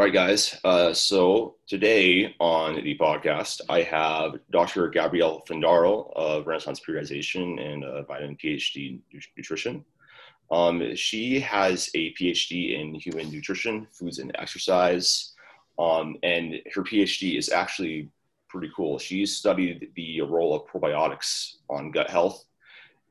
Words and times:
All 0.00 0.06
right, 0.06 0.14
guys. 0.14 0.58
Uh, 0.64 0.94
so 0.94 1.56
today 1.66 2.34
on 2.40 2.76
the 2.76 2.96
podcast, 2.96 3.60
I 3.68 3.82
have 3.82 4.36
Dr. 4.50 4.88
Gabrielle 4.88 5.42
Fundaro 5.46 6.10
of 6.16 6.46
Renaissance 6.46 6.80
Periodization 6.80 7.60
and 7.60 7.84
a 7.84 8.04
vitamin 8.04 8.38
PhD 8.42 8.98
in 9.12 9.20
nutrition. 9.36 9.84
Um, 10.50 10.96
she 10.96 11.38
has 11.40 11.90
a 11.92 12.14
PhD 12.14 12.80
in 12.80 12.94
human 12.94 13.30
nutrition, 13.30 13.88
foods, 13.92 14.20
and 14.20 14.34
exercise. 14.38 15.34
Um, 15.78 16.16
and 16.22 16.54
her 16.74 16.82
PhD 16.82 17.36
is 17.36 17.50
actually 17.50 18.08
pretty 18.48 18.72
cool. 18.74 18.98
She 18.98 19.26
studied 19.26 19.92
the 19.96 20.22
role 20.22 20.54
of 20.54 20.66
probiotics 20.66 21.56
on 21.68 21.90
gut 21.90 22.08
health 22.08 22.46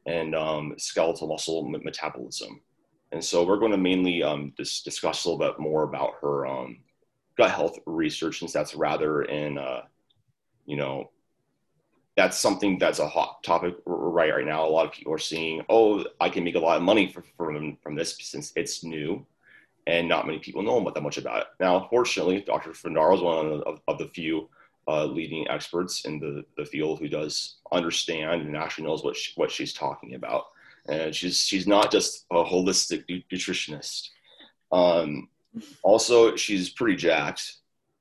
and 0.08 0.34
um, 0.34 0.74
skeletal 0.80 1.28
muscle 1.28 1.70
metabolism. 1.70 2.62
And 3.12 3.24
so 3.24 3.44
we're 3.44 3.58
going 3.58 3.72
to 3.72 3.78
mainly 3.78 4.22
um, 4.22 4.54
dis- 4.58 4.82
discuss 4.82 5.26
a 5.26 5.30
little 5.30 5.46
bit 5.46 5.60
more 5.60 5.84
about 5.84 6.16
her 6.22 6.46
um, 6.46 6.78
gut 7.38 7.52
health 7.52 7.80
research, 7.86 8.40
since 8.40 8.54
that's 8.54 8.76
rather 8.76 9.24
in, 9.24 9.58
uh, 9.58 9.82
you 10.66 10.78
know, 10.78 11.10
that's 12.16 12.38
something 12.38 12.78
that's 12.78 13.00
a 13.00 13.08
hot 13.08 13.42
topic 13.44 13.76
right 13.86 14.34
right 14.34 14.46
now. 14.46 14.68
A 14.68 14.70
lot 14.70 14.86
of 14.86 14.92
people 14.92 15.14
are 15.14 15.18
seeing, 15.18 15.64
oh, 15.70 16.04
I 16.20 16.30
can 16.30 16.44
make 16.44 16.56
a 16.56 16.60
lot 16.60 16.78
of 16.78 16.84
money 16.84 17.12
for, 17.12 17.24
from 17.38 17.78
from 17.82 17.96
this 17.96 18.18
since 18.20 18.52
it's 18.56 18.84
new, 18.84 19.26
and 19.88 20.08
not 20.08 20.28
many 20.28 20.40
people 20.40 20.62
know 20.62 20.84
that 20.84 21.02
much 21.02 21.18
about 21.18 21.42
it. 21.42 21.48
Now, 21.60 21.88
fortunately, 21.90 22.42
Dr. 22.42 22.72
Fundaro 22.72 23.16
is 23.16 23.22
one 23.22 23.64
of, 23.66 23.80
of 23.88 23.98
the 23.98 24.08
few 24.08 24.50
uh, 24.88 25.06
leading 25.06 25.48
experts 25.50 26.06
in 26.06 26.20
the, 26.20 26.44
the 26.58 26.66
field 26.66 27.00
who 27.00 27.08
does 27.08 27.56
understand 27.72 28.42
and 28.42 28.58
actually 28.58 28.86
knows 28.86 29.04
what 29.04 29.16
she, 29.16 29.32
what 29.36 29.52
she's 29.52 29.74
talking 29.74 30.16
about 30.16 30.48
and 30.88 31.16
she's 31.16 31.40
she's 31.40 31.68
not 31.68 31.92
just 31.92 32.26
a 32.32 32.44
holistic 32.44 33.04
nutritionist. 33.32 34.10
Um, 34.72 35.30
also, 35.84 36.36
she's 36.36 36.70
pretty 36.70 36.96
jacked. 36.96 37.56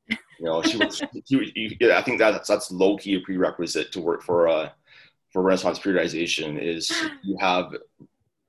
You 0.09 0.17
know, 0.41 0.63
she 0.63 0.77
was. 0.79 1.03
yeah, 1.29 1.99
I 1.99 2.03
think 2.03 2.19
that's 2.19 2.49
that's 2.49 2.71
low 2.71 2.97
key 2.97 3.15
a 3.17 3.21
prerequisite 3.21 3.93
to 3.93 4.01
work 4.01 4.23
for 4.23 4.49
uh 4.49 4.71
for 5.33 5.43
Renaissance 5.43 5.79
periodization 5.79 6.61
is 6.61 6.91
you 7.23 7.37
have 7.39 7.75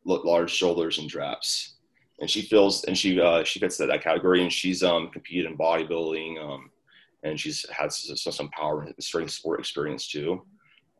large 0.05 0.52
shoulders 0.52 0.99
and 0.99 1.09
traps, 1.09 1.75
and 2.19 2.30
she 2.30 2.41
feels 2.41 2.83
and 2.86 2.97
she 2.97 3.19
uh, 3.19 3.43
she 3.43 3.59
fits 3.59 3.77
that, 3.77 3.88
that 3.88 4.03
category, 4.03 4.41
and 4.41 4.53
she's 4.53 4.83
um 4.83 5.09
competed 5.09 5.49
in 5.49 5.58
bodybuilding 5.58 6.41
um 6.41 6.69
and 7.23 7.39
she's 7.39 7.66
had 7.71 7.91
some, 7.91 8.16
some 8.31 8.49
power 8.49 8.83
and 8.83 8.93
strength 8.99 9.31
sport 9.31 9.59
experience 9.59 10.08
too. 10.08 10.41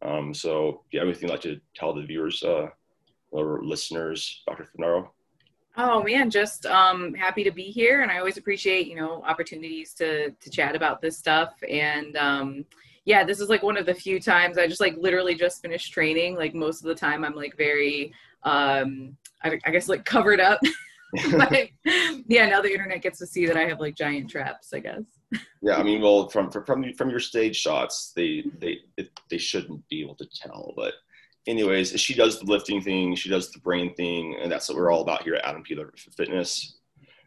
Um, 0.02 0.34
so, 0.34 0.84
yeah, 0.92 1.02
anything 1.02 1.24
you'd 1.24 1.32
like 1.32 1.42
to 1.42 1.60
tell 1.76 1.94
the 1.94 2.06
viewers 2.06 2.44
uh, 2.44 2.68
or 3.32 3.64
listeners, 3.64 4.42
Dr. 4.48 4.66
Fundaro? 4.66 5.10
Oh 5.78 6.04
man, 6.04 6.30
just 6.30 6.66
um, 6.66 7.14
happy 7.14 7.44
to 7.44 7.52
be 7.52 7.64
here, 7.64 8.02
and 8.02 8.12
I 8.12 8.18
always 8.18 8.38
appreciate 8.38 8.88
you 8.88 8.96
know 8.96 9.24
opportunities 9.26 9.94
to 9.96 10.32
to 10.32 10.50
chat 10.50 10.76
about 10.76 11.02
this 11.02 11.18
stuff. 11.18 11.54
And 11.70 12.18
um, 12.18 12.66
yeah, 13.06 13.24
this 13.24 13.40
is 13.40 13.50
like 13.50 13.64
one 13.64 13.78
of 13.78 13.86
the 13.86 13.94
few 13.94 14.20
times 14.20 14.58
I 14.58 14.68
just 14.68 14.82
like 14.82 14.98
literally 14.98 15.36
just 15.36 15.62
finished 15.62 15.94
training. 15.94 16.36
Like 16.36 16.54
most 16.54 16.82
of 16.82 16.88
the 16.88 16.96
time, 16.96 17.24
I'm 17.24 17.36
like 17.36 17.56
very, 17.56 18.14
um, 18.44 19.16
I, 19.44 19.60
I 19.66 19.72
guess 19.72 19.88
like 19.88 20.06
covered 20.06 20.40
up. 20.40 20.60
but 21.32 21.70
yeah, 22.28 22.48
now 22.48 22.62
the 22.62 22.72
internet 22.72 23.02
gets 23.02 23.18
to 23.20 23.26
see 23.26 23.48
that 23.48 23.58
I 23.58 23.66
have 23.66 23.80
like 23.80 23.96
giant 23.96 24.30
traps. 24.30 24.74
I 24.74 24.80
guess. 24.80 25.02
yeah, 25.62 25.76
I 25.76 25.84
mean, 25.84 26.02
well, 26.02 26.30
from 26.30 26.52
from 26.52 26.94
from 26.94 27.10
your 27.10 27.20
stage 27.20 27.56
shots, 27.56 28.12
they 28.16 28.44
they 28.60 28.80
they 29.30 29.38
shouldn't 29.38 29.88
be 29.90 30.02
able 30.02 30.16
to 30.16 30.28
tell, 30.36 30.74
but 30.76 30.94
anyways, 31.50 32.00
she 32.00 32.14
does 32.14 32.40
the 32.40 32.46
lifting 32.46 32.82
thing, 32.82 33.16
she 33.16 33.30
does 33.30 33.52
the 33.52 33.60
brain 33.60 33.94
thing, 33.96 34.38
and 34.42 34.52
that's 34.52 34.70
what 34.70 34.78
we're 34.78 34.92
all 34.92 35.02
about 35.02 35.24
here 35.24 35.36
at 35.36 35.46
Adam 35.46 35.64
Peeler 35.64 35.94
Fitness. 36.16 36.78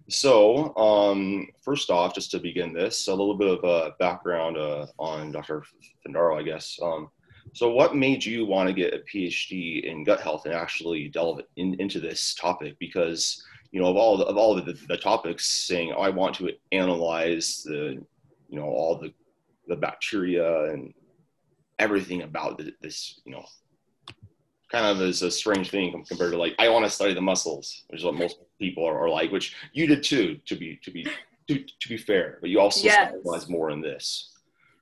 So, 0.09 0.75
um, 0.77 1.49
first 1.63 1.91
off, 1.91 2.15
just 2.15 2.31
to 2.33 2.39
begin 2.39 2.73
this, 2.73 3.09
a 3.09 3.11
little 3.11 3.37
bit 3.37 3.49
of 3.49 3.65
a 3.65 3.95
background 3.99 4.57
uh, 4.57 4.87
on 4.99 5.33
Dr. 5.33 5.65
Fundaro, 6.07 6.39
I 6.39 6.43
guess. 6.43 6.79
Um, 6.83 7.09
so, 7.55 7.71
what 7.71 7.97
made 7.97 8.25
you 8.25 8.47
want 8.47 8.69
to 8.69 8.75
get 8.75 8.95
a 8.95 8.99
PhD 8.99 9.85
in 9.85 10.05
gut 10.05 10.21
health 10.21 10.47
and 10.47 10.55
actually 10.55 11.09
delve 11.09 11.41
in, 11.57 11.75
into 11.81 12.01
this 12.01 12.35
topic? 12.35 12.77
Because 12.79 13.45
you 13.71 13.81
know, 13.81 13.89
of 13.89 13.97
all 13.97 14.19
the, 14.19 14.25
of 14.27 14.37
all 14.37 14.55
the, 14.55 14.79
the 14.89 14.97
topics, 14.97 15.67
saying, 15.67 15.93
"Oh, 15.97 16.03
I 16.03 16.11
want 16.11 16.35
to 16.37 16.51
analyze 16.73 17.63
the, 17.65 18.03
you 18.49 18.59
know, 18.59 18.67
all 18.67 18.99
the 18.99 19.13
the 19.69 19.77
bacteria 19.77 20.65
and 20.73 20.93
everything 21.79 22.23
about 22.23 22.61
this, 22.81 23.21
you 23.25 23.33
know, 23.33 23.45
kind 24.73 24.87
of 24.87 25.01
is 25.03 25.23
a 25.23 25.31
strange 25.31 25.71
thing 25.71 25.93
compared 26.09 26.33
to 26.33 26.39
like 26.39 26.55
I 26.59 26.69
want 26.71 26.85
to 26.85 26.91
study 26.91 27.15
the 27.15 27.21
muscles, 27.21 27.85
which 27.89 28.01
is 28.01 28.05
what 28.05 28.15
most 28.15 28.39
people 28.59 28.85
are, 28.85 28.99
are 28.99 29.11
like, 29.11 29.31
which 29.31 29.55
you 29.73 29.87
did 29.87 30.03
too. 30.03 30.41
To 30.47 30.57
be 30.57 30.81
to 30.83 30.91
be 30.91 31.07
to, 31.49 31.59
to 31.59 31.89
be 31.89 31.99
fair, 31.99 32.39
but 32.41 32.51
you 32.51 32.59
also 32.59 32.85
yes. 32.85 33.11
specialize 33.11 33.49
more 33.49 33.71
in 33.71 33.81
this. 33.83 34.31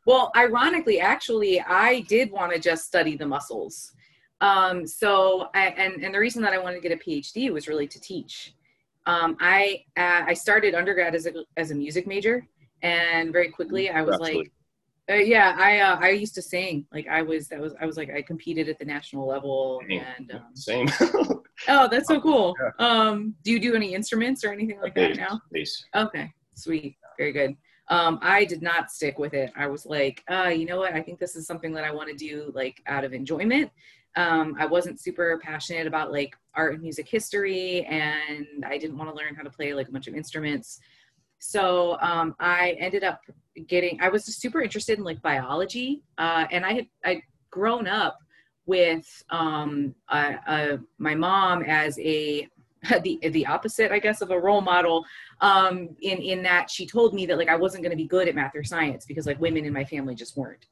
Well, 0.06 0.31
ironically, 0.37 1.00
actually, 1.00 1.61
I 1.61 2.00
did 2.03 2.31
want 2.31 2.53
to 2.53 2.59
just 2.59 2.87
study 2.87 3.17
the 3.17 3.27
muscles. 3.27 3.93
Um, 4.41 4.87
so, 4.87 5.49
I, 5.55 5.69
and 5.69 6.03
and 6.03 6.15
the 6.15 6.21
reason 6.21 6.41
that 6.43 6.53
I 6.53 6.59
wanted 6.59 6.77
to 6.81 6.89
get 6.89 6.93
a 6.93 6.97
PhD 6.97 7.53
was 7.53 7.69
really 7.69 7.87
to 7.89 8.00
teach. 8.00 8.55
Um, 9.06 9.37
I 9.41 9.84
uh, 9.97 10.23
I 10.27 10.34
started 10.34 10.75
undergrad 10.75 11.15
as 11.15 11.27
a 11.27 11.33
as 11.56 11.73
a 11.73 11.75
music 11.75 12.06
major, 12.06 12.47
and 12.83 13.33
very 13.33 13.50
quickly 13.50 13.91
I 13.91 14.03
was 14.03 14.15
Absolutely. 14.15 14.39
like, 14.39 14.53
uh, 15.10 15.15
yeah, 15.15 15.54
I 15.59 15.78
uh, 15.81 15.97
I 16.00 16.10
used 16.10 16.34
to 16.37 16.43
sing. 16.43 16.87
Like 16.93 17.09
I 17.09 17.22
was 17.22 17.48
that 17.48 17.60
was 17.60 17.75
I 17.81 17.87
was 17.87 17.97
like 17.97 18.10
I 18.10 18.22
competed 18.22 18.69
at 18.69 18.78
the 18.78 18.84
national 18.84 19.26
level 19.26 19.81
and 19.91 20.31
um, 20.32 20.44
same. 20.54 20.88
oh, 21.69 21.88
that's 21.88 22.09
so 22.09 22.21
cool. 22.21 22.54
Yeah. 22.60 22.87
Um, 22.87 23.34
do 23.43 23.50
you 23.50 23.60
do 23.60 23.75
any 23.75 23.94
instruments 23.94 24.44
or 24.44 24.53
anything 24.53 24.81
like 24.81 24.94
that 24.94 25.16
now? 25.16 25.41
Bass. 25.50 25.84
Okay, 25.94 26.32
sweet, 26.54 26.97
very 27.19 27.32
good. 27.32 27.56
Um, 27.88 28.20
I 28.22 28.44
did 28.44 28.62
not 28.62 28.93
stick 28.93 29.19
with 29.19 29.34
it. 29.34 29.53
I 29.56 29.66
was 29.66 29.84
like, 29.84 30.22
uh, 30.31 30.49
you 30.49 30.65
know 30.65 30.78
what? 30.78 30.94
I 30.94 31.03
think 31.03 31.19
this 31.19 31.34
is 31.34 31.47
something 31.47 31.72
that 31.72 31.84
I 31.84 31.91
want 31.91 32.09
to 32.09 32.15
do 32.15 32.53
like 32.54 32.81
out 32.87 33.04
of 33.04 33.12
enjoyment. 33.12 33.70
Um, 34.16 34.56
I 34.59 34.66
wasn't 34.66 35.00
super 35.00 35.41
passionate 35.43 35.87
about 35.87 36.12
like 36.12 36.37
art 36.54 36.75
and 36.75 36.82
music 36.82 37.09
history, 37.09 37.84
and 37.87 38.47
I 38.65 38.78
didn't 38.78 38.99
want 38.99 39.10
to 39.10 39.16
learn 39.16 39.34
how 39.34 39.43
to 39.43 39.50
play 39.50 39.75
like 39.75 39.88
a 39.88 39.93
bunch 39.93 40.06
of 40.06 40.15
instruments. 40.15 40.81
So 41.41 41.99
um, 42.01 42.37
I 42.39 42.77
ended 42.78 43.03
up 43.03 43.23
getting, 43.67 44.01
I 44.01 44.11
was 44.11 44.25
super 44.25 44.61
interested 44.61 44.99
in 44.99 45.05
like 45.05 45.21
biology. 45.23 46.03
Uh, 46.19 46.47
and 46.51 46.65
I 46.65 46.75
had, 46.75 46.87
I'd 47.05 47.23
grown 47.51 47.89
up 47.89 48.19
with 48.67 49.06
um, 49.31 49.95
my 50.99 51.15
mom 51.15 51.62
as 51.62 51.99
a, 51.99 52.47
the, 53.03 53.19
the 53.31 53.47
opposite, 53.47 53.91
I 53.91 53.99
guess, 53.99 54.21
of 54.21 54.31
a 54.31 54.39
role 54.39 54.61
model 54.61 55.05
um, 55.41 55.89
in, 56.03 56.19
in 56.19 56.43
that 56.45 56.71
she 56.71 56.87
told 56.87 57.15
me 57.15 57.27
that 57.27 57.39
like 57.39 57.49
I 57.49 57.56
wasn't 57.56 57.83
going 57.83 57.91
to 57.91 57.97
be 57.97 58.06
good 58.06 58.29
at 58.29 58.34
math 58.34 58.55
or 58.55 58.62
science 58.62 59.06
because 59.06 59.27
like 59.27 59.41
women 59.41 59.65
in 59.65 59.73
my 59.73 59.84
family 59.84 60.15
just 60.15 60.37
weren't. 60.37 60.67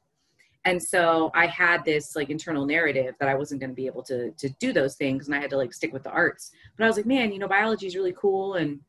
And 0.65 0.81
so 0.81 1.31
I 1.33 1.47
had 1.47 1.83
this 1.83 2.15
like 2.15 2.29
internal 2.29 2.65
narrative 2.65 3.15
that 3.19 3.29
I 3.29 3.33
wasn't 3.33 3.61
going 3.61 3.71
to 3.71 3.75
be 3.75 3.87
able 3.87 4.03
to, 4.03 4.31
to 4.31 4.49
do 4.59 4.71
those 4.71 4.95
things 4.95 5.25
and 5.25 5.35
I 5.35 5.39
had 5.39 5.49
to 5.51 5.57
like 5.57 5.73
stick 5.73 5.93
with 5.93 6.03
the 6.03 6.11
arts. 6.11 6.51
But 6.77 6.83
I 6.83 6.87
was 6.87 6.97
like, 6.97 7.05
man, 7.05 7.31
you 7.31 7.39
know, 7.39 7.47
biology 7.47 7.87
is 7.87 7.95
really 7.95 8.13
cool. 8.13 8.55
And 8.55 8.79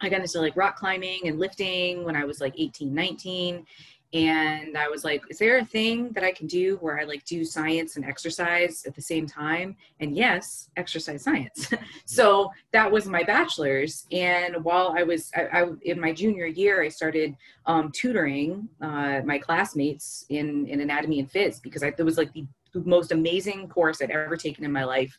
I 0.00 0.08
got 0.08 0.20
into 0.20 0.40
like 0.40 0.56
rock 0.56 0.76
climbing 0.76 1.20
and 1.24 1.38
lifting 1.38 2.04
when 2.04 2.16
I 2.16 2.24
was 2.24 2.40
like 2.40 2.54
18, 2.58 2.92
19. 2.92 3.66
And 4.14 4.78
I 4.78 4.88
was 4.88 5.02
like, 5.02 5.24
is 5.28 5.38
there 5.38 5.58
a 5.58 5.64
thing 5.64 6.10
that 6.12 6.22
I 6.22 6.30
can 6.30 6.46
do 6.46 6.76
where 6.76 7.00
I 7.00 7.04
like 7.04 7.24
do 7.24 7.44
science 7.44 7.96
and 7.96 8.04
exercise 8.04 8.84
at 8.86 8.94
the 8.94 9.02
same 9.02 9.26
time? 9.26 9.76
And 9.98 10.16
yes, 10.16 10.70
exercise 10.76 11.24
science. 11.24 11.72
so 12.04 12.52
that 12.70 12.90
was 12.90 13.06
my 13.06 13.24
bachelor's. 13.24 14.06
And 14.12 14.62
while 14.62 14.94
I 14.96 15.02
was 15.02 15.32
I, 15.34 15.62
I 15.62 15.66
in 15.82 15.98
my 15.98 16.12
junior 16.12 16.46
year, 16.46 16.80
I 16.80 16.90
started 16.90 17.36
um, 17.66 17.90
tutoring 17.90 18.68
uh, 18.80 19.22
my 19.24 19.36
classmates 19.36 20.26
in, 20.28 20.68
in 20.68 20.80
anatomy 20.80 21.18
and 21.18 21.28
phys 21.28 21.60
because 21.60 21.82
I, 21.82 21.88
it 21.88 22.04
was 22.04 22.16
like 22.16 22.32
the 22.32 22.46
most 22.84 23.12
amazing 23.12 23.68
course 23.68 24.02
I'd 24.02 24.10
ever 24.10 24.36
taken 24.36 24.64
in 24.64 24.72
my 24.72 24.84
life. 24.84 25.16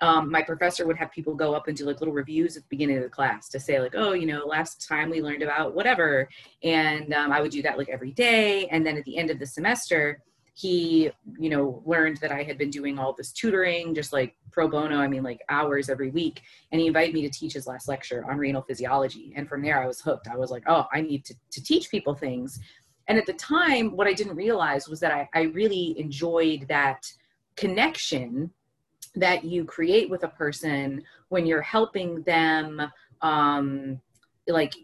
Um, 0.00 0.30
my 0.30 0.42
professor 0.42 0.86
would 0.86 0.96
have 0.96 1.10
people 1.10 1.34
go 1.34 1.54
up 1.54 1.68
and 1.68 1.76
do 1.76 1.84
like 1.84 2.00
little 2.00 2.14
reviews 2.14 2.56
at 2.56 2.62
the 2.62 2.68
beginning 2.68 2.98
of 2.98 3.02
the 3.02 3.08
class 3.08 3.48
to 3.48 3.58
say 3.58 3.80
like 3.80 3.94
oh 3.96 4.12
you 4.12 4.26
know 4.26 4.46
last 4.46 4.86
time 4.86 5.10
we 5.10 5.20
learned 5.20 5.42
about 5.42 5.74
whatever 5.74 6.28
and 6.62 7.12
um, 7.12 7.32
i 7.32 7.40
would 7.40 7.50
do 7.50 7.62
that 7.62 7.76
like 7.76 7.88
every 7.88 8.12
day 8.12 8.68
and 8.68 8.86
then 8.86 8.96
at 8.96 9.04
the 9.06 9.18
end 9.18 9.28
of 9.28 9.40
the 9.40 9.46
semester 9.46 10.22
he 10.58 11.08
you 11.38 11.48
know 11.48 11.82
learned 11.86 12.16
that 12.16 12.32
i 12.32 12.42
had 12.42 12.58
been 12.58 12.70
doing 12.70 12.98
all 12.98 13.12
this 13.12 13.32
tutoring 13.32 13.94
just 13.94 14.12
like 14.12 14.34
pro 14.50 14.66
bono 14.66 14.98
i 14.98 15.06
mean 15.06 15.22
like 15.22 15.40
hours 15.48 15.88
every 15.88 16.10
week 16.10 16.42
and 16.72 16.80
he 16.80 16.88
invited 16.88 17.14
me 17.14 17.22
to 17.22 17.30
teach 17.30 17.52
his 17.52 17.66
last 17.68 17.86
lecture 17.86 18.24
on 18.28 18.36
renal 18.36 18.62
physiology 18.62 19.32
and 19.36 19.48
from 19.48 19.62
there 19.62 19.80
i 19.80 19.86
was 19.86 20.00
hooked. 20.00 20.26
I 20.26 20.36
was 20.36 20.50
like 20.50 20.64
oh 20.66 20.86
i 20.92 21.00
need 21.00 21.24
to, 21.26 21.34
to 21.52 21.62
teach 21.62 21.90
people 21.90 22.14
things 22.14 22.58
and 23.08 23.18
at 23.18 23.26
the 23.26 23.32
time 23.32 23.96
what 23.96 24.06
i 24.06 24.12
didn't 24.12 24.36
realize 24.36 24.88
was 24.88 25.00
that 25.00 25.12
i, 25.12 25.28
I 25.34 25.42
really 25.42 25.98
enjoyed 25.98 26.66
that 26.68 27.10
connection 27.56 28.50
that 29.14 29.44
you 29.44 29.64
create 29.64 30.08
with 30.08 30.22
a 30.22 30.28
person 30.28 31.02
when 31.28 31.44
you're 31.44 31.62
helping 31.62 32.22
them 32.22 32.80
um, 33.20 34.00
like 34.46 34.74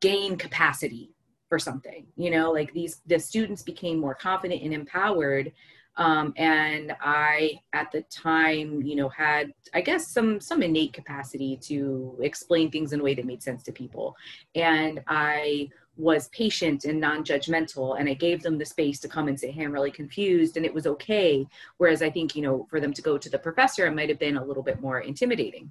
gain 0.00 0.36
capacity 0.36 1.10
for 1.48 1.58
something 1.58 2.06
you 2.16 2.30
know? 2.30 2.52
Like 2.52 2.72
these 2.72 3.00
the 3.06 3.18
students 3.18 3.62
became 3.62 3.98
more 3.98 4.14
confident 4.14 4.62
and 4.62 4.72
empowered 4.72 5.52
um, 5.98 6.34
and 6.36 6.94
i 7.00 7.58
at 7.72 7.90
the 7.90 8.02
time 8.02 8.82
you 8.82 8.96
know 8.96 9.08
had 9.08 9.52
i 9.74 9.80
guess 9.80 10.12
some 10.12 10.40
some 10.40 10.62
innate 10.62 10.92
capacity 10.92 11.56
to 11.62 12.16
explain 12.20 12.70
things 12.70 12.92
in 12.92 13.00
a 13.00 13.02
way 13.02 13.14
that 13.14 13.24
made 13.24 13.42
sense 13.42 13.62
to 13.64 13.72
people. 13.72 14.14
And 14.54 15.02
i 15.06 15.68
was 15.96 16.28
patient 16.28 16.84
and 16.84 17.00
non-judgmental 17.00 17.98
and 17.98 18.08
i 18.08 18.14
gave 18.14 18.42
them 18.42 18.58
the 18.58 18.64
space 18.64 19.00
to 19.00 19.08
come 19.08 19.28
and 19.28 19.38
say 19.38 19.50
hey 19.50 19.64
i'm 19.64 19.72
really 19.72 19.90
confused 19.90 20.56
and 20.56 20.66
it 20.66 20.74
was 20.74 20.86
okay. 20.86 21.46
Whereas 21.78 22.02
i 22.02 22.10
think 22.10 22.36
you 22.36 22.42
know 22.42 22.66
for 22.68 22.80
them 22.80 22.92
to 22.92 23.02
go 23.02 23.16
to 23.16 23.30
the 23.30 23.38
professor 23.38 23.86
it 23.86 23.94
might 23.94 24.08
have 24.08 24.18
been 24.18 24.36
a 24.36 24.44
little 24.44 24.62
bit 24.62 24.80
more 24.80 25.00
intimidating. 25.00 25.70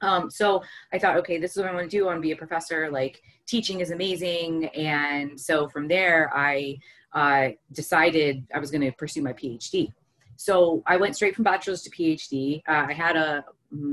Um, 0.00 0.30
so 0.30 0.62
i 0.92 0.98
thought 0.98 1.16
okay 1.18 1.38
this 1.38 1.52
is 1.52 1.58
what 1.58 1.70
i 1.70 1.74
want 1.74 1.90
to 1.90 1.96
do. 1.96 2.04
I 2.04 2.06
want 2.08 2.18
to 2.18 2.22
be 2.22 2.32
a 2.32 2.36
professor. 2.36 2.90
Like 2.90 3.22
teaching 3.46 3.80
is 3.80 3.90
amazing. 3.90 4.66
And 4.66 5.40
so 5.40 5.68
from 5.68 5.88
there 5.88 6.30
i 6.34 6.78
uh, 7.14 7.48
decided 7.72 8.46
i 8.54 8.58
was 8.58 8.70
going 8.70 8.82
to 8.82 8.92
pursue 8.92 9.22
my 9.22 9.32
phd 9.32 9.90
so 10.36 10.82
i 10.86 10.94
went 10.94 11.16
straight 11.16 11.34
from 11.34 11.42
bachelor's 11.42 11.80
to 11.80 11.90
phd 11.90 12.62
uh, 12.68 12.84
i 12.86 12.92
had 12.92 13.16
a 13.16 13.42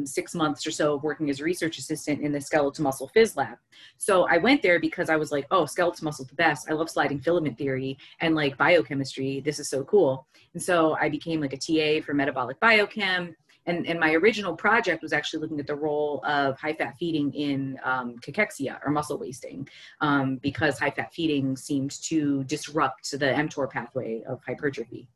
six 0.05 0.33
months 0.33 0.65
or 0.65 0.71
so 0.71 0.95
of 0.95 1.03
working 1.03 1.29
as 1.29 1.39
a 1.39 1.43
research 1.43 1.77
assistant 1.77 2.21
in 2.21 2.31
the 2.31 2.39
skeletal 2.39 2.83
muscle 2.83 3.11
phys 3.15 3.35
lab. 3.35 3.57
So 3.97 4.27
I 4.29 4.37
went 4.37 4.61
there 4.61 4.79
because 4.79 5.09
I 5.09 5.15
was 5.15 5.31
like, 5.31 5.45
oh, 5.51 5.65
skeletal 5.65 6.05
muscle 6.05 6.25
the 6.25 6.35
best. 6.35 6.69
I 6.69 6.73
love 6.73 6.89
sliding 6.89 7.19
filament 7.19 7.57
theory 7.57 7.97
and 8.21 8.35
like 8.35 8.57
biochemistry. 8.57 9.41
This 9.41 9.59
is 9.59 9.69
so 9.69 9.83
cool. 9.83 10.27
And 10.53 10.61
so 10.61 10.95
I 10.99 11.09
became 11.09 11.41
like 11.41 11.53
a 11.53 11.57
TA 11.57 12.05
for 12.05 12.13
metabolic 12.13 12.59
biochem. 12.59 13.33
And, 13.67 13.87
and 13.87 13.99
my 13.99 14.13
original 14.13 14.55
project 14.55 15.01
was 15.01 15.11
actually 15.11 15.41
looking 15.41 15.59
at 15.59 15.65
the 15.65 15.75
role 15.75 16.23
of 16.23 16.57
high 16.59 16.73
fat 16.73 16.95
feeding 16.99 17.33
in 17.33 17.79
um, 17.83 18.15
cachexia 18.19 18.77
or 18.85 18.91
muscle 18.91 19.17
wasting 19.17 19.67
um, 20.01 20.37
because 20.37 20.77
high 20.77 20.91
fat 20.91 21.13
feeding 21.13 21.57
seemed 21.57 21.91
to 22.03 22.43
disrupt 22.43 23.09
the 23.11 23.25
mTOR 23.25 23.69
pathway 23.69 24.21
of 24.27 24.39
hypertrophy. 24.45 25.07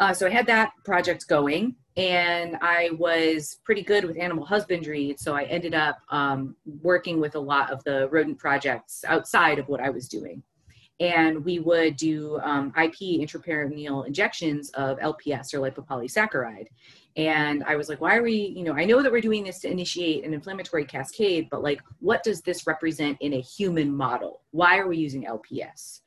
Uh, 0.00 0.12
so 0.12 0.26
I 0.26 0.30
had 0.30 0.46
that 0.46 0.72
project 0.84 1.26
going, 1.28 1.76
and 1.96 2.56
I 2.60 2.90
was 2.98 3.60
pretty 3.64 3.82
good 3.82 4.04
with 4.04 4.18
animal 4.18 4.44
husbandry. 4.44 5.14
So 5.18 5.34
I 5.34 5.44
ended 5.44 5.74
up 5.74 5.98
um, 6.10 6.56
working 6.82 7.20
with 7.20 7.36
a 7.36 7.40
lot 7.40 7.70
of 7.70 7.84
the 7.84 8.08
rodent 8.08 8.38
projects 8.38 9.04
outside 9.06 9.58
of 9.58 9.68
what 9.68 9.80
I 9.80 9.90
was 9.90 10.08
doing. 10.08 10.42
And 11.00 11.44
we 11.44 11.58
would 11.58 11.96
do 11.96 12.38
um, 12.42 12.72
IP 12.80 13.20
intraperitoneal 13.20 14.06
injections 14.06 14.70
of 14.70 14.98
LPS 14.98 15.52
or 15.52 15.58
lipopolysaccharide. 15.58 16.66
And 17.16 17.62
I 17.64 17.76
was 17.76 17.88
like, 17.88 18.00
why 18.00 18.16
are 18.16 18.22
we, 18.22 18.54
you 18.56 18.64
know, 18.64 18.74
I 18.74 18.84
know 18.84 19.02
that 19.02 19.10
we're 19.10 19.20
doing 19.20 19.44
this 19.44 19.60
to 19.60 19.70
initiate 19.70 20.24
an 20.24 20.34
inflammatory 20.34 20.84
cascade, 20.84 21.48
but 21.50 21.62
like, 21.62 21.80
what 22.00 22.24
does 22.24 22.42
this 22.42 22.66
represent 22.66 23.18
in 23.20 23.34
a 23.34 23.40
human 23.40 23.94
model? 23.94 24.40
Why 24.50 24.78
are 24.78 24.88
we 24.88 24.96
using 24.96 25.24
LPS? 25.24 26.00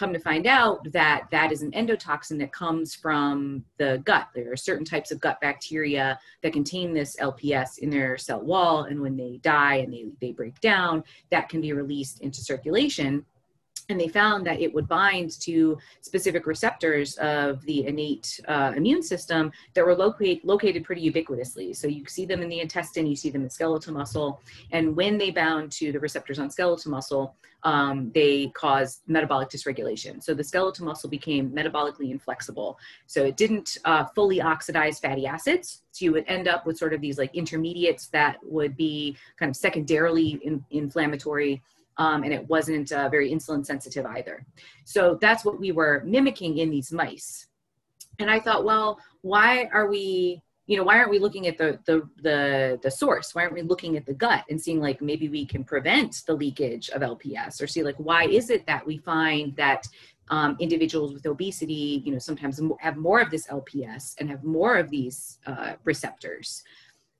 Come 0.00 0.12
to 0.14 0.18
find 0.18 0.46
out 0.46 0.82
that 0.92 1.26
that 1.30 1.52
is 1.52 1.60
an 1.60 1.70
endotoxin 1.72 2.38
that 2.38 2.50
comes 2.52 2.94
from 2.94 3.62
the 3.76 4.00
gut. 4.06 4.28
There 4.34 4.50
are 4.50 4.56
certain 4.56 4.86
types 4.86 5.10
of 5.10 5.20
gut 5.20 5.38
bacteria 5.42 6.18
that 6.42 6.54
contain 6.54 6.94
this 6.94 7.16
LPS 7.16 7.80
in 7.80 7.90
their 7.90 8.16
cell 8.16 8.40
wall, 8.40 8.84
and 8.84 8.98
when 8.98 9.14
they 9.14 9.40
die 9.42 9.74
and 9.74 9.92
they, 9.92 10.06
they 10.22 10.32
break 10.32 10.58
down, 10.60 11.04
that 11.30 11.50
can 11.50 11.60
be 11.60 11.74
released 11.74 12.22
into 12.22 12.40
circulation 12.40 13.26
and 13.90 14.00
they 14.00 14.08
found 14.08 14.46
that 14.46 14.60
it 14.60 14.72
would 14.72 14.88
bind 14.88 15.38
to 15.40 15.78
specific 16.00 16.46
receptors 16.46 17.16
of 17.18 17.60
the 17.66 17.86
innate 17.86 18.40
uh, 18.48 18.72
immune 18.76 19.02
system 19.02 19.52
that 19.74 19.84
were 19.84 19.94
locate, 19.94 20.44
located 20.44 20.84
pretty 20.84 21.10
ubiquitously. 21.10 21.74
So 21.76 21.86
you 21.88 22.04
see 22.06 22.24
them 22.24 22.42
in 22.42 22.48
the 22.48 22.60
intestine, 22.60 23.06
you 23.06 23.16
see 23.16 23.30
them 23.30 23.42
in 23.42 23.50
skeletal 23.50 23.94
muscle, 23.94 24.40
and 24.72 24.96
when 24.96 25.18
they 25.18 25.30
bound 25.30 25.72
to 25.72 25.92
the 25.92 26.00
receptors 26.00 26.38
on 26.38 26.50
skeletal 26.50 26.90
muscle, 26.90 27.34
um, 27.62 28.10
they 28.14 28.48
cause 28.54 29.00
metabolic 29.06 29.50
dysregulation. 29.50 30.22
So 30.22 30.34
the 30.34 30.44
skeletal 30.44 30.86
muscle 30.86 31.10
became 31.10 31.50
metabolically 31.50 32.10
inflexible. 32.10 32.78
So 33.06 33.24
it 33.24 33.36
didn't 33.36 33.78
uh, 33.84 34.06
fully 34.14 34.40
oxidize 34.40 34.98
fatty 34.98 35.26
acids. 35.26 35.82
So 35.92 36.04
you 36.04 36.12
would 36.12 36.24
end 36.26 36.48
up 36.48 36.66
with 36.66 36.78
sort 36.78 36.94
of 36.94 37.00
these 37.00 37.18
like 37.18 37.34
intermediates 37.34 38.06
that 38.08 38.38
would 38.42 38.76
be 38.76 39.16
kind 39.38 39.50
of 39.50 39.56
secondarily 39.56 40.40
in, 40.42 40.64
inflammatory 40.70 41.62
um, 42.00 42.24
and 42.24 42.32
it 42.32 42.48
wasn't 42.48 42.90
uh, 42.92 43.10
very 43.10 43.30
insulin 43.30 43.64
sensitive 43.64 44.06
either. 44.06 44.44
So 44.84 45.18
that's 45.20 45.44
what 45.44 45.60
we 45.60 45.70
were 45.70 46.02
mimicking 46.06 46.56
in 46.56 46.70
these 46.70 46.90
mice. 46.90 47.46
And 48.18 48.30
I 48.30 48.40
thought, 48.40 48.64
well, 48.64 48.98
why 49.20 49.68
are 49.70 49.86
we, 49.86 50.40
you 50.66 50.78
know, 50.78 50.82
why 50.82 50.96
aren't 50.96 51.10
we 51.10 51.18
looking 51.18 51.46
at 51.46 51.58
the 51.58 51.78
the 51.84 52.08
the 52.22 52.80
the 52.82 52.90
source? 52.90 53.34
Why 53.34 53.42
aren't 53.42 53.52
we 53.52 53.60
looking 53.60 53.98
at 53.98 54.06
the 54.06 54.14
gut 54.14 54.44
and 54.48 54.58
seeing 54.58 54.80
like 54.80 55.02
maybe 55.02 55.28
we 55.28 55.44
can 55.44 55.62
prevent 55.62 56.22
the 56.26 56.32
leakage 56.32 56.88
of 56.88 57.02
LPS 57.02 57.60
or 57.62 57.66
see 57.66 57.82
like 57.82 57.96
why 57.96 58.24
is 58.24 58.48
it 58.48 58.66
that 58.66 58.86
we 58.86 58.96
find 58.96 59.54
that 59.56 59.86
um, 60.28 60.56
individuals 60.58 61.12
with 61.12 61.26
obesity, 61.26 62.02
you 62.06 62.12
know, 62.12 62.18
sometimes 62.18 62.60
have 62.78 62.96
more 62.96 63.20
of 63.20 63.30
this 63.30 63.46
LPS 63.48 64.14
and 64.18 64.30
have 64.30 64.42
more 64.42 64.76
of 64.76 64.88
these 64.88 65.38
uh, 65.44 65.74
receptors 65.84 66.62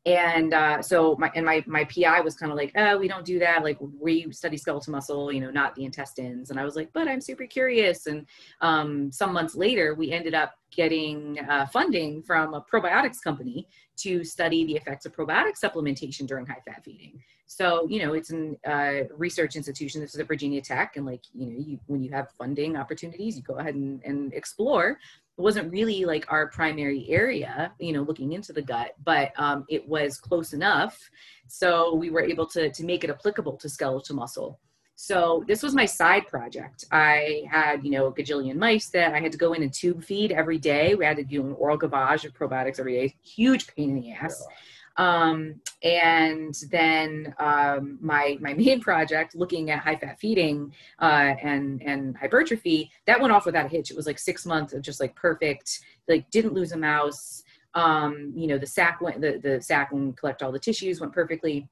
and 0.06 0.54
uh, 0.54 0.80
so 0.80 1.14
my 1.18 1.30
and 1.34 1.44
my 1.44 1.62
my 1.66 1.84
PI 1.84 2.20
was 2.20 2.34
kind 2.34 2.50
of 2.50 2.56
like, 2.56 2.72
oh, 2.74 2.96
we 2.96 3.06
don't 3.06 3.24
do 3.24 3.38
that. 3.40 3.62
Like 3.62 3.76
we 3.80 4.32
study 4.32 4.56
skeletal 4.56 4.92
muscle, 4.92 5.30
you 5.30 5.40
know, 5.40 5.50
not 5.50 5.74
the 5.74 5.84
intestines. 5.84 6.50
And 6.50 6.58
I 6.58 6.64
was 6.64 6.74
like, 6.74 6.90
but 6.94 7.06
I'm 7.06 7.20
super 7.20 7.46
curious. 7.46 8.06
And 8.06 8.24
um, 8.62 9.12
some 9.12 9.32
months 9.32 9.54
later, 9.54 9.94
we 9.94 10.10
ended 10.10 10.34
up 10.34 10.54
getting 10.70 11.38
uh, 11.40 11.66
funding 11.66 12.22
from 12.22 12.54
a 12.54 12.62
probiotics 12.62 13.20
company 13.22 13.68
to 13.98 14.24
study 14.24 14.64
the 14.64 14.76
effects 14.76 15.04
of 15.04 15.14
probiotic 15.14 15.60
supplementation 15.62 16.26
during 16.26 16.46
high 16.46 16.62
fat 16.66 16.82
feeding. 16.82 17.20
So 17.44 17.86
you 17.90 18.06
know, 18.06 18.14
it's 18.14 18.32
a 18.32 18.56
uh, 18.64 19.04
research 19.18 19.54
institution. 19.54 20.00
This 20.00 20.14
is 20.14 20.20
at 20.20 20.28
Virginia 20.28 20.62
Tech, 20.62 20.96
and 20.96 21.04
like 21.04 21.24
you 21.34 21.46
know, 21.46 21.58
you, 21.58 21.78
when 21.88 22.02
you 22.02 22.10
have 22.12 22.30
funding 22.38 22.76
opportunities, 22.76 23.36
you 23.36 23.42
go 23.42 23.56
ahead 23.56 23.74
and, 23.74 24.00
and 24.02 24.32
explore 24.32 24.98
it 25.40 25.42
wasn't 25.42 25.72
really 25.72 26.04
like 26.04 26.30
our 26.30 26.48
primary 26.48 27.06
area, 27.08 27.72
you 27.78 27.94
know, 27.94 28.02
looking 28.02 28.32
into 28.32 28.52
the 28.52 28.60
gut, 28.60 28.94
but 29.04 29.32
um, 29.38 29.64
it 29.70 29.88
was 29.88 30.18
close 30.18 30.52
enough. 30.52 31.10
So 31.48 31.94
we 31.94 32.10
were 32.10 32.20
able 32.20 32.46
to, 32.48 32.70
to 32.70 32.84
make 32.84 33.04
it 33.04 33.10
applicable 33.10 33.56
to 33.56 33.68
skeletal 33.70 34.16
muscle. 34.16 34.60
So 34.96 35.42
this 35.48 35.62
was 35.62 35.74
my 35.74 35.86
side 35.86 36.26
project. 36.26 36.84
I 36.92 37.44
had, 37.50 37.82
you 37.82 37.90
know, 37.90 38.08
a 38.08 38.12
gajillion 38.12 38.56
mice 38.56 38.90
that 38.90 39.14
I 39.14 39.20
had 39.20 39.32
to 39.32 39.38
go 39.38 39.54
in 39.54 39.62
and 39.62 39.72
tube 39.72 40.04
feed 40.04 40.30
every 40.30 40.58
day. 40.58 40.94
We 40.94 41.06
had 41.06 41.16
to 41.16 41.24
do 41.24 41.40
an 41.40 41.54
oral 41.54 41.78
gavage 41.78 42.26
of 42.26 42.34
probiotics 42.34 42.78
every 42.78 42.96
day. 42.96 43.16
Huge 43.22 43.66
pain 43.68 43.96
in 43.96 44.00
the 44.02 44.12
ass. 44.12 44.44
Yeah. 44.46 44.56
Um, 44.96 45.60
and 45.82 46.54
then 46.70 47.34
um, 47.38 47.98
my 48.00 48.36
my 48.40 48.54
main 48.54 48.80
project, 48.80 49.34
looking 49.34 49.70
at 49.70 49.80
high 49.80 49.96
fat 49.96 50.18
feeding 50.18 50.72
uh, 51.00 51.34
and 51.42 51.82
and 51.82 52.16
hypertrophy, 52.16 52.90
that 53.06 53.20
went 53.20 53.32
off 53.32 53.46
without 53.46 53.66
a 53.66 53.68
hitch. 53.68 53.90
It 53.90 53.96
was 53.96 54.06
like 54.06 54.18
six 54.18 54.44
months 54.44 54.72
of 54.72 54.82
just 54.82 55.00
like 55.00 55.14
perfect, 55.14 55.80
like 56.08 56.30
didn't 56.30 56.54
lose 56.54 56.72
a 56.72 56.76
mouse. 56.76 57.42
Um, 57.74 58.32
you 58.34 58.46
know, 58.46 58.58
the 58.58 58.66
sac 58.66 59.00
went 59.00 59.20
the 59.20 59.38
the 59.42 59.62
sac 59.62 59.92
and 59.92 60.16
collect 60.16 60.42
all 60.42 60.52
the 60.52 60.58
tissues 60.58 61.00
went 61.00 61.12
perfectly. 61.12 61.68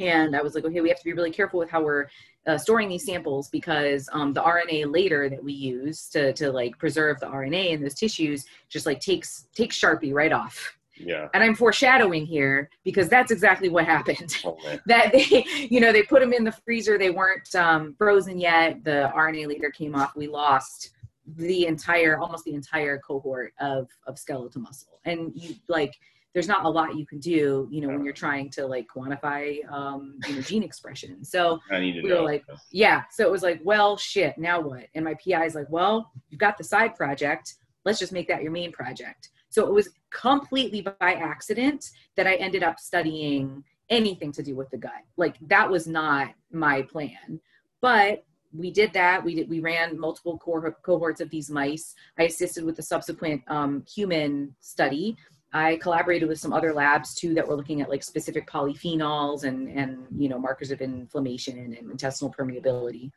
And 0.00 0.34
I 0.34 0.42
was 0.42 0.54
like, 0.54 0.64
okay, 0.64 0.80
we 0.80 0.88
have 0.88 0.98
to 0.98 1.04
be 1.04 1.12
really 1.12 1.30
careful 1.30 1.58
with 1.60 1.70
how 1.70 1.82
we're 1.82 2.08
uh, 2.46 2.58
storing 2.58 2.88
these 2.88 3.04
samples 3.04 3.48
because 3.50 4.08
um, 4.12 4.32
the 4.32 4.42
RNAlater 4.42 5.30
that 5.30 5.42
we 5.42 5.52
use 5.52 6.08
to, 6.08 6.32
to 6.32 6.50
like 6.50 6.76
preserve 6.78 7.20
the 7.20 7.26
RNA 7.26 7.70
in 7.70 7.82
those 7.82 7.94
tissues 7.94 8.44
just 8.68 8.86
like 8.86 9.00
takes 9.00 9.46
takes 9.54 9.78
Sharpie 9.78 10.12
right 10.12 10.32
off 10.32 10.76
yeah. 11.04 11.28
And 11.34 11.42
I'm 11.42 11.54
foreshadowing 11.54 12.26
here 12.26 12.70
because 12.84 13.08
that's 13.08 13.30
exactly 13.30 13.68
what 13.68 13.84
happened. 13.84 14.36
Oh, 14.44 14.56
that 14.86 15.12
they, 15.12 15.44
you 15.70 15.78
know, 15.78 15.92
they 15.92 16.02
put 16.02 16.20
them 16.20 16.32
in 16.32 16.42
the 16.42 16.52
freezer. 16.52 16.98
They 16.98 17.10
weren't 17.10 17.54
um, 17.54 17.94
frozen 17.96 18.40
yet. 18.40 18.82
The 18.82 19.12
RNAlater 19.14 19.72
came 19.72 19.94
off. 19.94 20.16
We 20.16 20.26
lost 20.26 20.90
the 21.36 21.66
entire, 21.66 22.18
almost 22.18 22.44
the 22.44 22.54
entire 22.54 22.98
cohort 22.98 23.52
of 23.60 23.88
of 24.06 24.18
skeletal 24.18 24.62
muscle. 24.62 25.00
And 25.04 25.30
you 25.34 25.54
like, 25.68 25.94
there's 26.32 26.48
not 26.48 26.64
a 26.64 26.68
lot 26.68 26.96
you 26.96 27.06
can 27.06 27.18
do, 27.18 27.68
you 27.70 27.80
know, 27.80 27.88
when 27.88 28.04
you're 28.04 28.14
trying 28.14 28.48
to 28.50 28.66
like 28.66 28.86
quantify, 28.94 29.58
um, 29.70 30.18
you 30.26 30.36
know, 30.36 30.40
gene 30.40 30.62
expression. 30.62 31.24
So 31.24 31.60
we 31.70 32.00
were 32.02 32.08
know. 32.08 32.24
like, 32.24 32.44
yeah. 32.70 33.02
So 33.10 33.24
it 33.24 33.30
was 33.30 33.42
like, 33.42 33.60
well, 33.64 33.96
shit. 33.96 34.38
Now 34.38 34.60
what? 34.60 34.86
And 34.94 35.04
my 35.04 35.14
PI 35.14 35.44
is 35.44 35.54
like, 35.54 35.68
well, 35.68 36.10
you've 36.30 36.40
got 36.40 36.56
the 36.56 36.64
side 36.64 36.94
project. 36.96 37.54
Let's 37.84 37.98
just 37.98 38.12
make 38.12 38.28
that 38.28 38.42
your 38.42 38.52
main 38.52 38.72
project. 38.72 39.30
So 39.52 39.66
it 39.66 39.72
was 39.72 39.90
completely 40.10 40.80
by 40.80 40.94
accident 41.00 41.90
that 42.16 42.26
I 42.26 42.36
ended 42.36 42.62
up 42.62 42.80
studying 42.80 43.62
anything 43.90 44.32
to 44.32 44.42
do 44.42 44.56
with 44.56 44.70
the 44.70 44.78
gut. 44.78 45.04
Like 45.18 45.36
that 45.48 45.70
was 45.70 45.86
not 45.86 46.30
my 46.50 46.80
plan. 46.80 47.38
But 47.82 48.24
we 48.54 48.70
did 48.70 48.94
that. 48.94 49.22
We 49.22 49.34
did. 49.34 49.50
We 49.50 49.60
ran 49.60 49.98
multiple 49.98 50.38
cohorts 50.38 51.20
of 51.20 51.28
these 51.28 51.50
mice. 51.50 51.94
I 52.18 52.24
assisted 52.24 52.64
with 52.64 52.76
the 52.76 52.82
subsequent 52.82 53.42
um, 53.46 53.84
human 53.94 54.54
study. 54.60 55.18
I 55.52 55.76
collaborated 55.76 56.30
with 56.30 56.38
some 56.38 56.54
other 56.54 56.72
labs 56.72 57.14
too 57.14 57.34
that 57.34 57.46
were 57.46 57.54
looking 57.54 57.82
at 57.82 57.90
like 57.90 58.02
specific 58.02 58.48
polyphenols 58.48 59.44
and 59.44 59.68
and 59.68 60.06
you 60.16 60.30
know 60.30 60.38
markers 60.38 60.70
of 60.70 60.80
inflammation 60.80 61.58
and 61.58 61.74
intestinal 61.74 62.32
permeability. 62.32 63.10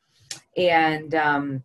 And 0.57 1.15
um, 1.15 1.63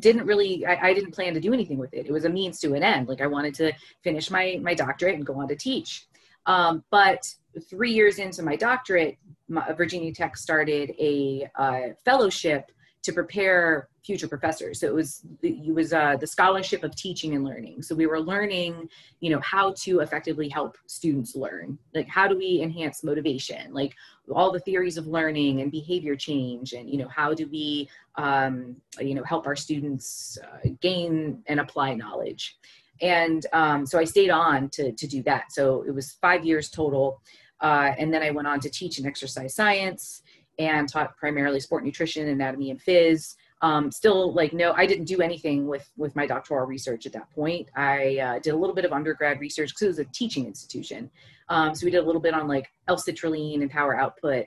didn't 0.00 0.26
really 0.26 0.66
I, 0.66 0.88
I, 0.88 0.94
didn't 0.94 1.12
plan 1.12 1.34
to 1.34 1.40
do 1.40 1.52
anything 1.52 1.78
with 1.78 1.94
it. 1.94 2.06
It 2.06 2.12
was 2.12 2.24
a 2.24 2.28
means 2.28 2.58
to 2.60 2.74
an 2.74 2.82
end. 2.82 3.08
Like 3.08 3.20
i 3.20 3.26
wanted 3.26 3.54
to 3.54 3.72
finish 4.02 4.30
my 4.30 4.58
my 4.62 4.74
doctorate 4.74 5.14
and 5.14 5.26
go 5.26 5.40
on 5.40 5.48
to 5.48 5.56
teach. 5.56 6.06
Um, 6.46 6.84
but 6.90 7.26
three 7.68 7.92
years 7.92 8.18
into 8.18 8.42
my 8.42 8.56
doctorate 8.56 9.16
my, 9.48 9.72
virginia 9.72 10.12
tech 10.12 10.36
started 10.36 10.94
a 11.00 11.48
uh, 11.56 11.80
fellowship 12.04 12.70
to 13.06 13.12
prepare 13.12 13.88
future 14.04 14.26
professors. 14.26 14.80
So 14.80 14.88
it 14.88 14.94
was 14.94 15.24
it 15.40 15.72
was 15.72 15.92
uh, 15.92 16.16
the 16.16 16.26
scholarship 16.26 16.82
of 16.82 16.96
teaching 16.96 17.36
and 17.36 17.44
learning. 17.44 17.82
So 17.82 17.94
we 17.94 18.08
were 18.08 18.18
learning, 18.20 18.88
you 19.20 19.30
know, 19.30 19.38
how 19.44 19.74
to 19.84 20.00
effectively 20.00 20.48
help 20.48 20.76
students 20.88 21.36
learn. 21.36 21.78
Like 21.94 22.08
how 22.08 22.26
do 22.26 22.36
we 22.36 22.60
enhance 22.62 23.04
motivation? 23.04 23.72
Like 23.72 23.94
all 24.34 24.50
the 24.50 24.58
theories 24.58 24.96
of 24.96 25.06
learning 25.06 25.60
and 25.60 25.70
behavior 25.70 26.16
change, 26.16 26.72
and 26.72 26.90
you 26.90 26.98
know, 26.98 27.06
how 27.06 27.32
do 27.32 27.46
we, 27.48 27.88
um, 28.16 28.74
you 28.98 29.14
know, 29.14 29.22
help 29.22 29.46
our 29.46 29.54
students 29.54 30.36
uh, 30.42 30.68
gain 30.80 31.44
and 31.46 31.60
apply 31.60 31.94
knowledge. 31.94 32.58
And 33.00 33.46
um, 33.52 33.86
so 33.86 34.00
I 34.00 34.04
stayed 34.04 34.30
on 34.30 34.68
to 34.70 34.90
to 34.90 35.06
do 35.06 35.22
that. 35.22 35.52
So 35.52 35.84
it 35.86 35.94
was 35.94 36.18
five 36.20 36.44
years 36.44 36.70
total. 36.70 37.22
Uh, 37.60 37.92
and 37.98 38.12
then 38.12 38.22
I 38.22 38.32
went 38.32 38.48
on 38.48 38.60
to 38.60 38.68
teach 38.68 38.98
in 38.98 39.06
exercise 39.06 39.54
science 39.54 40.22
and 40.58 40.88
taught 40.88 41.16
primarily 41.16 41.60
sport 41.60 41.84
nutrition, 41.84 42.28
anatomy, 42.28 42.70
and 42.70 42.82
phys. 42.82 43.34
Um, 43.62 43.90
still, 43.90 44.34
like, 44.34 44.52
no, 44.52 44.72
I 44.72 44.86
didn't 44.86 45.06
do 45.06 45.22
anything 45.22 45.66
with 45.66 45.88
with 45.96 46.14
my 46.14 46.26
doctoral 46.26 46.66
research 46.66 47.06
at 47.06 47.12
that 47.12 47.30
point. 47.30 47.68
I 47.74 48.18
uh, 48.18 48.38
did 48.38 48.50
a 48.50 48.56
little 48.56 48.74
bit 48.74 48.84
of 48.84 48.92
undergrad 48.92 49.40
research 49.40 49.70
because 49.70 49.82
it 49.82 49.88
was 49.88 49.98
a 49.98 50.04
teaching 50.12 50.46
institution. 50.46 51.10
Um, 51.48 51.74
so 51.74 51.86
we 51.86 51.90
did 51.90 51.98
a 51.98 52.06
little 52.06 52.20
bit 52.20 52.34
on 52.34 52.48
like 52.48 52.68
L-citrulline 52.88 53.62
and 53.62 53.70
power 53.70 53.96
output. 53.98 54.46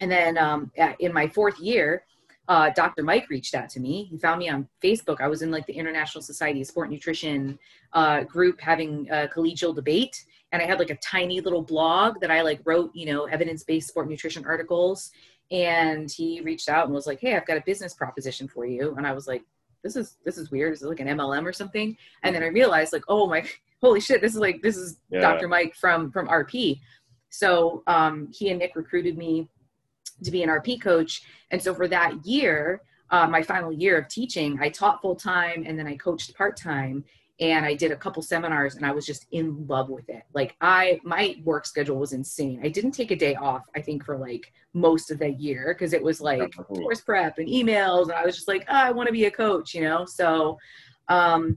And 0.00 0.10
then 0.10 0.38
um, 0.38 0.70
in 0.98 1.12
my 1.12 1.28
fourth 1.28 1.58
year, 1.58 2.04
uh, 2.48 2.70
Dr. 2.70 3.02
Mike 3.02 3.30
reached 3.30 3.54
out 3.54 3.68
to 3.70 3.80
me. 3.80 4.04
He 4.10 4.18
found 4.18 4.40
me 4.40 4.48
on 4.48 4.68
Facebook. 4.82 5.20
I 5.20 5.28
was 5.28 5.42
in 5.42 5.50
like 5.50 5.66
the 5.66 5.72
International 5.72 6.20
Society 6.20 6.62
of 6.62 6.66
Sport 6.66 6.90
Nutrition 6.90 7.58
uh, 7.92 8.24
group 8.24 8.60
having 8.60 9.08
a 9.10 9.28
collegial 9.28 9.74
debate 9.74 10.24
and 10.52 10.62
I 10.62 10.66
had 10.66 10.78
like 10.78 10.90
a 10.90 10.96
tiny 10.96 11.40
little 11.40 11.62
blog 11.62 12.20
that 12.20 12.30
I 12.30 12.42
like 12.42 12.60
wrote, 12.64 12.90
you 12.94 13.06
know, 13.06 13.24
evidence-based 13.26 13.88
sport 13.88 14.08
nutrition 14.08 14.44
articles. 14.44 15.10
And 15.50 16.10
he 16.10 16.40
reached 16.40 16.68
out 16.68 16.86
and 16.86 16.94
was 16.94 17.06
like, 17.06 17.20
"Hey, 17.20 17.36
I've 17.36 17.46
got 17.46 17.56
a 17.56 17.62
business 17.66 17.94
proposition 17.94 18.46
for 18.46 18.66
you." 18.66 18.94
And 18.96 19.06
I 19.06 19.12
was 19.12 19.26
like, 19.26 19.42
"This 19.82 19.96
is 19.96 20.16
this 20.24 20.38
is 20.38 20.50
weird. 20.50 20.72
Is 20.72 20.82
it 20.82 20.88
like 20.88 21.00
an 21.00 21.08
MLM 21.08 21.44
or 21.44 21.52
something?" 21.52 21.96
And 22.22 22.34
then 22.34 22.44
I 22.44 22.46
realized, 22.46 22.92
like, 22.92 23.04
"Oh 23.08 23.26
my, 23.26 23.44
holy 23.82 24.00
shit! 24.00 24.20
This 24.20 24.34
is 24.34 24.40
like 24.40 24.62
this 24.62 24.76
is 24.76 24.98
yeah. 25.10 25.20
Dr. 25.20 25.48
Mike 25.48 25.74
from 25.74 26.12
from 26.12 26.28
RP." 26.28 26.80
So 27.30 27.82
um, 27.88 28.28
he 28.32 28.50
and 28.50 28.60
Nick 28.60 28.76
recruited 28.76 29.18
me 29.18 29.48
to 30.22 30.30
be 30.30 30.44
an 30.44 30.50
RP 30.50 30.80
coach, 30.80 31.22
and 31.50 31.60
so 31.60 31.74
for 31.74 31.88
that 31.88 32.24
year, 32.24 32.82
uh, 33.10 33.26
my 33.26 33.42
final 33.42 33.72
year 33.72 33.98
of 33.98 34.08
teaching, 34.08 34.58
I 34.60 34.68
taught 34.68 35.02
full 35.02 35.16
time 35.16 35.64
and 35.66 35.78
then 35.78 35.86
I 35.86 35.96
coached 35.96 36.34
part 36.36 36.56
time 36.56 37.04
and 37.40 37.64
I 37.64 37.74
did 37.74 37.90
a 37.90 37.96
couple 37.96 38.22
seminars 38.22 38.76
and 38.76 38.84
I 38.84 38.92
was 38.92 39.06
just 39.06 39.26
in 39.32 39.66
love 39.66 39.88
with 39.88 40.08
it. 40.10 40.24
Like 40.34 40.56
I 40.60 41.00
my 41.02 41.36
work 41.42 41.66
schedule 41.66 41.96
was 41.96 42.12
insane. 42.12 42.60
I 42.62 42.68
didn't 42.68 42.92
take 42.92 43.10
a 43.10 43.16
day 43.16 43.34
off, 43.34 43.64
I 43.74 43.80
think 43.80 44.04
for 44.04 44.18
like 44.18 44.52
most 44.74 45.10
of 45.10 45.18
that 45.20 45.40
year 45.40 45.74
because 45.76 45.94
it 45.94 46.02
was 46.02 46.20
like 46.20 46.54
course 46.54 47.00
prep 47.00 47.38
and 47.38 47.48
emails 47.48 48.04
and 48.04 48.12
I 48.12 48.24
was 48.24 48.36
just 48.36 48.46
like, 48.46 48.64
oh, 48.68 48.74
I 48.74 48.90
want 48.90 49.06
to 49.06 49.12
be 49.12 49.24
a 49.24 49.30
coach, 49.30 49.74
you 49.74 49.80
know? 49.80 50.04
So 50.04 50.58
um 51.08 51.56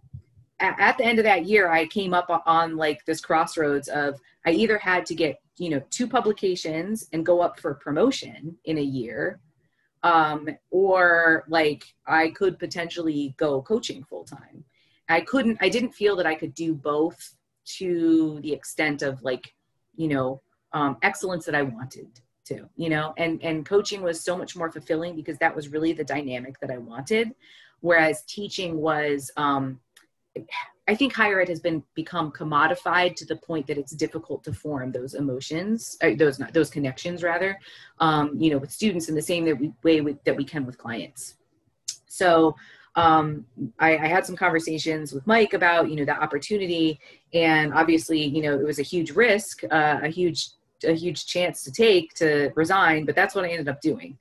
at, 0.59 0.79
at 0.79 0.97
the 0.97 1.03
end 1.03 1.19
of 1.19 1.25
that 1.25 1.45
year 1.45 1.69
I 1.69 1.85
came 1.87 2.13
up 2.13 2.29
on 2.45 2.77
like 2.77 3.03
this 3.05 3.19
crossroads 3.19 3.89
of 3.89 4.19
I 4.45 4.51
either 4.51 4.77
had 4.77 5.05
to 5.07 5.15
get, 5.15 5.41
you 5.57 5.69
know, 5.69 5.81
two 5.89 6.07
publications 6.07 7.09
and 7.11 7.25
go 7.25 7.41
up 7.41 7.59
for 7.59 7.73
promotion 7.73 8.57
in 8.63 8.77
a 8.77 8.81
year 8.81 9.41
um 10.03 10.47
or 10.71 11.43
like 11.49 11.83
I 12.07 12.29
could 12.29 12.57
potentially 12.57 13.35
go 13.37 13.61
coaching 13.61 14.05
full 14.05 14.23
time 14.23 14.63
I 15.09 15.21
couldn't, 15.21 15.57
I 15.61 15.69
didn't 15.69 15.93
feel 15.93 16.15
that 16.17 16.25
I 16.25 16.35
could 16.35 16.53
do 16.53 16.73
both 16.73 17.35
to 17.77 18.39
the 18.41 18.53
extent 18.53 19.01
of 19.01 19.21
like, 19.23 19.53
you 19.95 20.07
know, 20.07 20.41
um, 20.71 20.97
excellence 21.01 21.45
that 21.45 21.55
I 21.55 21.61
wanted 21.61 22.07
to, 22.45 22.67
you 22.75 22.89
know, 22.89 23.13
and, 23.17 23.41
and 23.43 23.65
coaching 23.65 24.01
was 24.01 24.23
so 24.23 24.37
much 24.37 24.55
more 24.55 24.71
fulfilling 24.71 25.15
because 25.15 25.37
that 25.37 25.55
was 25.55 25.69
really 25.69 25.93
the 25.93 26.03
dynamic 26.03 26.59
that 26.59 26.71
I 26.71 26.77
wanted. 26.77 27.31
Whereas 27.81 28.23
teaching 28.23 28.81
was, 28.81 29.31
um, 29.37 29.79
I 30.87 30.95
think 30.95 31.13
higher 31.13 31.39
ed 31.39 31.47
has 31.47 31.59
been 31.59 31.83
become 31.95 32.31
commodified 32.31 33.15
to 33.17 33.25
the 33.25 33.35
point 33.37 33.67
that 33.67 33.77
it's 33.77 33.93
difficult 33.93 34.43
to 34.43 34.53
form 34.53 34.91
those 34.91 35.13
emotions, 35.13 35.97
uh, 36.01 36.11
those 36.17 36.39
not 36.39 36.53
those 36.53 36.69
connections 36.69 37.23
rather, 37.23 37.57
um, 37.99 38.35
you 38.37 38.51
know, 38.51 38.57
with 38.57 38.71
students 38.71 39.07
in 39.09 39.15
the 39.15 39.21
same 39.21 39.45
that 39.45 39.57
we, 39.59 39.71
way 39.83 40.01
with, 40.01 40.21
that 40.23 40.35
we 40.35 40.43
can 40.43 40.65
with 40.65 40.77
clients. 40.77 41.35
So 42.07 42.55
um, 42.95 43.45
I, 43.79 43.97
I, 43.97 44.07
had 44.07 44.25
some 44.25 44.35
conversations 44.35 45.13
with 45.13 45.25
Mike 45.25 45.53
about 45.53 45.89
you 45.89 45.95
know 45.95 46.05
that 46.05 46.21
opportunity, 46.21 46.99
and 47.33 47.73
obviously 47.73 48.23
you 48.23 48.41
know 48.43 48.53
it 48.53 48.63
was 48.63 48.77
a 48.77 48.83
huge 48.83 49.11
risk, 49.11 49.63
uh, 49.71 49.99
a 50.03 50.09
huge 50.09 50.49
a 50.85 50.93
huge 50.93 51.25
chance 51.25 51.63
to 51.63 51.71
take 51.71 52.13
to 52.15 52.51
resign, 52.55 53.05
but 53.05 53.15
that's 53.15 53.33
what 53.33 53.45
I 53.45 53.49
ended 53.49 53.69
up 53.69 53.81
doing. 53.81 54.17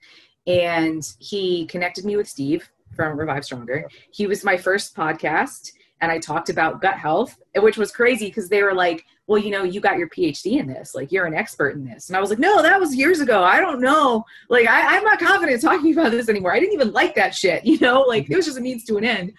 And 0.47 1.03
he 1.19 1.67
connected 1.67 2.05
me 2.05 2.17
with 2.17 2.29
Steve 2.29 2.71
from 2.97 3.19
Revive 3.19 3.45
Stronger. 3.45 3.89
He 4.11 4.27
was 4.27 4.43
my 4.43 4.57
first 4.57 4.97
podcast, 4.97 5.73
and 6.01 6.11
I 6.11 6.19
talked 6.19 6.49
about 6.49 6.81
gut 6.81 6.95
health, 6.95 7.39
which 7.57 7.77
was 7.77 7.93
crazy 7.93 8.27
because 8.27 8.49
they 8.49 8.63
were 8.63 8.75
like, 8.75 9.05
well, 9.33 9.41
you 9.41 9.51
know, 9.51 9.63
you 9.63 9.81
got 9.81 9.97
your 9.97 10.11
PhD 10.11 10.61
in 10.61 10.67
this, 10.67 10.95
like 10.95 11.11
you're 11.11 11.25
an 11.25 11.33
expert 11.33 11.75
in 11.75 11.87
this. 11.87 12.11
And 12.11 12.17
I 12.19 12.21
was 12.21 12.29
like, 12.29 12.39
no, 12.39 12.61
that 12.61 12.79
was 12.79 12.95
years 12.95 13.21
ago. 13.21 13.43
I 13.43 13.61
don't 13.61 13.81
know. 13.81 14.27
Like, 14.51 14.69
I, 14.69 14.95
I'm 14.95 15.05
not 15.05 15.19
confident 15.19 15.63
talking 15.63 15.91
about 15.99 16.11
this 16.11 16.29
anymore. 16.29 16.53
I 16.53 16.61
didn't 16.61 16.75
even 16.75 16.93
like 16.93 17.15
that 17.15 17.35
shit, 17.35 17.65
you 17.65 17.79
know, 17.79 18.03
like 18.03 18.31
it 18.31 18.37
was 18.37 18.45
just 18.45 18.59
a 18.59 18.61
means 18.61 18.85
to 18.85 18.99
an 18.99 19.05
end. 19.05 19.33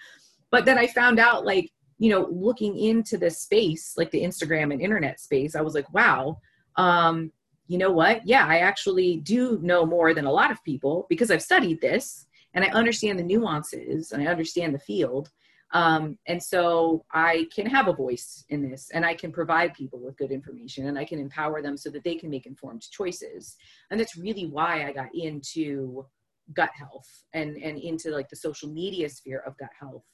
But 0.50 0.64
then 0.64 0.78
I 0.78 0.88
found 0.88 1.20
out, 1.20 1.46
like, 1.46 1.70
you 1.98 2.10
know, 2.10 2.26
looking 2.28 2.76
into 2.76 3.16
this 3.16 3.38
space, 3.38 3.94
like 3.96 4.10
the 4.10 4.20
Instagram 4.20 4.72
and 4.72 4.82
internet 4.82 5.20
space, 5.20 5.54
I 5.54 5.60
was 5.60 5.76
like, 5.76 5.92
wow, 5.94 6.40
um, 6.74 7.30
you 7.68 7.78
know 7.78 7.92
what? 7.92 8.26
Yeah, 8.26 8.44
I 8.48 8.58
actually 8.58 9.18
do 9.18 9.60
know 9.62 9.86
more 9.86 10.12
than 10.12 10.24
a 10.24 10.32
lot 10.32 10.50
of 10.50 10.64
people 10.64 11.06
because 11.08 11.30
I've 11.30 11.40
studied 11.40 11.80
this 11.80 12.26
and 12.54 12.64
I 12.64 12.68
understand 12.70 13.16
the 13.16 13.22
nuances 13.22 14.10
and 14.10 14.20
I 14.20 14.26
understand 14.26 14.74
the 14.74 14.80
field. 14.80 15.30
Um, 15.72 16.18
and 16.26 16.40
so 16.40 17.04
I 17.12 17.48
can 17.54 17.66
have 17.66 17.88
a 17.88 17.92
voice 17.92 18.44
in 18.48 18.68
this 18.68 18.90
and 18.92 19.04
I 19.04 19.14
can 19.14 19.32
provide 19.32 19.74
people 19.74 19.98
with 19.98 20.16
good 20.16 20.30
information 20.30 20.86
and 20.86 20.96
I 20.98 21.04
can 21.04 21.18
empower 21.18 21.62
them 21.62 21.76
so 21.76 21.90
that 21.90 22.04
they 22.04 22.14
can 22.14 22.30
make 22.30 22.46
informed 22.46 22.82
choices. 22.90 23.56
And 23.90 23.98
that's 23.98 24.16
really 24.16 24.46
why 24.46 24.86
I 24.86 24.92
got 24.92 25.12
into 25.14 26.06
gut 26.52 26.70
health 26.76 27.08
and, 27.32 27.56
and 27.56 27.78
into 27.78 28.10
like 28.10 28.28
the 28.28 28.36
social 28.36 28.68
media 28.68 29.08
sphere 29.08 29.42
of 29.46 29.56
gut 29.58 29.70
health. 29.78 30.04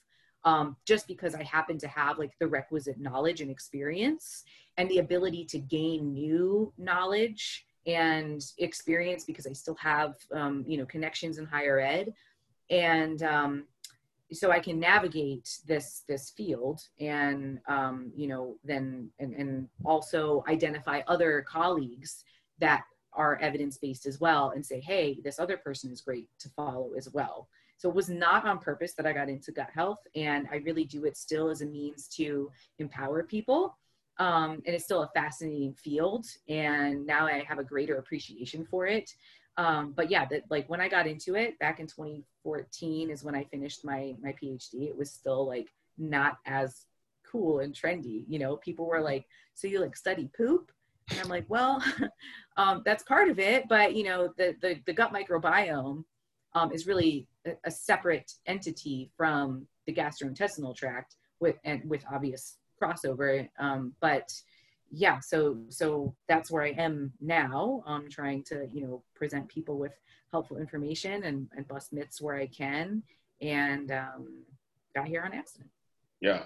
Um, 0.45 0.77
just 0.87 1.07
because 1.07 1.35
I 1.35 1.43
happen 1.43 1.77
to 1.79 1.89
have 1.89 2.19
like 2.19 2.33
the 2.41 2.47
requisite 2.47 2.99
knowledge 2.99 3.43
and 3.43 3.51
experience 3.51 4.43
and 4.79 4.89
the 4.89 4.99
ability 4.99 5.45
to 5.47 5.59
gain 5.59 6.15
new 6.15 6.73
knowledge 6.79 7.67
and 7.87 8.43
experience 8.57 9.25
because 9.25 9.47
I 9.47 9.53
still 9.53 9.77
have, 9.79 10.15
um, 10.35 10.65
you 10.67 10.79
know, 10.79 10.87
connections 10.87 11.37
in 11.37 11.45
higher 11.45 11.79
ed. 11.81 12.15
And, 12.71 13.23
um, 13.23 13.65
so 14.33 14.51
I 14.51 14.61
can 14.61 14.79
navigate 14.79 15.59
this 15.67 16.03
this 16.09 16.31
field 16.31 16.81
and 16.99 17.59
um, 17.69 18.13
you 18.15 18.29
know 18.29 18.57
then 18.65 19.11
and, 19.19 19.35
and 19.35 19.69
also 19.85 20.45
identify 20.49 21.01
other 21.07 21.45
colleagues 21.49 22.25
that 22.59 22.83
are 23.13 23.39
evidence 23.41 23.77
based 23.79 24.07
as 24.07 24.21
well 24.21 24.53
and 24.55 24.65
say 24.65 24.81
hey 24.81 25.19
this 25.25 25.39
other 25.39 25.57
person 25.57 25.91
is 25.91 26.01
great 26.01 26.29
to 26.39 26.49
follow 26.51 26.91
as 26.97 27.09
well. 27.13 27.49
So 27.77 27.89
it 27.89 27.95
was 27.95 28.11
not 28.11 28.47
on 28.47 28.59
purpose 28.59 28.93
that 28.95 29.07
I 29.07 29.13
got 29.15 29.31
into 29.31 29.53
gut 29.53 29.71
health 29.75 30.01
and 30.15 30.47
I 30.53 30.57
really 30.57 30.85
do 30.85 31.07
it 31.07 31.17
still 31.17 31.49
as 31.49 31.63
a 31.63 31.67
means 31.67 32.09
to 32.17 32.51
empower 32.79 33.23
people. 33.23 33.79
Um, 34.19 34.61
and 34.67 34.75
it's 34.75 34.85
still 34.85 35.03
a 35.03 35.11
fascinating 35.15 35.73
field 35.73 36.27
and 36.47 37.07
now 37.07 37.27
I 37.27 37.43
have 37.49 37.59
a 37.59 37.65
greater 37.65 37.97
appreciation 37.97 38.67
for 38.67 38.87
it 38.87 39.11
um, 39.61 39.93
but 39.95 40.11
yeah, 40.11 40.25
that 40.25 40.45
like 40.49 40.71
when 40.71 40.81
I 40.81 40.89
got 40.89 41.07
into 41.07 41.35
it 41.35 41.59
back 41.59 41.81
in 41.81 41.87
2014 41.87 43.11
is 43.11 43.23
when 43.23 43.35
I 43.35 43.45
finished 43.45 43.85
my 43.85 44.15
my 44.23 44.35
PhD. 44.43 44.89
It 44.89 44.97
was 44.97 45.11
still 45.11 45.47
like 45.47 45.69
not 45.99 46.39
as 46.47 46.87
cool 47.31 47.59
and 47.59 47.75
trendy. 47.75 48.25
You 48.27 48.39
know, 48.39 48.57
people 48.57 48.87
were 48.87 49.03
like, 49.03 49.27
"So 49.53 49.69
you 49.69 49.81
like 49.81 49.97
study 49.97 50.31
poop?" 50.35 50.73
And 51.11 51.21
I'm 51.21 51.29
like, 51.29 51.45
"Well, 51.49 51.85
um, 52.57 52.81
that's 52.87 53.03
part 53.03 53.29
of 53.29 53.39
it, 53.39 53.69
but 53.69 53.95
you 53.95 54.05
know, 54.05 54.33
the 54.39 54.57
the, 54.63 54.81
the 54.87 54.95
gut 54.95 55.13
microbiome 55.13 56.05
um, 56.55 56.73
is 56.73 56.87
really 56.87 57.27
a, 57.47 57.51
a 57.65 57.71
separate 57.71 58.33
entity 58.47 59.11
from 59.15 59.67
the 59.87 59.93
gastrointestinal 59.93 60.75
tract 60.75 61.17
with 61.39 61.57
and 61.65 61.83
with 61.85 62.03
obvious 62.11 62.57
crossover. 62.83 63.47
Um, 63.59 63.93
but 64.01 64.33
yeah, 64.91 65.21
so 65.21 65.59
so 65.69 66.15
that's 66.29 66.51
where 66.51 66.65
I 66.65 66.71
am 66.71 67.13
now. 67.21 67.83
Um, 67.87 68.09
trying 68.11 68.43
to 68.45 68.69
you 68.73 68.83
know 68.83 69.03
present 69.15 69.49
people 69.49 69.79
with 69.79 69.93
helpful 70.33 70.59
information 70.59 71.25
and, 71.25 71.49
and 71.57 71.67
bust 71.67 71.93
myths 71.93 72.21
where 72.21 72.37
I 72.37 72.47
can, 72.47 73.03
and 73.41 73.91
um, 73.93 74.45
got 74.95 75.07
here 75.07 75.23
on 75.23 75.33
accident. 75.33 75.71
Yeah, 76.21 76.45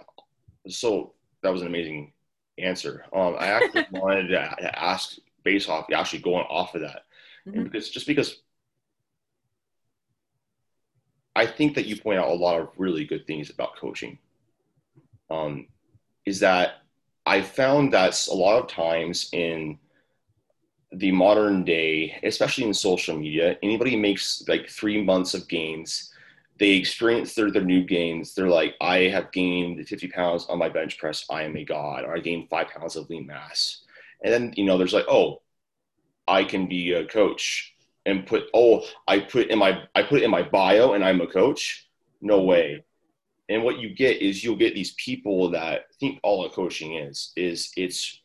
so 0.69 1.15
that 1.43 1.53
was 1.53 1.63
an 1.63 1.69
amazing 1.69 2.13
answer. 2.59 3.05
Um, 3.13 3.37
I 3.39 3.49
actually 3.49 3.87
wanted 3.91 4.29
to 4.29 4.79
ask 4.83 5.17
based 5.43 5.69
off 5.69 5.87
actually 5.93 6.21
going 6.21 6.47
off 6.49 6.75
of 6.75 6.83
that, 6.83 7.05
mm-hmm. 7.47 7.61
and 7.61 7.65
because 7.65 7.89
just 7.89 8.07
because 8.07 8.43
I 11.35 11.47
think 11.47 11.75
that 11.75 11.87
you 11.87 11.97
point 11.97 12.19
out 12.19 12.29
a 12.29 12.35
lot 12.35 12.61
of 12.61 12.69
really 12.77 13.05
good 13.05 13.27
things 13.27 13.51
about 13.51 13.77
coaching. 13.77 14.19
Um, 15.31 15.69
is 16.27 16.41
that 16.41 16.84
I 17.26 17.40
found 17.40 17.93
that 17.93 18.26
a 18.26 18.35
lot 18.35 18.61
of 18.62 18.69
times 18.69 19.31
in 19.33 19.78
the 20.93 21.11
modern 21.11 21.64
day, 21.64 22.19
especially 22.23 22.64
in 22.64 22.75
social 22.75 23.16
media, 23.16 23.57
anybody 23.62 23.97
makes 23.97 24.47
like 24.47 24.69
three 24.69 25.02
months 25.02 25.35
of 25.35 25.49
gains. 25.49 26.12
They 26.59 26.71
experience 26.71 27.35
their, 27.35 27.50
their 27.50 27.64
new 27.64 27.85
gains. 27.85 28.35
They're 28.35 28.49
like, 28.49 28.75
I 28.81 29.09
have 29.09 29.33
gained 29.33 29.87
50 29.87 30.09
pounds 30.09 30.47
on 30.49 30.59
my 30.59 30.69
bench 30.69 30.99
press. 30.99 31.25
I 31.31 31.43
am 31.43 31.57
a 31.57 31.64
god. 31.64 32.04
Or 32.04 32.14
I 32.14 32.21
gained 32.21 32.49
five 32.49 32.69
pounds 32.69 32.95
of 32.95 33.09
lean 33.11 33.26
mass. 33.26 33.83
And 34.23 34.33
then, 34.33 34.54
you 34.57 34.64
know, 34.64 34.78
there's 34.78 34.93
like, 34.93 35.07
oh, 35.09 35.43
I 36.28 36.45
can 36.45 36.69
be 36.69 36.93
a 36.93 37.07
coach 37.07 37.75
and 38.07 38.26
put, 38.26 38.45
oh, 38.54 38.85
I 39.09 39.19
put 39.21 39.49
in 39.49 39.59
my, 39.59 39.83
I 39.95 40.02
put 40.02 40.23
in 40.23 40.31
my 40.31 40.43
bio 40.43 40.93
and 40.93 41.04
I'm 41.04 41.21
a 41.21 41.26
coach. 41.26 41.88
No 42.21 42.43
way. 42.43 42.85
And 43.49 43.63
what 43.63 43.79
you 43.79 43.95
get 43.95 44.23
is 44.23 44.43
you'll 44.43 44.57
get 44.57 44.75
these 44.75 44.95
people 44.95 45.51
that 45.51 45.83
think 46.01 46.19
all 46.23 46.47
a 46.47 46.51
coaching 46.51 46.95
is, 46.95 47.33
is 47.37 47.71
it's 47.77 48.23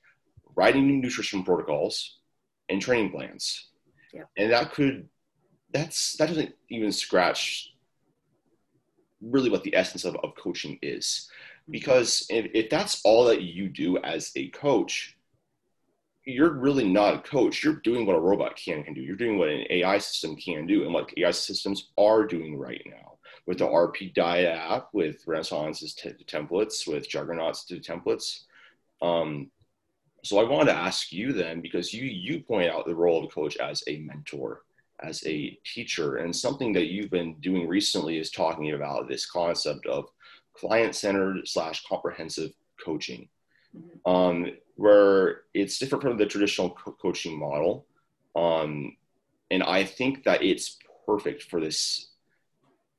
writing 0.55 1.01
nutrition 1.01 1.43
protocols, 1.43 2.19
and 2.69 2.81
training 2.81 3.11
plans. 3.11 3.67
Yeah. 4.13 4.23
And 4.37 4.51
that 4.51 4.73
could 4.73 5.09
that's 5.71 6.15
that 6.17 6.27
doesn't 6.27 6.53
even 6.69 6.91
scratch 6.91 7.73
really 9.21 9.49
what 9.49 9.63
the 9.63 9.75
essence 9.75 10.05
of, 10.05 10.15
of 10.23 10.35
coaching 10.35 10.79
is. 10.81 11.29
Mm-hmm. 11.63 11.71
Because 11.73 12.25
if, 12.29 12.49
if 12.53 12.69
that's 12.69 13.01
all 13.03 13.25
that 13.25 13.41
you 13.41 13.67
do 13.69 13.97
as 13.97 14.31
a 14.35 14.49
coach, 14.49 15.17
you're 16.25 16.53
really 16.53 16.87
not 16.87 17.15
a 17.15 17.19
coach. 17.19 17.63
You're 17.63 17.75
doing 17.75 18.05
what 18.05 18.15
a 18.15 18.19
robot 18.19 18.55
can 18.55 18.83
can 18.83 18.93
do. 18.93 19.01
You're 19.01 19.15
doing 19.15 19.37
what 19.37 19.49
an 19.49 19.65
AI 19.69 19.97
system 19.97 20.35
can 20.35 20.65
do, 20.65 20.83
and 20.83 20.93
what 20.93 21.11
AI 21.17 21.31
systems 21.31 21.89
are 21.97 22.25
doing 22.25 22.57
right 22.57 22.81
now 22.85 23.08
with 23.49 23.57
the 23.57 23.65
RP 23.65 24.13
Diet 24.13 24.45
app, 24.45 24.89
with 24.93 25.25
Renaissance's 25.25 25.95
t- 25.95 26.11
templates, 26.27 26.87
with 26.87 27.09
Juggernauts 27.09 27.65
to 27.65 27.79
templates. 27.79 28.41
Um, 29.01 29.49
so 30.23 30.37
I 30.37 30.47
wanted 30.47 30.71
to 30.71 30.77
ask 30.77 31.11
you 31.11 31.33
then, 31.33 31.59
because 31.59 31.91
you 31.91 32.03
you 32.03 32.41
point 32.41 32.69
out 32.69 32.85
the 32.85 32.93
role 32.93 33.17
of 33.17 33.23
a 33.23 33.33
coach 33.33 33.57
as 33.57 33.83
a 33.87 34.01
mentor, 34.01 34.61
as 35.01 35.25
a 35.25 35.57
teacher, 35.65 36.17
and 36.17 36.35
something 36.35 36.73
that 36.73 36.91
you've 36.91 37.09
been 37.09 37.33
doing 37.39 37.67
recently 37.67 38.19
is 38.19 38.29
talking 38.29 38.73
about 38.73 39.07
this 39.07 39.25
concept 39.25 39.87
of 39.87 40.11
client-centered 40.53 41.47
slash 41.47 41.83
comprehensive 41.87 42.51
coaching, 42.85 43.27
mm-hmm. 43.75 44.11
um, 44.11 44.51
where 44.75 45.41
it's 45.55 45.79
different 45.79 46.03
from 46.03 46.17
the 46.17 46.25
traditional 46.27 46.69
co- 46.69 46.95
coaching 47.01 47.39
model, 47.39 47.87
um, 48.35 48.95
and 49.49 49.63
I 49.63 49.85
think 49.85 50.23
that 50.25 50.43
it's 50.43 50.77
perfect 51.07 51.41
for 51.41 51.59
this, 51.59 52.08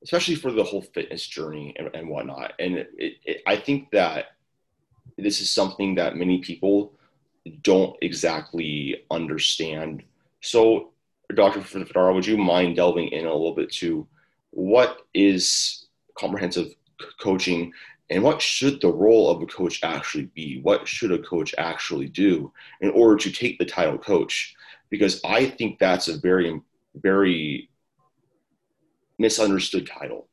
especially 0.03 0.35
for 0.35 0.51
the 0.51 0.63
whole 0.63 0.81
fitness 0.81 1.25
journey 1.25 1.75
and, 1.77 1.89
and 1.93 2.09
whatnot. 2.09 2.53
And 2.59 2.75
it, 2.75 3.17
it, 3.25 3.41
I 3.45 3.55
think 3.55 3.91
that 3.91 4.33
this 5.17 5.41
is 5.41 5.51
something 5.51 5.95
that 5.95 6.15
many 6.15 6.39
people 6.39 6.93
don't 7.61 7.95
exactly 8.01 9.03
understand. 9.11 10.03
So, 10.41 10.91
Dr. 11.33 11.61
Fundaro, 11.61 12.13
would 12.13 12.25
you 12.25 12.37
mind 12.37 12.75
delving 12.75 13.09
in 13.09 13.25
a 13.25 13.33
little 13.33 13.55
bit 13.55 13.71
to 13.73 14.07
what 14.51 15.05
is 15.13 15.87
comprehensive 16.15 16.73
coaching 17.19 17.71
and 18.09 18.21
what 18.21 18.41
should 18.41 18.81
the 18.81 18.91
role 18.91 19.29
of 19.29 19.41
a 19.41 19.45
coach 19.45 19.79
actually 19.83 20.25
be? 20.35 20.59
What 20.61 20.87
should 20.87 21.13
a 21.13 21.19
coach 21.19 21.55
actually 21.57 22.07
do 22.07 22.51
in 22.81 22.89
order 22.89 23.15
to 23.17 23.31
take 23.31 23.57
the 23.57 23.65
title 23.65 23.97
coach? 23.97 24.53
Because 24.89 25.21
I 25.23 25.45
think 25.45 25.79
that's 25.79 26.09
a 26.09 26.17
very, 26.17 26.59
very 26.95 27.69
misunderstood 29.21 29.87
title 29.87 30.27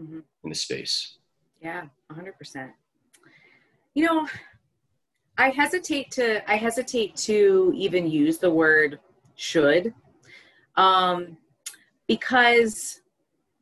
mm-hmm. 0.00 0.20
in 0.44 0.48
the 0.48 0.54
space. 0.54 1.18
Yeah, 1.60 1.84
100%. 2.10 2.70
You 3.94 4.06
know, 4.06 4.28
I 5.36 5.50
hesitate 5.50 6.10
to 6.12 6.50
I 6.50 6.56
hesitate 6.56 7.16
to 7.16 7.72
even 7.74 8.10
use 8.10 8.38
the 8.38 8.50
word 8.50 9.00
should 9.36 9.94
um, 10.76 11.36
because 12.06 13.00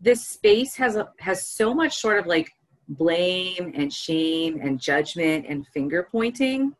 this 0.00 0.26
space 0.26 0.74
has 0.76 0.96
a, 0.96 1.08
has 1.18 1.46
so 1.46 1.72
much 1.74 1.96
sort 1.96 2.18
of 2.18 2.26
like 2.26 2.50
blame 2.88 3.72
and 3.74 3.92
shame 3.92 4.60
and 4.62 4.80
judgment 4.80 5.46
and 5.48 5.66
finger 5.68 6.08
pointing 6.10 6.74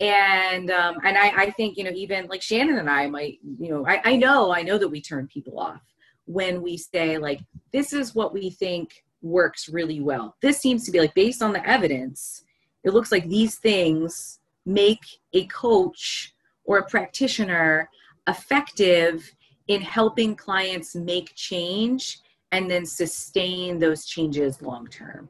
and 0.00 0.70
um, 0.70 0.96
and 1.04 1.16
I, 1.16 1.44
I 1.44 1.50
think 1.50 1.76
you 1.76 1.84
know 1.84 1.92
even 1.94 2.26
like 2.26 2.42
Shannon 2.42 2.78
and 2.78 2.90
I 2.90 3.06
might 3.06 3.38
you 3.58 3.70
know 3.70 3.86
I, 3.86 4.00
I 4.04 4.16
know 4.16 4.52
I 4.52 4.62
know 4.62 4.78
that 4.78 4.88
we 4.88 5.00
turn 5.00 5.28
people 5.28 5.58
off 5.58 5.80
when 6.26 6.62
we 6.62 6.76
say 6.76 7.18
like 7.18 7.40
this 7.72 7.92
is 7.92 8.14
what 8.14 8.32
we 8.32 8.50
think 8.50 9.04
works 9.22 9.68
really 9.68 10.00
well 10.00 10.36
this 10.42 10.58
seems 10.58 10.84
to 10.84 10.90
be 10.90 11.00
like 11.00 11.14
based 11.14 11.42
on 11.42 11.52
the 11.52 11.68
evidence 11.68 12.44
it 12.84 12.92
looks 12.92 13.10
like 13.10 13.28
these 13.28 13.56
things 13.56 14.40
make 14.66 15.04
a 15.32 15.46
coach 15.46 16.34
or 16.64 16.78
a 16.78 16.88
practitioner 16.88 17.88
effective 18.28 19.30
in 19.68 19.80
helping 19.80 20.34
clients 20.34 20.94
make 20.94 21.34
change 21.34 22.18
and 22.52 22.70
then 22.70 22.86
sustain 22.86 23.78
those 23.78 24.04
changes 24.04 24.62
long 24.62 24.86
term. 24.86 25.28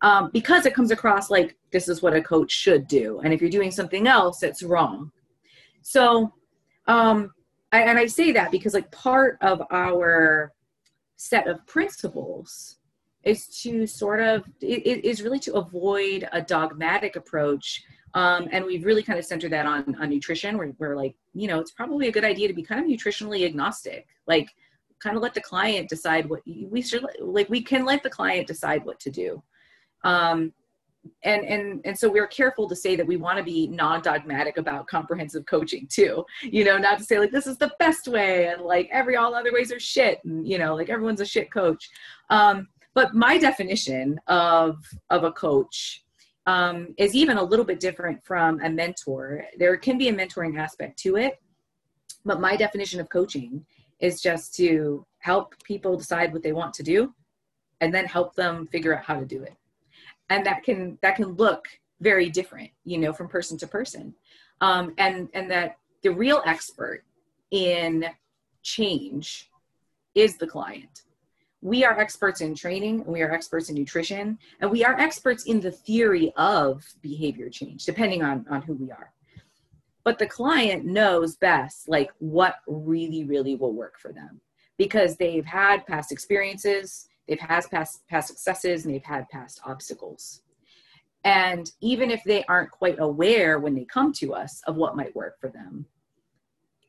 Um, 0.00 0.30
because 0.32 0.64
it 0.64 0.74
comes 0.74 0.92
across 0.92 1.28
like 1.28 1.56
this 1.72 1.88
is 1.88 2.02
what 2.02 2.14
a 2.14 2.22
coach 2.22 2.52
should 2.52 2.86
do. 2.86 3.20
And 3.20 3.34
if 3.34 3.40
you're 3.40 3.50
doing 3.50 3.72
something 3.72 4.06
else, 4.06 4.44
it's 4.44 4.62
wrong. 4.62 5.10
So, 5.82 6.32
um, 6.86 7.32
I, 7.72 7.82
and 7.82 7.98
I 7.98 8.06
say 8.06 8.32
that 8.32 8.50
because 8.50 8.74
like 8.74 8.90
part 8.90 9.38
of 9.40 9.62
our 9.70 10.52
set 11.16 11.46
of 11.46 11.66
principles 11.66 12.76
is 13.24 13.48
to 13.62 13.86
sort 13.86 14.20
of 14.20 14.44
it 14.60 15.04
is 15.04 15.22
really 15.22 15.40
to 15.40 15.54
avoid 15.54 16.28
a 16.32 16.40
dogmatic 16.40 17.16
approach 17.16 17.82
um, 18.14 18.48
and 18.52 18.64
we've 18.64 18.84
really 18.84 19.02
kind 19.02 19.18
of 19.18 19.24
centered 19.24 19.52
that 19.52 19.66
on 19.66 19.96
on 20.00 20.08
nutrition 20.08 20.56
where 20.56 20.72
we're 20.78 20.96
like 20.96 21.14
you 21.34 21.48
know 21.48 21.58
it's 21.58 21.72
probably 21.72 22.08
a 22.08 22.12
good 22.12 22.24
idea 22.24 22.48
to 22.48 22.54
be 22.54 22.62
kind 22.62 22.80
of 22.80 22.86
nutritionally 22.86 23.44
agnostic 23.44 24.06
like 24.26 24.48
kind 25.00 25.16
of 25.16 25.22
let 25.22 25.34
the 25.34 25.40
client 25.40 25.88
decide 25.88 26.28
what 26.28 26.40
we 26.46 26.82
should 26.82 27.04
like 27.20 27.48
we 27.48 27.62
can 27.62 27.84
let 27.84 28.02
the 28.02 28.10
client 28.10 28.46
decide 28.46 28.84
what 28.84 28.98
to 29.00 29.10
do. 29.10 29.42
Um, 30.04 30.52
and 31.24 31.44
and 31.44 31.80
and 31.84 31.98
so 31.98 32.10
we're 32.10 32.26
careful 32.26 32.68
to 32.68 32.76
say 32.76 32.96
that 32.96 33.06
we 33.06 33.16
want 33.16 33.38
to 33.38 33.44
be 33.44 33.68
non-dogmatic 33.68 34.56
about 34.56 34.86
comprehensive 34.86 35.46
coaching 35.46 35.86
too. 35.90 36.24
You 36.42 36.64
know 36.64 36.78
not 36.78 36.98
to 36.98 37.04
say 37.04 37.18
like 37.18 37.32
this 37.32 37.46
is 37.46 37.58
the 37.58 37.72
best 37.78 38.08
way 38.08 38.48
and 38.48 38.62
like 38.62 38.88
every 38.92 39.16
all 39.16 39.34
other 39.34 39.52
ways 39.52 39.72
are 39.72 39.80
shit 39.80 40.18
and 40.24 40.46
you 40.46 40.58
know 40.58 40.74
like 40.74 40.90
everyone's 40.90 41.20
a 41.20 41.26
shit 41.26 41.50
coach. 41.52 41.88
Um, 42.30 42.68
but 42.94 43.14
my 43.14 43.38
definition 43.38 44.20
of 44.26 44.76
of 45.10 45.24
a 45.24 45.32
coach 45.32 46.04
um, 46.46 46.94
is 46.96 47.14
even 47.14 47.36
a 47.36 47.42
little 47.42 47.64
bit 47.64 47.80
different 47.80 48.24
from 48.24 48.60
a 48.62 48.70
mentor. 48.70 49.44
There 49.58 49.76
can 49.76 49.98
be 49.98 50.08
a 50.08 50.14
mentoring 50.14 50.58
aspect 50.58 50.98
to 51.00 51.16
it 51.16 51.38
but 52.24 52.40
my 52.40 52.56
definition 52.56 53.00
of 53.00 53.08
coaching 53.08 53.64
is 54.00 54.20
just 54.20 54.54
to 54.54 55.04
help 55.18 55.54
people 55.64 55.96
decide 55.96 56.32
what 56.32 56.42
they 56.42 56.52
want 56.52 56.74
to 56.74 56.82
do 56.82 57.12
and 57.80 57.92
then 57.92 58.04
help 58.04 58.34
them 58.34 58.66
figure 58.66 58.96
out 58.96 59.04
how 59.04 59.18
to 59.18 59.26
do 59.26 59.42
it 59.42 59.54
and 60.30 60.44
that 60.46 60.62
can 60.62 60.98
that 61.02 61.16
can 61.16 61.28
look 61.36 61.66
very 62.00 62.30
different 62.30 62.70
you 62.84 62.98
know 62.98 63.12
from 63.12 63.28
person 63.28 63.58
to 63.58 63.66
person. 63.66 64.14
Um, 64.60 64.94
and 64.98 65.28
and 65.34 65.50
that 65.50 65.78
the 66.02 66.10
real 66.10 66.42
expert 66.44 67.04
in 67.50 68.06
change 68.62 69.50
is 70.14 70.36
the 70.36 70.46
client. 70.46 71.02
We 71.60 71.84
are 71.84 71.98
experts 71.98 72.40
in 72.40 72.54
training 72.54 73.00
and 73.00 73.08
we 73.08 73.22
are 73.22 73.32
experts 73.32 73.68
in 73.68 73.74
nutrition 73.74 74.38
and 74.60 74.70
we 74.70 74.84
are 74.84 74.98
experts 74.98 75.44
in 75.44 75.60
the 75.60 75.72
theory 75.72 76.32
of 76.36 76.84
behavior 77.02 77.48
change 77.50 77.84
depending 77.84 78.22
on 78.22 78.46
on 78.50 78.62
who 78.62 78.74
we 78.74 78.90
are. 78.90 79.12
But 80.04 80.18
the 80.18 80.26
client 80.26 80.84
knows 80.84 81.36
best 81.36 81.88
like 81.88 82.10
what 82.18 82.56
really 82.66 83.24
really 83.24 83.56
will 83.56 83.72
work 83.72 83.98
for 83.98 84.12
them 84.12 84.40
because 84.76 85.16
they've 85.16 85.44
had 85.44 85.86
past 85.86 86.12
experiences 86.12 87.08
they've 87.28 87.38
had 87.38 87.64
past 87.70 88.06
past 88.08 88.28
successes 88.28 88.84
and 88.84 88.94
they've 88.94 89.04
had 89.04 89.28
past 89.28 89.60
obstacles. 89.64 90.42
And 91.24 91.70
even 91.80 92.10
if 92.10 92.22
they 92.24 92.44
aren't 92.44 92.70
quite 92.70 92.98
aware 92.98 93.58
when 93.58 93.74
they 93.74 93.84
come 93.84 94.12
to 94.14 94.34
us 94.34 94.62
of 94.66 94.76
what 94.76 94.96
might 94.96 95.14
work 95.14 95.38
for 95.40 95.50
them 95.50 95.86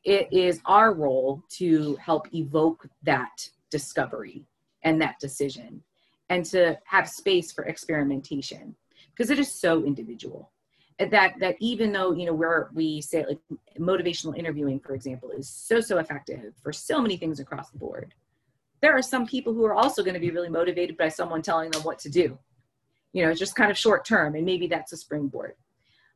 it 0.04 0.28
is 0.32 0.60
our 0.66 0.94
role 0.94 1.42
to 1.50 1.96
help 1.96 2.32
evoke 2.34 2.88
that 3.02 3.48
discovery 3.70 4.46
and 4.82 5.00
that 5.00 5.18
decision 5.20 5.82
and 6.30 6.44
to 6.46 6.78
have 6.84 7.08
space 7.08 7.52
for 7.52 7.64
experimentation 7.64 8.74
because 9.10 9.30
it 9.30 9.38
is 9.38 9.52
so 9.52 9.84
individual. 9.84 10.52
That 10.98 11.34
that 11.40 11.56
even 11.60 11.92
though 11.92 12.12
you 12.12 12.26
know 12.26 12.34
where 12.34 12.70
we 12.74 13.00
say 13.00 13.24
like 13.26 13.38
motivational 13.78 14.36
interviewing 14.36 14.80
for 14.80 14.94
example 14.94 15.30
is 15.30 15.48
so 15.48 15.80
so 15.80 15.96
effective 15.96 16.52
for 16.62 16.74
so 16.74 17.00
many 17.00 17.16
things 17.16 17.40
across 17.40 17.70
the 17.70 17.78
board 17.78 18.12
there 18.80 18.96
are 18.96 19.02
some 19.02 19.26
people 19.26 19.52
who 19.52 19.64
are 19.64 19.74
also 19.74 20.02
going 20.02 20.14
to 20.14 20.20
be 20.20 20.30
really 20.30 20.48
motivated 20.48 20.96
by 20.96 21.08
someone 21.08 21.42
telling 21.42 21.70
them 21.70 21.82
what 21.82 21.98
to 21.98 22.08
do 22.08 22.38
you 23.12 23.24
know 23.24 23.34
just 23.34 23.56
kind 23.56 23.70
of 23.70 23.78
short 23.78 24.04
term 24.04 24.34
and 24.34 24.44
maybe 24.44 24.66
that's 24.66 24.92
a 24.92 24.96
springboard 24.96 25.54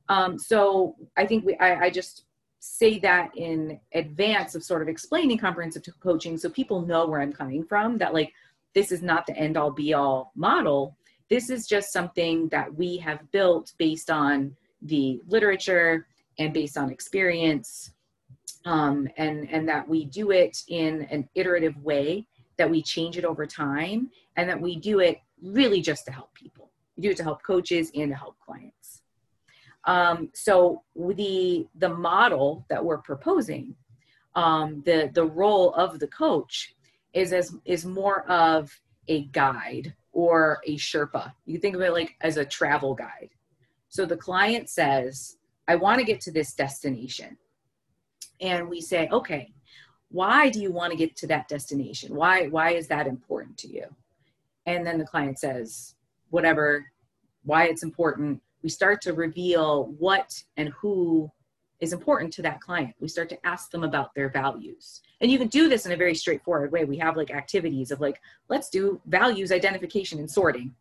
um, 0.09 0.39
so 0.39 0.97
i 1.17 1.27
think 1.27 1.45
we 1.45 1.57
I, 1.59 1.87
I 1.87 1.91
just 1.91 2.25
say 2.61 2.99
that 3.01 3.31
in 3.37 3.79
advance 3.93 4.55
of 4.55 4.65
sort 4.65 4.81
of 4.81 4.89
explaining 4.89 5.39
comprehensive 5.39 5.83
coaching 6.01 6.39
so 6.39 6.49
people 6.49 6.83
know 6.83 7.07
where 7.07 7.21
i'm 7.21 7.33
coming 7.33 7.65
from 7.65 7.99
that 7.99 8.15
like 8.15 8.33
this 8.75 8.91
is 8.91 9.03
not 9.03 9.27
the 9.27 9.37
end 9.37 9.57
all 9.57 9.71
be 9.71 9.95
all 9.95 10.33
model. 10.35 10.97
This 11.31 11.49
is 11.49 11.67
just 11.67 11.93
something 11.93 12.49
that 12.49 12.75
we 12.75 12.99
have 12.99 13.31
built 13.31 13.73
based 13.79 14.11
on 14.11 14.55
the 14.83 15.23
literature 15.27 16.07
and 16.39 16.53
based 16.53 16.77
on 16.77 16.91
experience 16.91 17.93
um, 18.67 19.09
and 19.17 19.49
and 19.51 19.69
that 19.69 19.89
we 19.89 20.05
do 20.05 20.33
it 20.33 20.59
in 20.69 21.03
an 21.11 21.29
iterative 21.35 21.77
way 21.83 22.27
that 22.57 22.71
we 22.71 22.83
change 22.83 23.17
it 23.17 23.25
over 23.25 23.47
time 23.47 24.11
and 24.37 24.49
that 24.49 24.61
we 24.61 24.77
do 24.77 25.01
it 25.01 25.19
really 25.43 25.81
just 25.81 26.05
to 26.07 26.13
help 26.13 26.35
people. 26.35 26.71
We 26.97 27.03
do 27.03 27.11
it 27.11 27.17
to 27.19 27.23
help 27.23 27.43
coaches 27.43 27.91
and 27.95 28.11
to 28.11 28.17
help 28.17 28.39
clients. 28.39 29.03
Um, 29.87 30.31
so 30.35 30.83
the 30.97 31.67
the 31.75 31.89
model 31.89 32.65
that 32.71 32.83
we're 32.83 32.99
proposing 32.99 33.75
um, 34.35 34.83
the 34.85 35.11
the 35.13 35.27
role 35.27 35.75
of 35.75 35.99
the 35.99 36.09
coach 36.09 36.75
is 37.13 37.33
as 37.33 37.55
is 37.65 37.85
more 37.85 38.29
of 38.31 38.71
a 39.09 39.25
guide 39.27 39.95
or 40.13 40.61
a 40.65 40.77
sherpa. 40.77 41.33
You 41.45 41.59
think 41.59 41.75
of 41.75 41.83
it 41.83 41.93
like 41.93 42.17
as 42.23 42.37
a 42.37 42.45
travel 42.45 42.95
guide. 42.95 43.31
So 43.89 44.07
the 44.07 44.17
client 44.17 44.69
says 44.69 45.37
i 45.67 45.75
want 45.75 45.99
to 45.99 46.05
get 46.05 46.21
to 46.23 46.33
this 46.33 46.53
destination. 46.55 47.37
And 48.41 48.69
we 48.69 48.81
say 48.81 49.09
okay 49.13 49.53
why 50.15 50.49
do 50.49 50.61
you 50.61 50.71
want 50.71 50.93
to 50.93 50.97
get 50.97 51.17
to 51.17 51.27
that 51.27 51.49
destination? 51.49 52.15
Why 52.15 52.47
why 52.47 52.71
is 52.71 52.87
that 52.87 53.09
important 53.09 53.59
to 53.59 53.69
you? 53.69 53.87
And 54.65 54.87
then 54.87 54.97
the 54.97 55.05
client 55.05 55.41
says 55.41 55.97
whatever 56.31 56.87
why 57.43 57.65
it's 57.65 57.83
important. 57.83 58.41
We 58.63 58.69
start 58.69 59.03
to 59.03 59.13
reveal 59.13 59.93
what 59.99 60.41
and 60.57 60.69
who 60.69 61.33
is 61.81 61.93
important 61.93 62.33
to 62.35 62.43
that 62.43 62.61
client. 62.61 62.95
We 63.01 63.09
start 63.09 63.29
to 63.31 63.47
ask 63.47 63.73
them 63.73 63.83
about 63.83 64.15
their 64.15 64.29
values. 64.29 65.01
And 65.21 65.33
you 65.33 65.37
can 65.37 65.49
do 65.49 65.69
this 65.69 65.85
in 65.85 65.91
a 65.91 65.97
very 65.97 66.15
straightforward 66.15 66.71
way. 66.71 66.85
We 66.85 66.99
have 66.99 67.17
like 67.17 67.33
activities 67.33 67.91
of 67.91 68.01
like 68.01 68.21
let's 68.49 68.71
do 68.71 69.01
values 69.07 69.51
identification 69.51 70.21
and 70.21 70.31
sorting. 70.31 70.77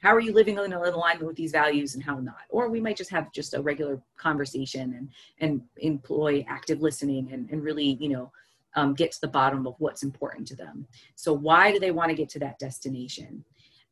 How 0.00 0.12
are 0.12 0.20
you 0.20 0.32
living 0.32 0.58
in 0.58 0.72
alignment 0.72 1.28
with 1.28 1.36
these 1.36 1.52
values 1.52 1.94
and 1.94 2.02
how 2.02 2.18
not? 2.18 2.46
Or 2.48 2.68
we 2.68 2.80
might 2.80 2.96
just 2.96 3.10
have 3.10 3.32
just 3.32 3.54
a 3.54 3.62
regular 3.62 4.02
conversation 4.16 4.94
and 4.96 5.08
and 5.38 5.62
employ 5.76 6.44
active 6.48 6.82
listening 6.82 7.30
and, 7.32 7.48
and 7.50 7.62
really 7.62 7.96
you 8.00 8.08
know 8.08 8.32
um, 8.74 8.94
get 8.94 9.12
to 9.12 9.20
the 9.20 9.28
bottom 9.28 9.66
of 9.66 9.74
what's 9.78 10.02
important 10.02 10.46
to 10.48 10.56
them. 10.56 10.86
So 11.14 11.32
why 11.32 11.72
do 11.72 11.78
they 11.78 11.90
want 11.90 12.10
to 12.10 12.16
get 12.16 12.28
to 12.30 12.38
that 12.40 12.58
destination? 12.58 13.44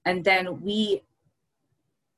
And 0.04 0.24
then 0.24 0.60
we 0.60 1.02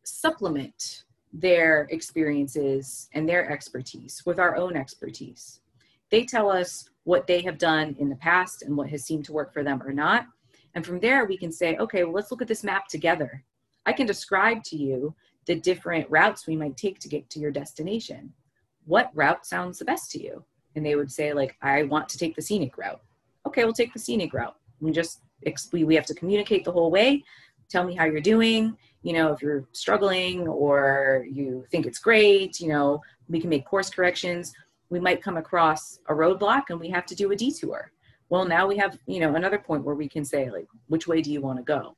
supplement 0.04 1.04
their 1.32 1.86
experiences 1.90 3.08
and 3.14 3.28
their 3.28 3.50
expertise 3.50 4.22
with 4.26 4.38
our 4.38 4.56
own 4.56 4.76
expertise. 4.76 5.60
They 6.10 6.24
tell 6.24 6.50
us 6.50 6.88
what 7.04 7.26
they 7.26 7.40
have 7.42 7.58
done 7.58 7.96
in 7.98 8.08
the 8.08 8.16
past 8.16 8.62
and 8.62 8.76
what 8.76 8.90
has 8.90 9.04
seemed 9.04 9.24
to 9.26 9.32
work 9.32 9.52
for 9.52 9.64
them 9.64 9.82
or 9.82 9.92
not. 9.92 10.26
And 10.74 10.84
from 10.84 11.00
there 11.00 11.24
we 11.24 11.36
can 11.36 11.50
say 11.50 11.76
okay 11.76 12.04
well 12.04 12.12
let's 12.12 12.30
look 12.30 12.42
at 12.42 12.48
this 12.48 12.64
map 12.64 12.86
together. 12.88 13.44
I 13.86 13.92
can 13.92 14.06
describe 14.06 14.62
to 14.64 14.76
you 14.76 15.14
the 15.46 15.56
different 15.56 16.08
routes 16.10 16.46
we 16.46 16.56
might 16.56 16.76
take 16.76 16.98
to 17.00 17.08
get 17.08 17.28
to 17.30 17.40
your 17.40 17.50
destination. 17.50 18.32
What 18.84 19.10
route 19.14 19.46
sounds 19.46 19.78
the 19.78 19.84
best 19.84 20.10
to 20.12 20.22
you? 20.22 20.44
And 20.74 20.84
they 20.84 20.94
would 20.94 21.10
say, 21.10 21.32
like, 21.32 21.56
I 21.62 21.84
want 21.84 22.08
to 22.10 22.18
take 22.18 22.34
the 22.34 22.42
scenic 22.42 22.78
route. 22.78 23.00
Okay, 23.46 23.64
we'll 23.64 23.72
take 23.72 23.92
the 23.92 23.98
scenic 23.98 24.32
route. 24.32 24.56
We 24.80 24.90
just 24.90 25.20
we, 25.72 25.84
we 25.84 25.94
have 25.94 26.06
to 26.06 26.14
communicate 26.14 26.64
the 26.64 26.72
whole 26.72 26.90
way. 26.90 27.24
Tell 27.68 27.84
me 27.84 27.94
how 27.94 28.04
you're 28.04 28.20
doing. 28.20 28.76
You 29.02 29.14
know, 29.14 29.32
if 29.32 29.42
you're 29.42 29.64
struggling 29.72 30.46
or 30.46 31.26
you 31.28 31.64
think 31.70 31.86
it's 31.86 31.98
great, 31.98 32.60
you 32.60 32.68
know, 32.68 33.00
we 33.28 33.40
can 33.40 33.50
make 33.50 33.66
course 33.66 33.90
corrections. 33.90 34.52
We 34.90 35.00
might 35.00 35.22
come 35.22 35.36
across 35.36 35.98
a 36.08 36.12
roadblock 36.12 36.64
and 36.70 36.78
we 36.78 36.88
have 36.90 37.06
to 37.06 37.14
do 37.14 37.32
a 37.32 37.36
detour. 37.36 37.90
Well, 38.28 38.44
now 38.44 38.66
we 38.66 38.76
have, 38.76 38.98
you 39.06 39.20
know, 39.20 39.34
another 39.34 39.58
point 39.58 39.84
where 39.84 39.96
we 39.96 40.08
can 40.08 40.24
say, 40.24 40.50
like, 40.50 40.66
which 40.86 41.06
way 41.08 41.20
do 41.20 41.32
you 41.32 41.40
want 41.40 41.58
to 41.58 41.64
go? 41.64 41.96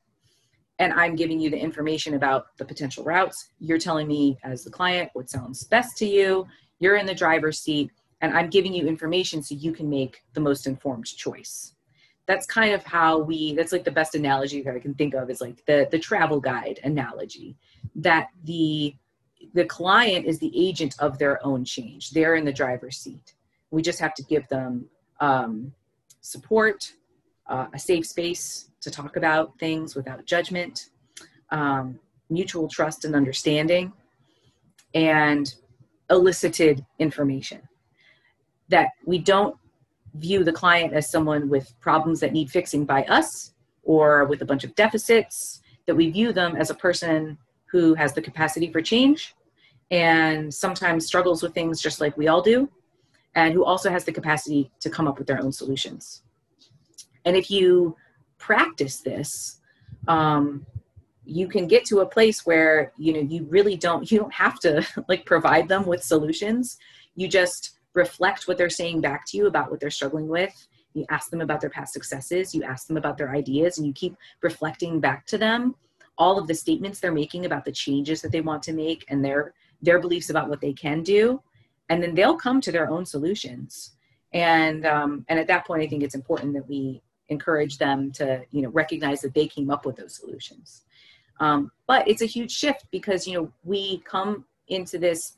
and 0.79 0.93
I'm 0.93 1.15
giving 1.15 1.39
you 1.39 1.49
the 1.49 1.57
information 1.57 2.15
about 2.15 2.57
the 2.57 2.65
potential 2.65 3.03
routes. 3.03 3.51
You're 3.59 3.77
telling 3.77 4.07
me 4.07 4.37
as 4.43 4.63
the 4.63 4.69
client 4.71 5.09
what 5.13 5.29
sounds 5.29 5.63
best 5.63 5.97
to 5.97 6.05
you. 6.05 6.47
You're 6.79 6.97
in 6.97 7.05
the 7.05 7.15
driver's 7.15 7.59
seat, 7.59 7.91
and 8.21 8.35
I'm 8.35 8.49
giving 8.49 8.73
you 8.73 8.87
information 8.87 9.43
so 9.43 9.55
you 9.55 9.71
can 9.71 9.89
make 9.89 10.23
the 10.33 10.39
most 10.39 10.67
informed 10.67 11.05
choice. 11.05 11.73
That's 12.27 12.45
kind 12.47 12.73
of 12.73 12.83
how 12.83 13.19
we, 13.19 13.53
that's 13.53 13.71
like 13.71 13.83
the 13.83 13.91
best 13.91 14.15
analogy 14.15 14.61
that 14.63 14.73
I 14.73 14.79
can 14.79 14.95
think 14.95 15.13
of 15.13 15.29
is 15.29 15.41
like 15.41 15.63
the, 15.65 15.87
the 15.91 15.99
travel 15.99 16.39
guide 16.39 16.79
analogy 16.83 17.55
that 17.95 18.29
the, 18.43 18.95
the 19.53 19.65
client 19.65 20.25
is 20.25 20.39
the 20.39 20.51
agent 20.55 20.95
of 20.99 21.19
their 21.19 21.45
own 21.45 21.63
change. 21.63 22.11
They're 22.11 22.35
in 22.35 22.45
the 22.45 22.53
driver's 22.53 22.97
seat. 22.97 23.35
We 23.69 23.81
just 23.81 23.99
have 23.99 24.15
to 24.15 24.23
give 24.23 24.47
them 24.47 24.87
um, 25.19 25.73
support, 26.21 26.93
uh, 27.47 27.67
a 27.73 27.79
safe 27.79 28.07
space 28.07 28.71
to 28.81 28.89
talk 28.89 29.17
about 29.17 29.57
things 29.59 29.95
without 29.95 30.25
judgment, 30.25 30.89
um, 31.51 31.99
mutual 32.29 32.67
trust 32.67 33.05
and 33.05 33.15
understanding, 33.15 33.93
and 34.95 35.53
elicited 36.09 36.85
information. 36.97 37.61
That 38.69 38.89
we 39.05 39.19
don't 39.19 39.55
view 40.15 40.43
the 40.43 40.53
client 40.53 40.93
as 40.93 41.09
someone 41.09 41.49
with 41.49 41.73
problems 41.81 42.19
that 42.21 42.33
need 42.33 42.49
fixing 42.49 42.85
by 42.85 43.03
us 43.03 43.53
or 43.83 44.25
with 44.25 44.41
a 44.41 44.45
bunch 44.45 44.63
of 44.63 44.73
deficits, 44.75 45.61
that 45.85 45.95
we 45.95 46.09
view 46.09 46.33
them 46.33 46.55
as 46.55 46.69
a 46.69 46.75
person 46.75 47.37
who 47.65 47.93
has 47.93 48.13
the 48.13 48.21
capacity 48.21 48.71
for 48.71 48.81
change 48.81 49.35
and 49.91 50.53
sometimes 50.53 51.05
struggles 51.05 51.43
with 51.43 51.53
things 51.53 51.81
just 51.81 52.01
like 52.01 52.17
we 52.17 52.27
all 52.27 52.41
do, 52.41 52.69
and 53.35 53.53
who 53.53 53.63
also 53.63 53.89
has 53.89 54.03
the 54.03 54.11
capacity 54.11 54.71
to 54.79 54.89
come 54.89 55.07
up 55.07 55.17
with 55.17 55.27
their 55.27 55.41
own 55.41 55.51
solutions. 55.51 56.23
And 57.25 57.35
if 57.35 57.51
you 57.51 57.95
practice 58.37 59.01
this, 59.01 59.59
um, 60.07 60.65
you 61.23 61.47
can 61.47 61.67
get 61.67 61.85
to 61.85 61.99
a 61.99 62.05
place 62.05 62.45
where 62.45 62.93
you 62.97 63.13
know 63.13 63.19
you 63.19 63.45
really 63.49 63.75
don't 63.75 64.11
you 64.11 64.19
don't 64.19 64.33
have 64.33 64.59
to 64.59 64.85
like 65.07 65.25
provide 65.25 65.67
them 65.67 65.85
with 65.85 66.03
solutions. 66.03 66.77
You 67.15 67.27
just 67.27 67.71
reflect 67.95 68.47
what 68.47 68.57
they're 68.57 68.69
saying 68.69 69.01
back 69.01 69.25
to 69.27 69.37
you 69.37 69.47
about 69.47 69.71
what 69.71 69.79
they're 69.79 69.89
struggling 69.89 70.27
with. 70.27 70.67
You 70.93 71.05
ask 71.09 71.31
them 71.31 71.41
about 71.41 71.59
their 71.59 71.69
past 71.69 71.93
successes. 71.93 72.53
You 72.53 72.63
ask 72.63 72.87
them 72.87 72.97
about 72.97 73.17
their 73.17 73.31
ideas, 73.31 73.77
and 73.77 73.87
you 73.87 73.93
keep 73.93 74.15
reflecting 74.41 74.99
back 74.99 75.25
to 75.27 75.37
them 75.37 75.75
all 76.17 76.37
of 76.39 76.47
the 76.47 76.53
statements 76.53 76.99
they're 76.99 77.11
making 77.11 77.45
about 77.45 77.65
the 77.65 77.71
changes 77.71 78.21
that 78.21 78.31
they 78.31 78.41
want 78.41 78.63
to 78.63 78.73
make 78.73 79.05
and 79.09 79.23
their 79.23 79.53
their 79.81 79.99
beliefs 79.99 80.29
about 80.29 80.49
what 80.49 80.61
they 80.61 80.73
can 80.73 81.03
do 81.03 81.41
and 81.89 82.01
then 82.01 82.15
they'll 82.15 82.37
come 82.37 82.61
to 82.61 82.71
their 82.71 82.89
own 82.89 83.05
solutions 83.05 83.91
and 84.33 84.85
um, 84.85 85.25
and 85.29 85.39
at 85.39 85.47
that 85.47 85.65
point 85.65 85.81
i 85.81 85.87
think 85.87 86.03
it's 86.03 86.15
important 86.15 86.53
that 86.53 86.67
we 86.67 87.01
encourage 87.29 87.77
them 87.77 88.11
to 88.11 88.41
you 88.51 88.61
know 88.61 88.69
recognize 88.69 89.21
that 89.21 89.33
they 89.33 89.47
came 89.47 89.69
up 89.69 89.85
with 89.85 89.95
those 89.95 90.15
solutions 90.15 90.83
um, 91.39 91.71
but 91.87 92.07
it's 92.07 92.21
a 92.21 92.27
huge 92.27 92.51
shift 92.51 92.85
because 92.91 93.27
you 93.27 93.33
know 93.33 93.51
we 93.63 93.99
come 93.99 94.45
into 94.67 94.97
this 94.97 95.37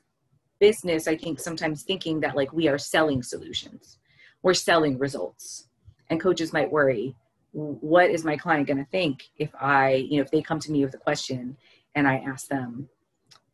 business 0.60 1.08
i 1.08 1.16
think 1.16 1.40
sometimes 1.40 1.84
thinking 1.84 2.20
that 2.20 2.36
like 2.36 2.52
we 2.54 2.68
are 2.68 2.78
selling 2.78 3.22
solutions 3.24 3.98
we're 4.44 4.54
selling 4.54 4.98
results 4.98 5.68
and 6.10 6.22
coaches 6.22 6.54
might 6.54 6.72
worry 6.72 7.16
what 7.54 8.10
is 8.10 8.24
my 8.24 8.38
client 8.38 8.68
going 8.68 8.78
to 8.78 8.92
think 8.92 9.24
if 9.38 9.50
i 9.60 9.94
you 10.10 10.18
know 10.18 10.24
if 10.24 10.32
they 10.32 10.42
come 10.42 10.60
to 10.60 10.72
me 10.72 10.84
with 10.84 10.94
a 10.94 11.00
question 11.00 11.58
and 11.96 12.08
i 12.08 12.18
ask 12.18 12.48
them 12.48 12.88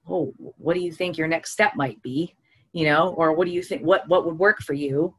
oh 0.10 0.34
what 0.58 0.74
do 0.74 0.82
you 0.82 0.92
think 0.92 1.18
your 1.18 1.28
next 1.28 1.52
step 1.52 1.74
might 1.76 2.02
be 2.02 2.36
you 2.74 2.86
know 2.86 3.14
or 3.18 3.34
what 3.34 3.46
do 3.46 3.54
you 3.54 3.62
think 3.62 3.82
what 3.82 4.08
what 4.08 4.26
would 4.26 4.38
work 4.38 4.62
for 4.62 4.74
you 4.74 5.14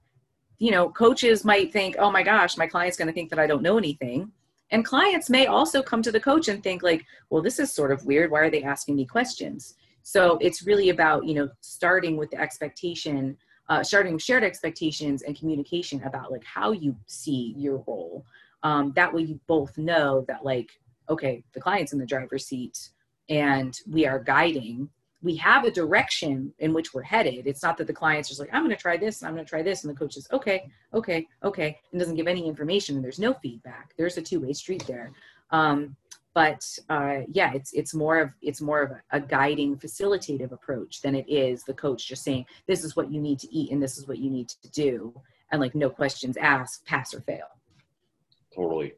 you 0.58 0.70
know, 0.70 0.88
coaches 0.88 1.44
might 1.44 1.72
think, 1.72 1.96
oh 1.98 2.10
my 2.10 2.22
gosh, 2.22 2.56
my 2.56 2.66
client's 2.66 2.96
going 2.96 3.08
to 3.08 3.12
think 3.12 3.30
that 3.30 3.38
I 3.38 3.46
don't 3.46 3.62
know 3.62 3.78
anything. 3.78 4.30
And 4.70 4.84
clients 4.84 5.28
may 5.28 5.46
also 5.46 5.82
come 5.82 6.02
to 6.02 6.12
the 6.12 6.20
coach 6.20 6.48
and 6.48 6.62
think, 6.62 6.82
like, 6.82 7.04
well, 7.30 7.42
this 7.42 7.58
is 7.58 7.72
sort 7.72 7.92
of 7.92 8.04
weird. 8.06 8.30
Why 8.30 8.40
are 8.40 8.50
they 8.50 8.62
asking 8.62 8.96
me 8.96 9.04
questions? 9.04 9.74
So 10.04 10.38
it's 10.40 10.64
really 10.64 10.90
about, 10.90 11.26
you 11.26 11.34
know, 11.34 11.48
starting 11.60 12.16
with 12.16 12.30
the 12.30 12.40
expectation, 12.40 13.36
uh, 13.68 13.82
starting 13.82 14.16
shared 14.18 14.44
expectations 14.44 15.22
and 15.22 15.36
communication 15.36 16.00
about 16.04 16.30
like 16.30 16.44
how 16.44 16.70
you 16.70 16.94
see 17.06 17.54
your 17.56 17.78
role. 17.86 18.24
Um, 18.62 18.92
that 18.94 19.12
way 19.12 19.22
you 19.22 19.40
both 19.46 19.76
know 19.76 20.24
that, 20.28 20.44
like, 20.44 20.70
okay, 21.08 21.42
the 21.52 21.60
client's 21.60 21.92
in 21.92 21.98
the 21.98 22.06
driver's 22.06 22.46
seat 22.46 22.90
and 23.28 23.80
we 23.90 24.06
are 24.06 24.18
guiding 24.18 24.88
we 25.24 25.34
have 25.36 25.64
a 25.64 25.70
direction 25.70 26.52
in 26.58 26.74
which 26.74 26.92
we're 26.92 27.02
headed. 27.02 27.46
It's 27.46 27.62
not 27.62 27.78
that 27.78 27.86
the 27.86 27.94
client's 27.94 28.28
just 28.28 28.38
like, 28.38 28.50
I'm 28.52 28.62
going 28.62 28.76
to 28.76 28.80
try 28.80 28.98
this, 28.98 29.22
and 29.22 29.28
I'm 29.28 29.34
going 29.34 29.46
to 29.46 29.48
try 29.48 29.62
this, 29.62 29.82
and 29.82 29.92
the 29.92 29.98
coach 29.98 30.18
is 30.18 30.28
okay, 30.30 30.70
okay, 30.92 31.26
okay, 31.42 31.80
and 31.90 31.98
doesn't 31.98 32.14
give 32.14 32.28
any 32.28 32.46
information. 32.46 32.96
And 32.96 33.02
there's 33.02 33.18
no 33.18 33.32
feedback. 33.32 33.94
There's 33.96 34.18
a 34.18 34.22
two-way 34.22 34.52
street 34.52 34.86
there. 34.86 35.12
Um, 35.50 35.96
but 36.34 36.66
uh, 36.90 37.20
yeah, 37.28 37.52
it's 37.54 37.72
it's 37.72 37.94
more 37.94 38.18
of 38.18 38.30
it's 38.42 38.60
more 38.60 38.82
of 38.82 38.92
a, 39.12 39.20
guiding, 39.20 39.76
facilitative 39.76 40.50
approach 40.50 41.00
than 41.00 41.14
it 41.14 41.26
is 41.28 41.62
the 41.62 41.74
coach 41.74 42.08
just 42.08 42.24
saying 42.24 42.44
this 42.66 42.82
is 42.84 42.96
what 42.96 43.10
you 43.10 43.20
need 43.20 43.38
to 43.38 43.54
eat 43.54 43.70
and 43.70 43.82
this 43.82 43.96
is 43.96 44.08
what 44.08 44.18
you 44.18 44.30
need 44.30 44.48
to 44.48 44.70
do, 44.70 45.14
and 45.52 45.60
like 45.60 45.74
no 45.74 45.88
questions 45.88 46.36
asked, 46.36 46.84
pass 46.84 47.14
or 47.14 47.20
fail. 47.20 47.46
Totally. 48.54 48.94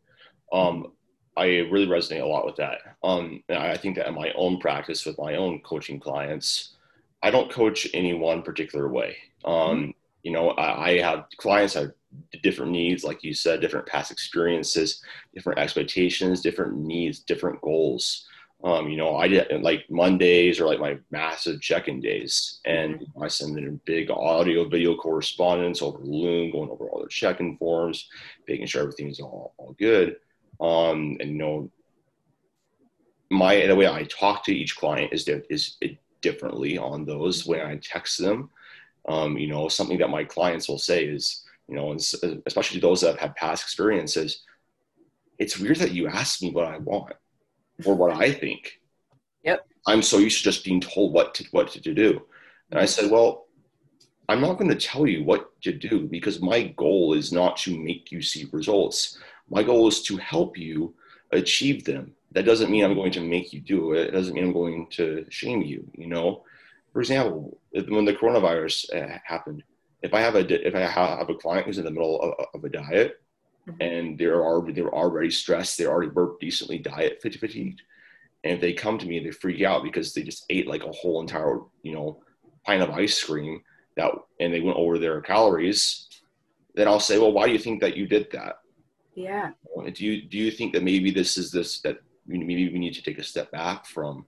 Um, 0.53 0.93
I 1.37 1.45
really 1.45 1.87
resonate 1.87 2.23
a 2.23 2.27
lot 2.27 2.47
with 2.47 2.57
that. 2.57 2.79
Um, 3.05 3.43
I 3.51 3.77
think 3.77 3.97
that 3.97 4.09
in 4.09 4.15
my 4.15 4.33
own 4.37 4.59
practice 4.59 5.05
with 5.05 5.19
my 5.19 5.35
own 5.35 5.61
coaching 5.61 6.01
clients, 6.01 6.77
I 7.23 7.31
don't 7.31 7.51
coach 7.51 7.87
any 7.93 8.15
one 8.15 8.43
particular 8.43 8.89
way. 8.89 9.17
Um, 9.45 9.53
mm-hmm. 9.55 9.91
You 10.27 10.33
know, 10.33 10.51
I, 10.51 10.89
I, 10.89 10.99
have 10.99 11.27
clients 11.37 11.75
have 11.75 11.93
different 12.43 12.73
needs, 12.73 13.05
like 13.05 13.23
you 13.23 13.33
said, 13.33 13.61
different 13.61 13.87
past 13.87 14.11
experiences, 14.11 15.01
different 15.33 15.61
expectations, 15.61 16.41
different 16.41 16.77
needs, 16.77 17.21
different 17.21 17.61
goals. 17.61 18.27
Um, 18.65 18.89
you 18.89 18.97
know, 18.97 19.17
I 19.17 19.29
did 19.29 19.63
like 19.63 19.89
Mondays 19.89 20.59
or 20.59 20.67
like 20.67 20.81
my 20.81 20.99
massive 21.13 21.61
check-in 21.61 22.01
days, 22.01 22.59
and 22.65 22.97
mm-hmm. 22.97 23.23
I 23.23 23.29
send 23.29 23.57
in 23.57 23.81
big 23.85 24.11
audio, 24.11 24.69
video 24.69 24.97
correspondence 24.97 25.81
over 25.81 25.99
Loom, 25.99 26.51
going 26.51 26.71
over 26.71 26.89
all 26.89 26.99
their 26.99 27.07
check-in 27.07 27.57
forms, 27.57 28.09
making 28.49 28.67
sure 28.67 28.83
everything's 28.83 29.21
all, 29.21 29.55
all 29.59 29.77
good. 29.79 30.17
Um, 30.61 31.19
and 31.21 31.31
you 31.31 31.39
know, 31.39 31.71
my 33.31 33.65
the 33.65 33.77
way 33.77 33.87
I 33.87 34.03
talk 34.11 34.45
to 34.47 34.53
each 34.53 34.75
client 34.75 35.13
is 35.13 35.29
is 35.49 35.77
differently 36.21 36.79
on 36.79 37.05
those 37.05 37.47
when 37.47 37.61
I 37.61 37.77
text 37.77 38.19
them. 38.19 38.51
Um, 39.09 39.39
you 39.39 39.49
know, 39.49 39.69
something 39.69 39.99
that 39.99 40.11
my 40.11 40.25
clients 40.25 40.69
will 40.69 40.79
say 40.79 41.05
is, 41.05 41.45
you 41.69 41.77
know, 41.77 41.93
especially 42.47 42.81
those 42.81 43.01
that 43.01 43.19
have 43.19 43.35
past 43.37 43.63
experiences, 43.63 44.43
it's 45.39 45.59
weird 45.59 45.77
that 45.79 45.93
you 45.93 46.09
ask 46.09 46.43
me 46.43 46.51
what 46.51 46.67
I 46.67 46.79
want 46.79 47.13
or 47.85 47.95
what 47.95 48.13
I 48.13 48.33
think. 48.33 48.81
Yep. 49.45 49.67
I'm 49.87 50.03
so 50.03 50.19
used 50.19 50.39
to 50.39 50.45
just 50.45 50.65
being 50.65 50.81
told 50.81 51.13
what 51.13 51.35
to 51.35 51.45
what 51.51 51.69
to 51.69 51.81
do. 51.81 52.23
And 52.71 52.81
I 52.81 52.85
said, 52.85 53.11
well, 53.11 53.47
I'm 54.29 54.41
not 54.41 54.59
going 54.59 54.71
to 54.71 54.77
tell 54.77 55.07
you 55.07 55.25
what 55.25 55.61
to 55.63 55.73
do 55.73 56.07
because 56.09 56.41
my 56.41 56.75
goal 56.77 57.15
is 57.15 57.33
not 57.33 57.57
to 57.59 57.79
make 57.79 58.11
you 58.11 58.23
see 58.23 58.49
results. 58.53 59.19
My 59.49 59.63
goal 59.63 59.87
is 59.87 60.03
to 60.03 60.17
help 60.17 60.59
you 60.59 60.95
achieve 61.33 61.85
them. 61.85 62.13
That 62.33 62.45
doesn't 62.45 62.71
mean 62.71 62.85
I'm 62.85 62.95
going 62.95 63.13
to 63.13 63.21
make 63.21 63.53
you 63.53 63.61
do 63.61 63.93
it. 63.93 64.09
It 64.09 64.11
doesn't 64.11 64.35
mean 64.35 64.45
I'm 64.45 64.53
going 64.53 64.89
to 64.93 65.25
shame 65.31 65.63
you. 65.63 65.89
You 65.95 66.09
know, 66.09 66.45
for 66.97 67.01
example, 67.01 67.61
when 67.73 68.07
the 68.07 68.15
coronavirus 68.15 68.87
uh, 68.97 69.19
happened, 69.23 69.63
if 70.01 70.15
I 70.15 70.21
have 70.23 70.35
a 70.35 70.67
if 70.67 70.75
I 70.75 70.81
have 70.81 71.29
a 71.29 71.35
client 71.35 71.67
who's 71.67 71.77
in 71.77 71.85
the 71.85 71.91
middle 71.91 72.23
of, 72.23 72.47
of 72.55 72.65
a 72.65 72.71
diet 72.71 73.21
mm-hmm. 73.69 73.83
and 73.83 74.19
they're 74.19 74.43
already 74.43 74.73
they're 74.73 74.95
already 74.95 75.31
stressed, 75.31 75.77
they 75.77 75.85
already 75.85 76.11
were 76.11 76.37
decently 76.41 76.79
diet 76.79 77.21
fatigued, 77.21 77.83
and 78.45 78.55
if 78.55 78.61
they 78.63 78.73
come 78.73 78.97
to 78.97 79.05
me 79.05 79.19
and 79.19 79.27
they 79.27 79.31
freak 79.31 79.63
out 79.63 79.85
because 79.85 80.15
they 80.15 80.23
just 80.23 80.47
ate 80.49 80.67
like 80.67 80.85
a 80.85 80.91
whole 80.91 81.21
entire 81.21 81.59
you 81.83 81.93
know 81.93 82.23
pint 82.65 82.83
of 82.83 82.89
ice 82.89 83.23
cream 83.23 83.61
that 83.99 84.13
and 84.41 84.55
they 84.55 84.63
went 84.63 84.79
over 84.79 84.97
their 84.97 85.21
calories, 85.21 86.09
then 86.77 86.89
I'll 86.89 86.99
say, 86.99 87.19
well, 87.19 87.33
why 87.33 87.45
do 87.45 87.53
you 87.53 87.59
think 87.59 87.83
that 87.83 87.99
you 87.99 88.07
did 88.07 88.29
that? 88.33 88.61
Yeah. 89.15 89.51
Do 89.93 90.03
you 90.03 90.23
do 90.23 90.39
you 90.39 90.51
think 90.51 90.73
that 90.73 90.83
maybe 90.83 91.11
this 91.11 91.37
is 91.37 91.51
this 91.51 91.83
that 91.83 91.99
maybe 92.27 92.73
we 92.73 92.79
need 92.79 92.95
to 92.95 93.03
take 93.03 93.19
a 93.19 93.23
step 93.23 93.51
back 93.51 93.85
from, 93.85 94.25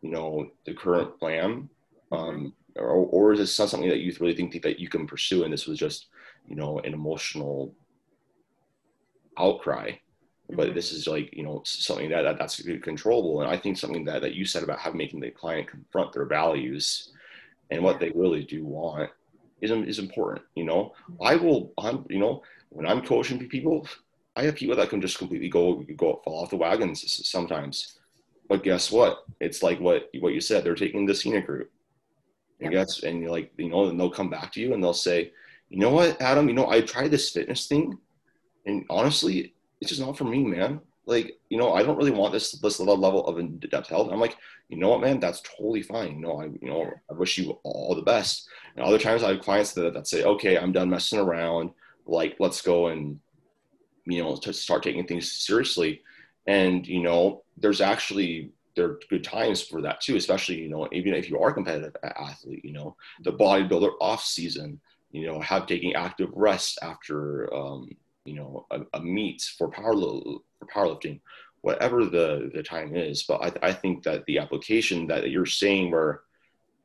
you 0.00 0.10
know, 0.10 0.50
the 0.64 0.72
current 0.72 1.18
plan. 1.18 1.68
Um, 2.12 2.52
or, 2.76 2.88
or 2.88 3.32
is 3.32 3.40
this 3.40 3.58
not 3.58 3.68
something 3.68 3.88
that 3.88 4.00
you 4.00 4.14
really 4.20 4.34
think 4.34 4.60
that 4.62 4.78
you 4.78 4.88
can 4.88 5.06
pursue 5.06 5.44
and 5.44 5.52
this 5.52 5.66
was 5.66 5.78
just, 5.78 6.06
you 6.46 6.56
know, 6.56 6.78
an 6.80 6.94
emotional 6.94 7.74
outcry? 9.38 9.92
but 10.50 10.68
mm-hmm. 10.68 10.76
this 10.76 10.92
is 10.92 11.06
like 11.06 11.28
you 11.34 11.42
know 11.42 11.60
something 11.66 12.08
that, 12.08 12.22
that 12.22 12.38
that's 12.38 12.62
controllable 12.82 13.42
and 13.42 13.50
i 13.50 13.54
think 13.54 13.76
something 13.76 14.02
that, 14.02 14.22
that 14.22 14.32
you 14.32 14.46
said 14.46 14.62
about 14.62 14.78
having 14.78 14.96
making 14.96 15.20
the 15.20 15.30
client 15.30 15.68
confront 15.68 16.10
their 16.10 16.24
values 16.24 17.12
and 17.70 17.82
what 17.82 18.00
they 18.00 18.10
really 18.14 18.44
do 18.44 18.64
want 18.64 19.10
is, 19.60 19.70
is 19.70 19.98
important 19.98 20.42
you 20.54 20.64
know 20.64 20.94
mm-hmm. 21.02 21.22
i 21.22 21.36
will 21.36 21.70
i'm 21.76 22.02
you 22.08 22.18
know 22.18 22.42
when 22.70 22.86
i'm 22.86 23.02
coaching 23.02 23.46
people 23.46 23.86
I 24.38 24.42
have 24.44 24.54
people 24.54 24.76
that 24.76 24.88
can 24.88 25.00
just 25.00 25.18
completely 25.18 25.48
go 25.48 25.84
go 25.96 26.20
fall 26.24 26.44
off 26.44 26.50
the 26.50 26.56
wagons 26.56 27.28
sometimes. 27.28 27.98
But 28.48 28.62
guess 28.62 28.92
what? 28.92 29.24
It's 29.40 29.64
like 29.64 29.80
what 29.80 30.10
what 30.20 30.32
you 30.32 30.40
said. 30.40 30.62
They're 30.62 30.76
taking 30.76 31.06
the 31.06 31.14
scenic 31.14 31.48
route. 31.48 31.68
Yep. 32.60 32.72
guess, 32.72 33.02
and 33.02 33.20
you're 33.20 33.30
like, 33.30 33.52
you 33.56 33.68
know, 33.68 33.88
and 33.88 33.98
they'll 33.98 34.10
come 34.10 34.30
back 34.30 34.52
to 34.52 34.60
you 34.60 34.74
and 34.74 34.82
they'll 34.82 34.92
say, 34.92 35.32
you 35.68 35.78
know 35.78 35.90
what, 35.90 36.20
Adam, 36.20 36.48
you 36.48 36.54
know, 36.54 36.70
I 36.70 36.80
tried 36.80 37.10
this 37.10 37.30
fitness 37.30 37.66
thing, 37.66 37.98
and 38.66 38.84
honestly, 38.90 39.54
it's 39.80 39.90
just 39.90 40.00
not 40.00 40.16
for 40.16 40.24
me, 40.24 40.42
man. 40.44 40.80
Like, 41.06 41.38
you 41.48 41.56
know, 41.58 41.72
I 41.72 41.82
don't 41.82 41.96
really 41.96 42.10
want 42.10 42.32
this 42.32 42.52
this 42.52 42.80
level 42.80 43.26
of 43.26 43.38
in-depth 43.38 43.88
health. 43.88 44.10
I'm 44.10 44.20
like, 44.20 44.36
you 44.68 44.76
know 44.76 44.90
what, 44.90 45.00
man, 45.00 45.20
that's 45.20 45.42
totally 45.42 45.82
fine. 45.82 46.16
You 46.16 46.20
know, 46.20 46.40
I 46.40 46.44
you 46.46 46.68
know, 46.68 46.90
I 47.10 47.14
wish 47.14 47.38
you 47.38 47.58
all 47.62 47.94
the 47.94 48.02
best. 48.02 48.48
And 48.76 48.84
other 48.84 48.98
times 48.98 49.22
I 49.22 49.32
have 49.32 49.40
clients 49.40 49.72
that, 49.72 49.94
that 49.94 50.08
say, 50.08 50.24
okay, 50.24 50.58
I'm 50.58 50.72
done 50.72 50.90
messing 50.90 51.18
around. 51.18 51.70
Like, 52.06 52.36
let's 52.38 52.62
go 52.62 52.88
and 52.88 53.20
you 54.08 54.22
know 54.22 54.36
to 54.36 54.52
start 54.52 54.82
taking 54.82 55.06
things 55.06 55.30
seriously 55.30 56.02
and 56.46 56.86
you 56.86 57.00
know 57.00 57.42
there's 57.56 57.80
actually 57.80 58.50
there 58.78 58.86
are 58.86 59.00
good 59.10 59.24
times 59.24 59.60
for 59.60 59.82
that 59.82 60.00
too 60.00 60.16
especially 60.16 60.56
you 60.56 60.68
know 60.68 60.88
even 60.92 61.12
if 61.14 61.28
you 61.28 61.38
are 61.38 61.50
a 61.50 61.54
competitive 61.54 61.94
athlete 62.02 62.64
you 62.64 62.72
know 62.72 62.96
the 63.24 63.32
bodybuilder 63.32 63.90
off 64.00 64.24
season 64.24 64.80
you 65.10 65.26
know 65.26 65.40
have 65.40 65.66
taking 65.66 65.94
active 65.94 66.30
rest 66.34 66.78
after 66.82 67.52
um, 67.54 67.90
you 68.24 68.34
know 68.34 68.66
a, 68.70 68.80
a 68.94 69.00
meet 69.00 69.42
for 69.58 69.68
power 69.68 69.92
for 69.92 70.40
powerlifting 70.72 71.20
whatever 71.62 72.04
the 72.04 72.50
the 72.54 72.62
time 72.62 72.94
is 72.94 73.24
but 73.24 73.42
I, 73.62 73.68
I 73.68 73.72
think 73.72 74.04
that 74.04 74.24
the 74.26 74.38
application 74.38 75.06
that 75.08 75.30
you're 75.30 75.46
saying 75.46 75.90
where 75.90 76.20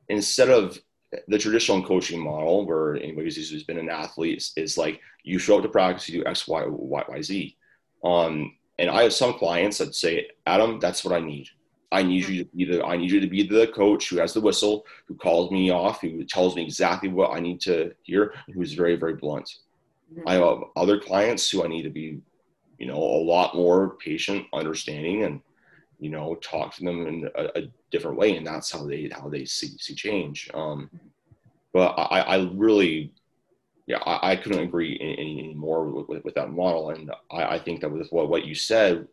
instead 0.10 0.50
of 0.50 0.80
the 1.28 1.38
traditional 1.38 1.84
coaching 1.84 2.20
model 2.20 2.66
where 2.66 2.96
anybody 2.96 3.26
who's 3.26 3.64
been 3.64 3.78
an 3.78 3.90
athlete 3.90 4.38
is, 4.38 4.54
is, 4.56 4.78
like 4.78 5.00
you 5.24 5.38
show 5.38 5.58
up 5.58 5.64
to 5.64 5.70
practice, 5.70 6.10
you 6.10 6.22
do 6.22 6.28
X, 6.28 6.48
Y, 6.48 6.64
Y, 6.68 7.04
Y, 7.08 7.22
Z. 7.22 7.58
Um, 8.04 8.56
and 8.80 8.90
I 8.90 9.04
have 9.04 9.14
some 9.14 9.34
clients 9.34 9.78
that 9.78 9.96
say, 9.96 10.28
Adam, 10.46 10.80
that's 10.80 11.06
what 11.06 11.14
I 11.14 11.20
need. 11.20 11.50
I 11.94 12.02
need 12.02 12.28
you 12.28 12.44
to 12.44 12.50
be 12.56 12.66
the 12.66 12.84
I 12.84 12.98
need 12.98 13.12
you 13.12 13.20
to 13.20 13.28
be 13.28 13.48
the 13.48 13.68
coach 13.68 14.10
who 14.10 14.18
has 14.18 14.34
the 14.34 14.42
whistle, 14.42 14.86
who 15.06 15.16
calls 15.16 15.52
me 15.52 15.72
off, 15.72 16.02
who 16.02 16.24
tells 16.24 16.56
me 16.56 16.64
exactly 16.64 17.10
what 17.10 17.32
I 17.32 17.40
need 17.40 17.62
to 17.62 17.94
hear, 18.02 18.34
who's 18.54 18.74
very, 18.74 18.96
very 18.96 19.14
blunt. 19.14 19.50
Mm-hmm. 20.12 20.28
I 20.28 20.34
have 20.34 20.64
other 20.76 21.00
clients 21.00 21.50
who 21.50 21.64
I 21.64 21.68
need 21.68 21.84
to 21.84 21.92
be, 21.92 22.20
you 22.80 22.88
know, 22.88 22.98
a 22.98 23.24
lot 23.24 23.56
more 23.56 23.96
patient, 23.98 24.48
understanding, 24.54 25.24
and 25.24 25.40
you 26.00 26.10
know, 26.10 26.36
talk 26.36 26.74
to 26.76 26.84
them 26.84 27.08
in 27.08 27.30
a, 27.36 27.60
a 27.60 27.72
different 27.92 28.18
way, 28.18 28.36
and 28.36 28.46
that's 28.46 28.72
how 28.72 28.86
they 28.86 29.10
how 29.10 29.30
they 29.30 29.46
see 29.46 29.70
see 29.78 29.94
change. 29.94 30.50
Um, 30.54 30.90
but 31.74 31.94
I, 31.98 32.20
I 32.22 32.50
really, 32.54 33.14
yeah, 33.86 34.00
I, 34.00 34.32
I 34.32 34.36
couldn't 34.36 34.64
agree 34.64 34.98
any, 35.00 35.40
any 35.40 35.54
more 35.54 35.86
with, 35.86 36.08
with, 36.10 36.26
with, 36.26 36.36
that 36.36 36.52
model, 36.52 36.90
and 36.90 37.10
I, 37.32 37.56
I 37.56 37.60
think 37.60 37.82
that 37.82 37.90
with 37.90 38.12
what 38.12 38.30
what 38.30 38.46
you 38.46 38.56
said, 38.56 39.08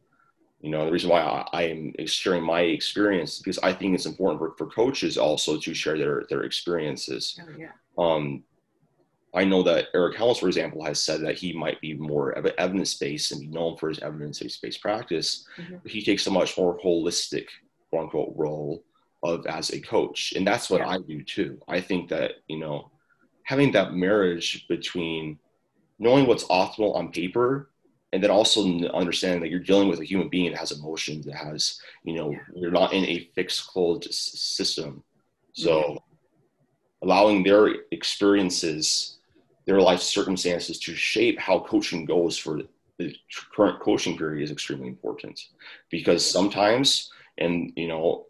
you 0.61 0.71
know, 0.71 0.85
the 0.85 0.93
reason 0.93 1.09
why 1.09 1.23
I, 1.23 1.49
I 1.53 1.63
am 1.65 1.95
sharing 2.07 2.43
my 2.43 2.61
experience 2.61 3.39
because 3.39 3.59
I 3.59 3.73
think 3.73 3.95
it's 3.95 4.07
important 4.07 4.41
for, 4.41 4.55
for 4.59 4.67
coaches 4.67 5.17
also 5.17 5.59
to 5.59 5.75
share 5.75 5.97
their 5.97 6.25
their 6.29 6.43
experiences. 6.43 7.39
Oh, 7.41 7.55
yeah. 7.59 7.73
Um, 7.97 8.45
I 9.33 9.45
know 9.45 9.63
that 9.63 9.89
Eric 9.95 10.17
Helms, 10.17 10.39
for 10.39 10.49
example, 10.49 10.85
has 10.85 11.01
said 11.01 11.21
that 11.23 11.39
he 11.39 11.53
might 11.53 11.81
be 11.81 11.95
more 11.95 12.37
evidence 12.59 12.95
based 12.95 13.33
and 13.33 13.41
be 13.41 13.47
known 13.47 13.77
for 13.77 13.89
his 13.89 14.01
evidence 14.01 14.41
based 14.41 14.83
practice. 14.83 15.47
Mm-hmm. 15.57 15.89
He 15.89 16.03
takes 16.03 16.27
a 16.27 16.31
much 16.31 16.59
more 16.59 16.79
holistic, 16.81 17.47
quote 17.91 18.05
unquote, 18.05 18.35
role 18.37 18.83
of 19.23 19.47
as 19.47 19.71
a 19.71 19.81
coach, 19.81 20.35
and 20.37 20.47
that's 20.47 20.69
what 20.69 20.81
yeah. 20.81 20.89
I 20.89 20.99
do 20.99 21.23
too. 21.23 21.59
I 21.69 21.81
think 21.81 22.11
that 22.11 22.33
you 22.49 22.59
know, 22.59 22.91
having 23.45 23.73
that 23.73 23.95
marriage 23.95 24.67
between 24.69 25.39
knowing 25.99 26.27
what's 26.27 26.45
optimal 26.45 26.97
on 26.97 27.13
paper 27.13 27.70
and 28.13 28.23
then 28.23 28.31
also 28.31 28.65
understanding 28.91 29.41
that 29.41 29.51
you're 29.51 29.61
dealing 29.61 29.89
with 29.89 30.01
a 30.01 30.05
human 30.05 30.29
being 30.29 30.51
that 30.51 30.59
has 30.59 30.73
emotions 30.73 31.25
that 31.27 31.37
has 31.37 31.81
you 32.05 32.15
know 32.15 32.31
yeah. 32.31 32.39
you're 32.55 32.71
not 32.71 32.93
in 32.93 33.05
a 33.05 33.31
fixed 33.35 33.67
closed 33.67 34.13
system 34.13 35.03
so 35.53 35.81
mm-hmm. 35.81 35.97
allowing 37.03 37.43
their 37.43 37.69
experiences 37.93 39.19
their 39.67 39.81
life 39.81 40.01
circumstances 40.01 40.79
to 40.79 40.95
shape 40.95 41.39
how 41.39 41.61
coaching 41.61 42.05
goes 42.05 42.37
for 42.37 42.61
the 42.99 43.15
current 43.55 43.81
coaching 43.81 44.17
period 44.17 44.43
is 44.43 44.51
extremely 44.51 44.89
important 44.89 45.49
because 45.91 46.29
sometimes 46.29 47.11
and 47.39 47.73
you 47.77 47.89
know 47.89 48.27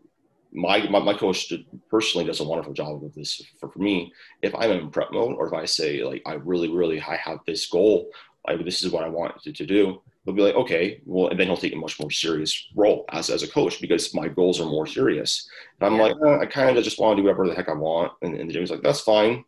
my, 0.52 0.82
my, 0.88 0.98
my 0.98 1.14
coach 1.14 1.52
personally 1.88 2.26
does 2.26 2.40
a 2.40 2.44
wonderful 2.44 2.72
job 2.72 3.04
of 3.04 3.14
this 3.14 3.40
for, 3.58 3.70
for 3.70 3.78
me 3.78 4.12
if 4.42 4.54
i'm 4.54 4.70
in 4.70 4.90
prep 4.90 5.12
mode 5.12 5.36
or 5.36 5.46
if 5.46 5.52
i 5.52 5.64
say 5.64 6.02
like 6.02 6.22
i 6.26 6.34
really 6.34 6.68
really 6.68 7.00
i 7.00 7.16
have 7.16 7.38
this 7.46 7.66
goal 7.66 8.10
like 8.46 8.64
this 8.64 8.82
is 8.82 8.92
what 8.92 9.04
i 9.04 9.08
want 9.08 9.40
to, 9.42 9.52
to 9.52 9.66
do. 9.66 10.00
He'll 10.24 10.34
be 10.34 10.42
like 10.42 10.54
okay 10.54 11.00
well 11.06 11.28
and 11.28 11.38
then 11.38 11.46
he'll 11.46 11.56
take 11.56 11.72
a 11.72 11.76
much 11.76 11.98
more 11.98 12.10
serious 12.10 12.68
role 12.74 13.04
as, 13.10 13.30
as 13.30 13.42
a 13.42 13.48
coach 13.48 13.80
because 13.80 14.14
my 14.14 14.28
goals 14.28 14.60
are 14.60 14.66
more 14.66 14.86
serious. 14.86 15.48
And 15.80 15.86
i'm 15.86 15.96
yeah. 15.96 16.02
like 16.02 16.16
eh, 16.26 16.42
i 16.42 16.46
kind 16.46 16.76
of 16.76 16.84
just 16.84 16.98
want 16.98 17.16
to 17.16 17.22
do 17.22 17.24
whatever 17.24 17.48
the 17.48 17.54
heck 17.54 17.68
i 17.68 17.72
want. 17.72 18.12
And, 18.22 18.34
and 18.34 18.48
the 18.48 18.54
gym's 18.54 18.70
like 18.70 18.82
that's 18.82 19.00
fine. 19.00 19.44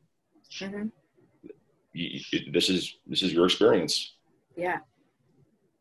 Mm-hmm. 0.59 0.87
You, 1.93 2.21
this 2.53 2.71
is 2.71 2.97
this 3.07 3.23
is 3.23 3.33
your 3.33 3.45
experience. 3.45 4.15
Yeah. 4.57 4.79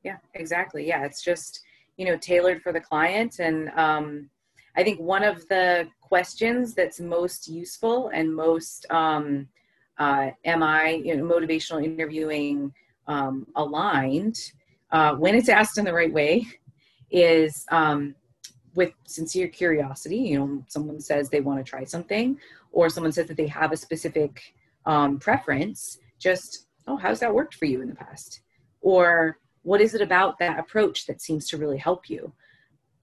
Yeah 0.04 0.18
exactly. 0.34 0.86
Yeah 0.88 1.06
it's 1.06 1.24
just 1.24 1.62
you 1.98 2.06
know 2.06 2.18
tailored 2.18 2.62
for 2.62 2.74
the 2.74 2.82
client. 2.82 3.40
And 3.40 3.70
um, 3.78 4.30
i 4.76 4.84
think 4.84 5.00
one 5.00 5.24
of 5.24 5.48
the 5.48 5.88
questions 6.02 6.74
that's 6.74 7.00
most 7.00 7.48
useful 7.48 8.10
and 8.14 8.34
most 8.34 8.86
um, 8.90 9.48
uh, 9.98 10.32
am 10.44 10.64
i 10.64 11.02
you 11.06 11.16
know, 11.16 11.24
motivational 11.24 11.84
interviewing 11.84 12.74
um, 13.12 13.36
aligned 13.56 14.38
uh, 14.92 15.14
when 15.16 15.34
it's 15.36 15.50
asked 15.50 15.78
in 15.78 15.86
the 15.86 15.94
right 16.02 16.14
way 16.14 16.46
is 17.12 17.66
um, 17.80 18.16
with 18.76 18.92
sincere 19.06 19.48
curiosity 19.48 20.22
you 20.30 20.38
know 20.40 20.64
someone 20.68 21.00
says 21.00 21.24
they 21.30 21.42
want 21.48 21.58
to 21.64 21.70
try 21.70 21.84
something 21.84 22.28
or 22.72 22.90
someone 22.90 23.12
says 23.12 23.28
that 23.28 23.38
they 23.38 23.48
have 23.48 23.72
a 23.72 23.78
specific 23.86 24.34
um, 24.86 25.20
preference 25.20 26.00
just 26.20 26.68
oh 26.88 26.96
how's 26.96 27.20
that 27.20 27.34
worked 27.34 27.56
for 27.56 27.66
you 27.66 27.82
in 27.82 27.90
the 27.90 27.96
past? 27.96 28.42
Or 28.82 29.38
what 29.64 29.82
is 29.82 29.94
it 29.94 30.02
about 30.02 30.40
that 30.40 30.60
approach 30.60 31.06
that 31.08 31.22
seems 31.22 31.48
to 31.50 31.58
really 31.58 31.78
help 31.78 32.10
you? 32.10 32.34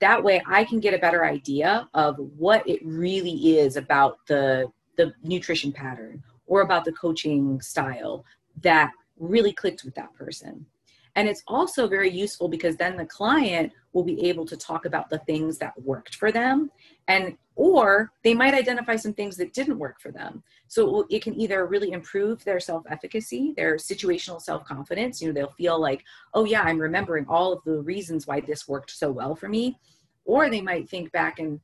That 0.01 0.23
way 0.23 0.43
I 0.47 0.65
can 0.65 0.81
get 0.81 0.95
a 0.95 0.99
better 0.99 1.25
idea 1.25 1.89
of 1.95 2.17
what 2.37 2.67
it 2.69 2.81
really 2.85 3.59
is 3.59 3.77
about 3.77 4.19
the 4.27 4.71
the 4.97 5.13
nutrition 5.23 5.73
pattern 5.73 6.23
or 6.47 6.63
about 6.63 6.85
the 6.85 6.93
coaching 6.93 7.61
style 7.61 8.25
that 8.63 8.91
really 9.19 9.53
clicked 9.53 9.85
with 9.85 9.95
that 9.95 10.15
person. 10.15 10.67
And 11.15 11.29
it's 11.29 11.43
also 11.49 11.89
very 11.89 12.11
useful 12.11 12.49
because 12.49 12.77
then 12.77 12.97
the 12.97 13.05
client 13.05 13.73
will 13.93 14.05
be 14.05 14.29
able 14.29 14.47
to 14.47 14.57
talk 14.57 14.85
about 14.85 15.11
the 15.11 15.19
things 15.19 15.59
that 15.59 15.81
worked 15.83 16.15
for 16.15 16.31
them 16.31 16.71
and 17.09 17.37
or 17.57 18.13
they 18.23 18.35
might 18.35 18.55
identify 18.55 18.95
some 18.95 19.13
things 19.13 19.37
that 19.37 19.53
didn't 19.53 19.81
work 19.81 20.01
for 20.01 20.13
them. 20.13 20.45
So 20.69 21.07
it 21.11 21.25
can 21.25 21.35
either 21.35 21.67
really 21.67 21.91
improve 21.91 22.45
their 22.45 22.61
self-efficacy, 22.61 23.55
their 23.57 23.75
situational 23.77 24.41
self-confidence, 24.41 25.21
you 25.21 25.27
know, 25.27 25.35
they'll 25.35 25.51
feel 25.51 25.81
like, 25.81 26.05
"Oh 26.35 26.45
yeah, 26.45 26.63
I'm 26.63 26.79
remembering 26.79 27.27
all 27.29 27.53
of 27.53 27.65
the 27.65 27.81
reasons 27.81 28.29
why 28.29 28.41
this 28.41 28.69
worked 28.69 28.93
so 28.93 29.11
well 29.11 29.35
for 29.35 29.49
me." 29.49 29.77
Or 30.25 30.49
they 30.49 30.61
might 30.61 30.89
think 30.89 31.11
back 31.11 31.41
and 31.41 31.59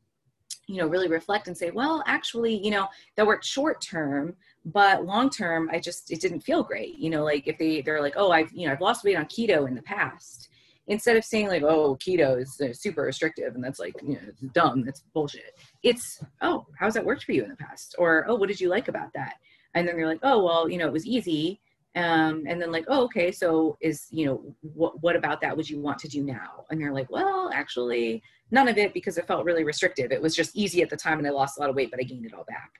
you 0.66 0.76
know 0.76 0.86
really 0.86 1.08
reflect 1.08 1.46
and 1.46 1.56
say 1.56 1.70
well 1.70 2.02
actually 2.06 2.54
you 2.64 2.70
know 2.70 2.86
that 3.16 3.26
worked 3.26 3.44
short 3.44 3.80
term 3.80 4.34
but 4.64 5.04
long 5.04 5.28
term 5.28 5.68
i 5.72 5.78
just 5.78 6.10
it 6.10 6.20
didn't 6.20 6.40
feel 6.40 6.62
great. 6.62 6.98
You 6.98 7.10
know 7.10 7.24
like 7.24 7.46
if 7.46 7.58
they 7.58 7.82
they're 7.82 8.00
like 8.00 8.14
oh 8.16 8.30
i've 8.30 8.50
you 8.52 8.66
know 8.66 8.72
i've 8.72 8.80
lost 8.80 9.04
weight 9.04 9.16
on 9.16 9.26
keto 9.26 9.68
in 9.68 9.74
the 9.74 9.82
past 9.82 10.48
instead 10.86 11.16
of 11.16 11.24
saying 11.24 11.48
like 11.48 11.62
oh 11.62 11.96
keto 11.96 12.40
is 12.40 12.60
uh, 12.60 12.72
super 12.72 13.02
restrictive 13.02 13.54
and 13.54 13.64
that's 13.64 13.78
like 13.78 13.94
you 14.02 14.14
know 14.14 14.20
it's 14.28 14.40
dumb 14.52 14.84
that's 14.84 15.02
bullshit. 15.12 15.58
It's 15.82 16.20
oh 16.42 16.66
how's 16.78 16.94
that 16.94 17.04
worked 17.04 17.24
for 17.24 17.32
you 17.32 17.42
in 17.44 17.50
the 17.50 17.56
past? 17.56 17.94
Or 17.98 18.24
oh 18.28 18.34
what 18.34 18.48
did 18.48 18.60
you 18.60 18.68
like 18.68 18.88
about 18.88 19.12
that? 19.14 19.36
And 19.74 19.86
then 19.86 19.96
they're 19.96 20.06
like 20.06 20.20
oh 20.22 20.44
well 20.44 20.68
you 20.68 20.78
know 20.78 20.86
it 20.86 20.92
was 20.92 21.06
easy 21.06 21.60
um, 21.96 22.44
and 22.48 22.60
then 22.60 22.72
like 22.72 22.86
oh 22.88 23.04
okay 23.04 23.30
so 23.30 23.76
is 23.80 24.06
you 24.10 24.26
know 24.26 24.42
what 24.74 25.00
what 25.00 25.16
about 25.16 25.40
that 25.40 25.56
would 25.56 25.68
you 25.68 25.80
want 25.80 25.98
to 26.00 26.08
do 26.08 26.22
now? 26.22 26.64
And 26.70 26.80
they're 26.80 26.92
like 26.92 27.10
well 27.10 27.50
actually 27.52 28.22
none 28.54 28.68
of 28.68 28.78
it 28.78 28.94
because 28.94 29.18
it 29.18 29.26
felt 29.26 29.44
really 29.44 29.64
restrictive. 29.64 30.12
It 30.12 30.22
was 30.22 30.34
just 30.34 30.56
easy 30.56 30.80
at 30.80 30.88
the 30.88 30.96
time 30.96 31.18
and 31.18 31.26
i 31.26 31.30
lost 31.30 31.58
a 31.58 31.60
lot 31.60 31.68
of 31.68 31.76
weight 31.76 31.90
but 31.90 32.00
i 32.00 32.04
gained 32.04 32.24
it 32.24 32.32
all 32.32 32.44
back. 32.44 32.72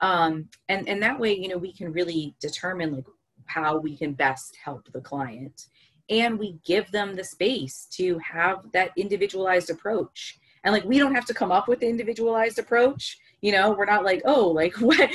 Um, 0.00 0.48
and 0.68 0.88
and 0.88 1.02
that 1.02 1.20
way 1.20 1.32
you 1.36 1.48
know 1.48 1.58
we 1.58 1.72
can 1.72 1.92
really 1.92 2.34
determine 2.40 2.92
like 2.92 3.04
how 3.46 3.76
we 3.76 3.96
can 3.96 4.14
best 4.14 4.56
help 4.64 4.90
the 4.92 5.00
client. 5.00 5.68
And 6.10 6.38
we 6.38 6.58
give 6.64 6.90
them 6.90 7.14
the 7.14 7.24
space 7.24 7.86
to 7.92 8.18
have 8.18 8.56
that 8.72 8.90
individualized 8.96 9.70
approach. 9.70 10.38
And 10.62 10.72
like 10.72 10.84
we 10.84 10.98
don't 10.98 11.14
have 11.14 11.26
to 11.26 11.34
come 11.34 11.52
up 11.52 11.68
with 11.68 11.80
the 11.80 11.88
individualized 11.88 12.58
approach. 12.58 13.18
You 13.42 13.52
know 13.52 13.72
we're 13.72 13.92
not 13.94 14.04
like 14.04 14.22
oh 14.24 14.48
like 14.48 14.74
what 14.88 15.10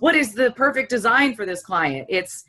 what 0.00 0.14
is 0.14 0.32
the 0.32 0.50
perfect 0.52 0.90
design 0.90 1.34
for 1.36 1.44
this 1.46 1.62
client? 1.62 2.06
It's 2.08 2.44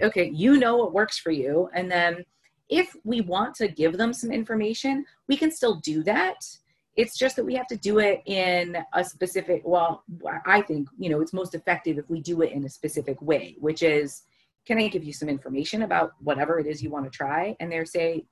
okay 0.00 0.30
you 0.44 0.58
know 0.58 0.76
what 0.76 0.92
works 0.92 1.18
for 1.18 1.30
you. 1.30 1.68
And 1.74 1.90
then 1.90 2.24
if 2.72 2.96
we 3.04 3.20
want 3.20 3.54
to 3.54 3.68
give 3.68 3.98
them 3.98 4.12
some 4.14 4.32
information 4.32 5.04
we 5.28 5.36
can 5.36 5.50
still 5.50 5.76
do 5.76 6.02
that. 6.02 6.44
It's 6.96 7.16
just 7.16 7.36
that 7.36 7.44
we 7.44 7.54
have 7.54 7.66
to 7.68 7.76
do 7.76 8.00
it 8.00 8.22
in 8.26 8.76
a 8.92 9.02
specific 9.02 9.62
well 9.64 10.04
i 10.46 10.60
think 10.60 10.88
you 10.98 11.08
know 11.10 11.20
it's 11.22 11.32
most 11.32 11.54
effective 11.54 11.96
if 11.96 12.08
we 12.10 12.20
do 12.20 12.42
it 12.42 12.52
in 12.52 12.64
a 12.64 12.68
specific 12.68 13.18
way 13.22 13.56
which 13.66 13.82
is 13.82 14.22
can 14.66 14.78
i 14.78 14.88
give 14.88 15.02
you 15.02 15.12
some 15.12 15.28
information 15.28 15.82
about 15.82 16.12
whatever 16.28 16.58
it 16.58 16.66
is 16.66 16.82
you 16.82 16.90
want 16.90 17.04
to 17.04 17.10
try? 17.10 17.56
And 17.58 17.70
they're 17.70 17.84
say 17.84 18.24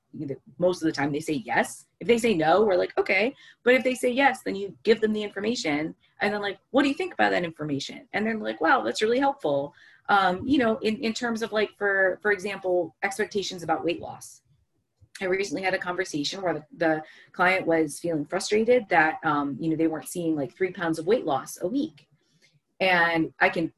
most 0.59 0.83
of 0.83 0.87
the 0.87 0.93
time 0.93 1.11
they 1.11 1.21
say 1.21 1.43
yes. 1.45 1.87
If 2.01 2.07
they 2.07 2.19
say 2.19 2.35
no 2.35 2.63
we're 2.63 2.77
like 2.77 2.97
okay. 2.99 3.35
But 3.65 3.75
if 3.75 3.83
they 3.85 3.95
say 3.95 4.11
yes 4.11 4.43
then 4.45 4.55
you 4.55 4.77
give 4.85 5.01
them 5.01 5.13
the 5.13 5.23
information 5.23 5.95
and 6.21 6.33
then 6.33 6.43
like 6.43 6.59
what 6.71 6.83
do 6.83 6.89
you 6.89 6.99
think 7.01 7.15
about 7.15 7.31
that 7.31 7.45
information? 7.45 7.99
And 8.13 8.25
they're 8.25 8.37
like 8.37 8.61
wow 8.61 8.83
that's 8.83 9.03
really 9.03 9.23
helpful 9.27 9.75
um, 10.11 10.47
you 10.47 10.59
know 10.59 10.77
in, 10.79 10.97
in 10.99 11.15
terms 11.15 11.41
of 11.41 11.53
like 11.53 11.71
for 11.79 12.19
for 12.21 12.33
example 12.33 12.95
expectations 13.03 13.63
about 13.63 13.85
weight 13.85 14.01
loss 14.01 14.43
I 15.21 15.27
recently 15.27 15.63
had 15.63 15.75
a 15.75 15.79
conversation 15.79 16.41
where 16.43 16.55
the, 16.55 16.65
the 16.77 17.03
client 17.33 17.67
was 17.67 17.99
feeling 17.99 18.25
frustrated 18.25 18.87
that 18.89 19.19
um, 19.25 19.57
you 19.61 19.71
know 19.71 19.77
they 19.77 19.87
weren't 19.87 20.09
seeing 20.09 20.37
like 20.37 20.57
three 20.57 20.73
pounds 20.73 20.99
of 20.99 21.07
weight 21.07 21.25
loss 21.27 21.59
a 21.61 21.69
week, 21.69 22.09
and 22.81 23.33
I 23.41 23.49
can 23.49 23.73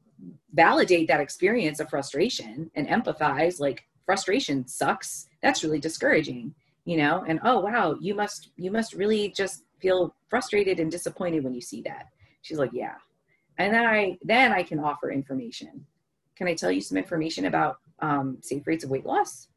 validate 0.53 1.07
that 1.07 1.19
experience 1.19 1.79
of 1.79 1.89
frustration 1.89 2.71
and 2.75 2.87
empathize. 2.87 3.59
Like 3.59 3.83
frustration 4.05 4.67
sucks. 4.67 5.27
That's 5.41 5.63
really 5.63 5.79
discouraging, 5.79 6.53
you 6.85 6.97
know. 6.97 7.23
And 7.27 7.39
oh 7.43 7.59
wow, 7.59 7.97
you 7.99 8.15
must 8.15 8.51
you 8.57 8.71
must 8.71 8.93
really 8.93 9.29
just 9.29 9.63
feel 9.79 10.15
frustrated 10.29 10.79
and 10.79 10.89
disappointed 10.89 11.43
when 11.43 11.53
you 11.53 11.61
see 11.61 11.81
that. 11.81 12.07
She's 12.41 12.59
like, 12.59 12.71
yeah. 12.73 12.95
And 13.57 13.73
then 13.73 13.85
I 13.85 14.17
then 14.23 14.53
I 14.53 14.63
can 14.63 14.79
offer 14.79 15.11
information. 15.11 15.85
Can 16.35 16.47
I 16.47 16.55
tell 16.55 16.71
you 16.71 16.81
some 16.81 16.97
information 16.97 17.45
about 17.45 17.77
um, 17.99 18.37
safe 18.41 18.65
rates 18.65 18.83
of 18.83 18.89
weight 18.89 19.05
loss? 19.05 19.47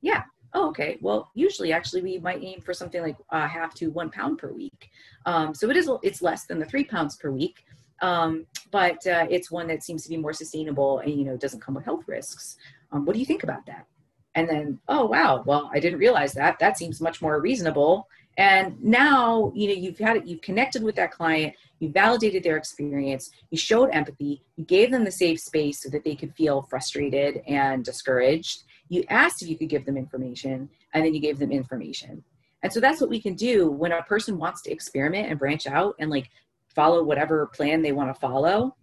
Yeah, 0.00 0.22
oh, 0.54 0.68
okay. 0.68 0.98
Well, 1.00 1.30
usually 1.34 1.72
actually 1.72 2.02
we 2.02 2.18
might 2.18 2.42
aim 2.42 2.60
for 2.60 2.74
something 2.74 3.02
like 3.02 3.16
a 3.30 3.46
half 3.46 3.74
to 3.74 3.88
one 3.88 4.10
pound 4.10 4.38
per 4.38 4.52
week. 4.52 4.90
Um, 5.26 5.54
so 5.54 5.70
it 5.70 5.76
is, 5.76 5.90
it's 6.02 6.22
less 6.22 6.46
than 6.46 6.58
the 6.58 6.66
three 6.66 6.84
pounds 6.84 7.16
per 7.16 7.30
week. 7.30 7.64
Um, 8.00 8.46
but 8.70 9.04
uh, 9.06 9.26
it's 9.28 9.50
one 9.50 9.66
that 9.68 9.82
seems 9.82 10.04
to 10.04 10.08
be 10.08 10.16
more 10.16 10.32
sustainable 10.32 11.00
and, 11.00 11.12
you 11.12 11.24
know, 11.24 11.36
doesn't 11.36 11.60
come 11.60 11.74
with 11.74 11.84
health 11.84 12.04
risks. 12.06 12.56
Um, 12.92 13.04
what 13.04 13.14
do 13.14 13.18
you 13.18 13.26
think 13.26 13.42
about 13.42 13.66
that? 13.66 13.86
And 14.34 14.48
then, 14.48 14.78
oh, 14.88 15.06
wow. 15.06 15.42
Well, 15.44 15.68
I 15.72 15.80
didn't 15.80 15.98
realize 15.98 16.32
that. 16.34 16.58
That 16.60 16.78
seems 16.78 17.00
much 17.00 17.20
more 17.20 17.40
reasonable. 17.40 18.08
And 18.38 18.80
now, 18.80 19.52
you 19.52 19.66
know, 19.66 19.74
you've 19.74 19.98
had 19.98 20.18
it, 20.18 20.26
you've 20.26 20.40
connected 20.42 20.84
with 20.84 20.94
that 20.94 21.10
client, 21.10 21.56
you 21.80 21.90
validated 21.90 22.44
their 22.44 22.56
experience, 22.56 23.32
you 23.50 23.58
showed 23.58 23.90
empathy, 23.90 24.44
you 24.54 24.64
gave 24.64 24.92
them 24.92 25.04
the 25.04 25.10
safe 25.10 25.40
space 25.40 25.82
so 25.82 25.88
that 25.90 26.04
they 26.04 26.14
could 26.14 26.32
feel 26.36 26.62
frustrated 26.62 27.42
and 27.48 27.84
discouraged. 27.84 28.62
You 28.88 29.02
asked 29.10 29.42
if 29.42 29.48
you 29.48 29.58
could 29.58 29.68
give 29.68 29.84
them 29.84 29.96
information 29.96 30.70
and 30.94 31.04
then 31.04 31.14
you 31.14 31.20
gave 31.20 31.40
them 31.40 31.50
information. 31.50 32.22
And 32.62 32.72
so 32.72 32.78
that's 32.78 33.00
what 33.00 33.10
we 33.10 33.20
can 33.20 33.34
do 33.34 33.72
when 33.72 33.90
a 33.90 34.04
person 34.04 34.38
wants 34.38 34.62
to 34.62 34.70
experiment 34.70 35.28
and 35.28 35.38
branch 35.38 35.66
out 35.66 35.96
and 35.98 36.08
like 36.08 36.30
follow 36.68 37.02
whatever 37.02 37.46
plan 37.46 37.82
they 37.82 37.92
want 37.92 38.12
to 38.12 38.20
follow 38.20 38.76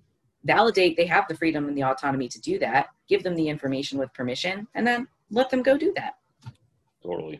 validate 0.43 0.95
they 0.95 1.07
have 1.07 1.27
the 1.27 1.35
freedom 1.35 1.67
and 1.67 1.75
the 1.75 1.83
autonomy 1.83 2.27
to 2.27 2.39
do 2.39 2.59
that 2.59 2.89
give 3.09 3.23
them 3.23 3.35
the 3.35 3.47
information 3.47 3.97
with 3.97 4.13
permission 4.13 4.67
and 4.75 4.85
then 4.85 5.07
let 5.31 5.49
them 5.49 5.63
go 5.63 5.77
do 5.77 5.91
that. 5.95 6.15
Totally. 7.01 7.39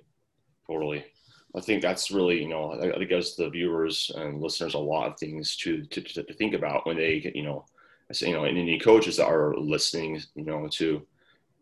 Totally 0.65 1.05
i 1.55 1.61
think 1.61 1.81
that's 1.81 2.11
really 2.11 2.41
you 2.41 2.49
know 2.49 2.73
i 2.73 2.97
think 2.97 3.09
gives 3.09 3.35
the 3.35 3.49
viewers 3.49 4.11
and 4.15 4.41
listeners 4.41 4.73
a 4.73 4.79
lot 4.79 5.11
of 5.11 5.19
things 5.19 5.55
to 5.55 5.83
to, 5.85 6.01
to 6.01 6.33
think 6.33 6.53
about 6.53 6.85
when 6.85 6.97
they 6.97 7.31
you 7.35 7.43
know 7.43 7.65
you 8.21 8.33
know 8.33 8.43
and 8.45 8.57
any 8.57 8.79
coaches 8.79 9.17
that 9.17 9.27
are 9.27 9.55
listening 9.55 10.21
you 10.35 10.45
know 10.45 10.67
to 10.67 11.05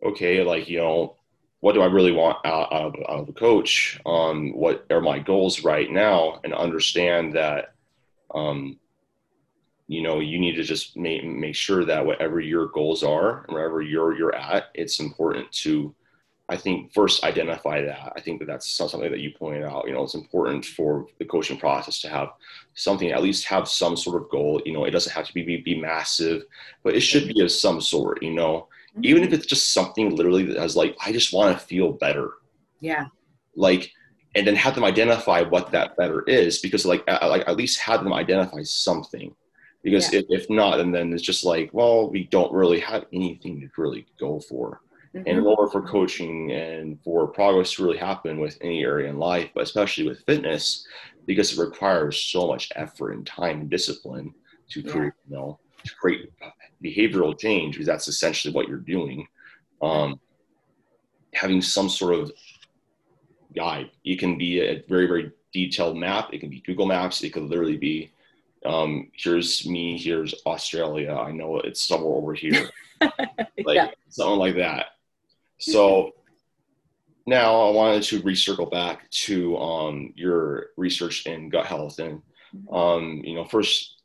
okay, 0.04 0.44
like, 0.44 0.70
you 0.70 0.80
know, 0.80 1.16
what 1.62 1.74
do 1.74 1.82
I 1.82 1.86
really 1.86 2.12
want 2.12 2.46
out, 2.46 2.72
of, 2.72 2.94
out 3.08 3.22
of 3.22 3.30
a 3.30 3.34
coach? 3.34 4.00
Um, 4.06 4.54
what 4.54 4.86
are 4.90 5.02
my 5.02 5.20
goals 5.20 5.64
right 5.64 5.90
now? 5.90 6.42
And 6.44 6.54
understand 6.54 7.36
that, 7.36 7.74
um, 8.36 8.80
you 9.88 10.02
know, 10.02 10.20
you 10.20 10.40
need 10.40 10.56
to 10.56 10.64
just 10.64 10.98
make, 10.98 11.24
make 11.24 11.56
sure 11.56 11.86
that 11.86 12.06
whatever 12.06 12.40
your 12.40 12.68
goals 12.68 13.04
are, 13.04 13.46
wherever 13.48 13.82
you're, 13.82 14.16
you're 14.16 14.36
at, 14.36 14.66
it's 14.74 15.00
important 15.00 15.52
to, 15.52 15.96
I 16.50 16.58
think 16.58 16.94
first 16.94 17.24
identify 17.24 17.82
that. 17.82 18.14
I 18.16 18.20
think 18.20 18.40
that 18.40 18.48
that's 18.48 18.70
something 18.70 19.00
that 19.00 19.20
you 19.20 19.32
pointed 19.32 19.64
out. 19.64 19.88
You 19.88 19.94
know, 19.94 20.04
it's 20.04 20.14
important 20.14 20.66
for 20.66 21.08
the 21.18 21.26
coaching 21.26 21.58
process 21.58 22.02
to 22.02 22.10
have 22.10 22.30
something, 22.74 23.12
at 23.12 23.24
least 23.24 23.46
have 23.46 23.68
some 23.68 23.96
sort 23.96 24.22
of 24.22 24.30
goal. 24.30 24.62
You 24.66 24.74
know, 24.74 24.84
it 24.84 24.92
doesn't 24.92 25.14
have 25.14 25.26
to 25.26 25.34
be 25.34 25.44
be, 25.44 25.58
be 25.58 25.80
massive, 25.80 26.44
but 26.84 26.96
it 26.96 27.02
should 27.02 27.30
be 27.30 27.42
of 27.42 27.52
some 27.52 27.80
sort. 27.80 28.22
You 28.22 28.34
know, 28.34 28.68
mm-hmm. 28.92 29.06
even 29.06 29.24
if 29.24 29.32
it's 29.32 29.46
just 29.46 29.74
something 29.74 30.16
literally 30.16 30.44
that 30.46 30.58
has 30.58 30.76
like, 30.76 30.98
I 31.04 31.14
just 31.14 31.34
want 31.34 31.58
to 31.58 31.66
feel 31.66 31.94
better. 31.94 32.34
Yeah. 32.82 33.06
Like, 33.56 33.92
and 34.36 34.46
then 34.46 34.56
have 34.56 34.76
them 34.76 34.84
identify 34.84 35.44
what 35.44 35.72
that 35.72 35.96
better 35.96 36.24
is 36.24 36.60
because 36.60 36.86
like, 36.86 37.04
I, 37.08 37.28
like 37.28 37.48
at 37.48 37.56
least 37.56 37.80
have 37.80 38.04
them 38.04 38.14
identify 38.14 38.64
something 38.64 39.34
because 39.84 40.12
yeah. 40.12 40.20
if, 40.20 40.26
if 40.44 40.50
not, 40.50 40.80
and 40.80 40.94
then 40.94 41.14
it's 41.14 41.24
just 41.24 41.46
like, 41.46 41.70
well, 41.72 42.10
we 42.10 42.26
don't 42.26 42.52
really 42.52 42.80
have 42.80 43.06
anything 43.14 43.62
to 43.62 43.70
really 43.78 44.08
go 44.20 44.40
for. 44.40 44.82
Mm-hmm. 45.16 45.28
And 45.28 45.38
in 45.40 45.46
order 45.46 45.70
for 45.70 45.82
coaching 45.82 46.52
and 46.52 47.00
for 47.04 47.28
progress 47.28 47.74
to 47.74 47.84
really 47.84 47.98
happen 47.98 48.40
with 48.40 48.58
any 48.62 48.84
area 48.84 49.10
in 49.10 49.18
life, 49.18 49.50
but 49.54 49.64
especially 49.64 50.08
with 50.08 50.26
fitness, 50.26 50.88
because 51.26 51.58
it 51.58 51.62
requires 51.62 52.18
so 52.18 52.48
much 52.48 52.72
effort 52.76 53.12
and 53.12 53.26
time 53.26 53.62
and 53.62 53.70
discipline 53.70 54.34
to 54.70 54.82
create, 54.82 55.14
yeah. 55.30 55.30
you 55.30 55.36
know, 55.36 55.60
to 55.86 55.96
create 55.96 56.32
behavioral 56.84 57.38
change 57.38 57.76
because 57.76 57.88
that's 57.88 58.08
essentially 58.08 58.54
what 58.54 58.68
you're 58.68 58.78
doing. 58.78 59.28
Um, 59.82 60.20
having 61.34 61.62
some 61.62 61.90
sort 61.90 62.16
of 62.16 62.32
guide. 63.56 63.92
It 64.04 64.20
can 64.20 64.38
be 64.38 64.62
a 64.62 64.84
very, 64.88 65.08
very 65.08 65.32
detailed 65.54 65.98
map. 65.98 66.30
It 66.34 66.40
can 66.40 66.50
be 66.50 66.62
Google 66.62 66.86
Maps. 66.86 67.24
It 67.24 67.32
could 67.32 67.44
literally 67.44 67.78
be, 67.78 68.12
um, 68.66 69.10
here's 69.14 69.68
me, 69.68 69.98
here's 69.98 70.34
Australia. 70.46 71.14
I 71.14 71.32
know 71.32 71.60
it's 71.60 71.86
somewhere 71.86 72.14
over 72.14 72.34
here. 72.34 72.70
like 73.02 73.76
yeah. 73.76 73.92
something 74.10 74.40
like 74.40 74.56
that. 74.56 74.88
So 75.60 76.12
now 77.26 77.68
I 77.68 77.72
wanted 77.72 78.04
to 78.04 78.22
recircle 78.22 78.70
back 78.70 79.10
to 79.12 79.58
um, 79.58 80.14
your 80.16 80.68
research 80.78 81.26
in 81.26 81.50
gut 81.50 81.66
health. 81.66 82.00
And, 82.00 82.22
mm-hmm. 82.56 82.74
um, 82.74 83.22
you 83.24 83.36
know, 83.36 83.46
first 83.46 84.02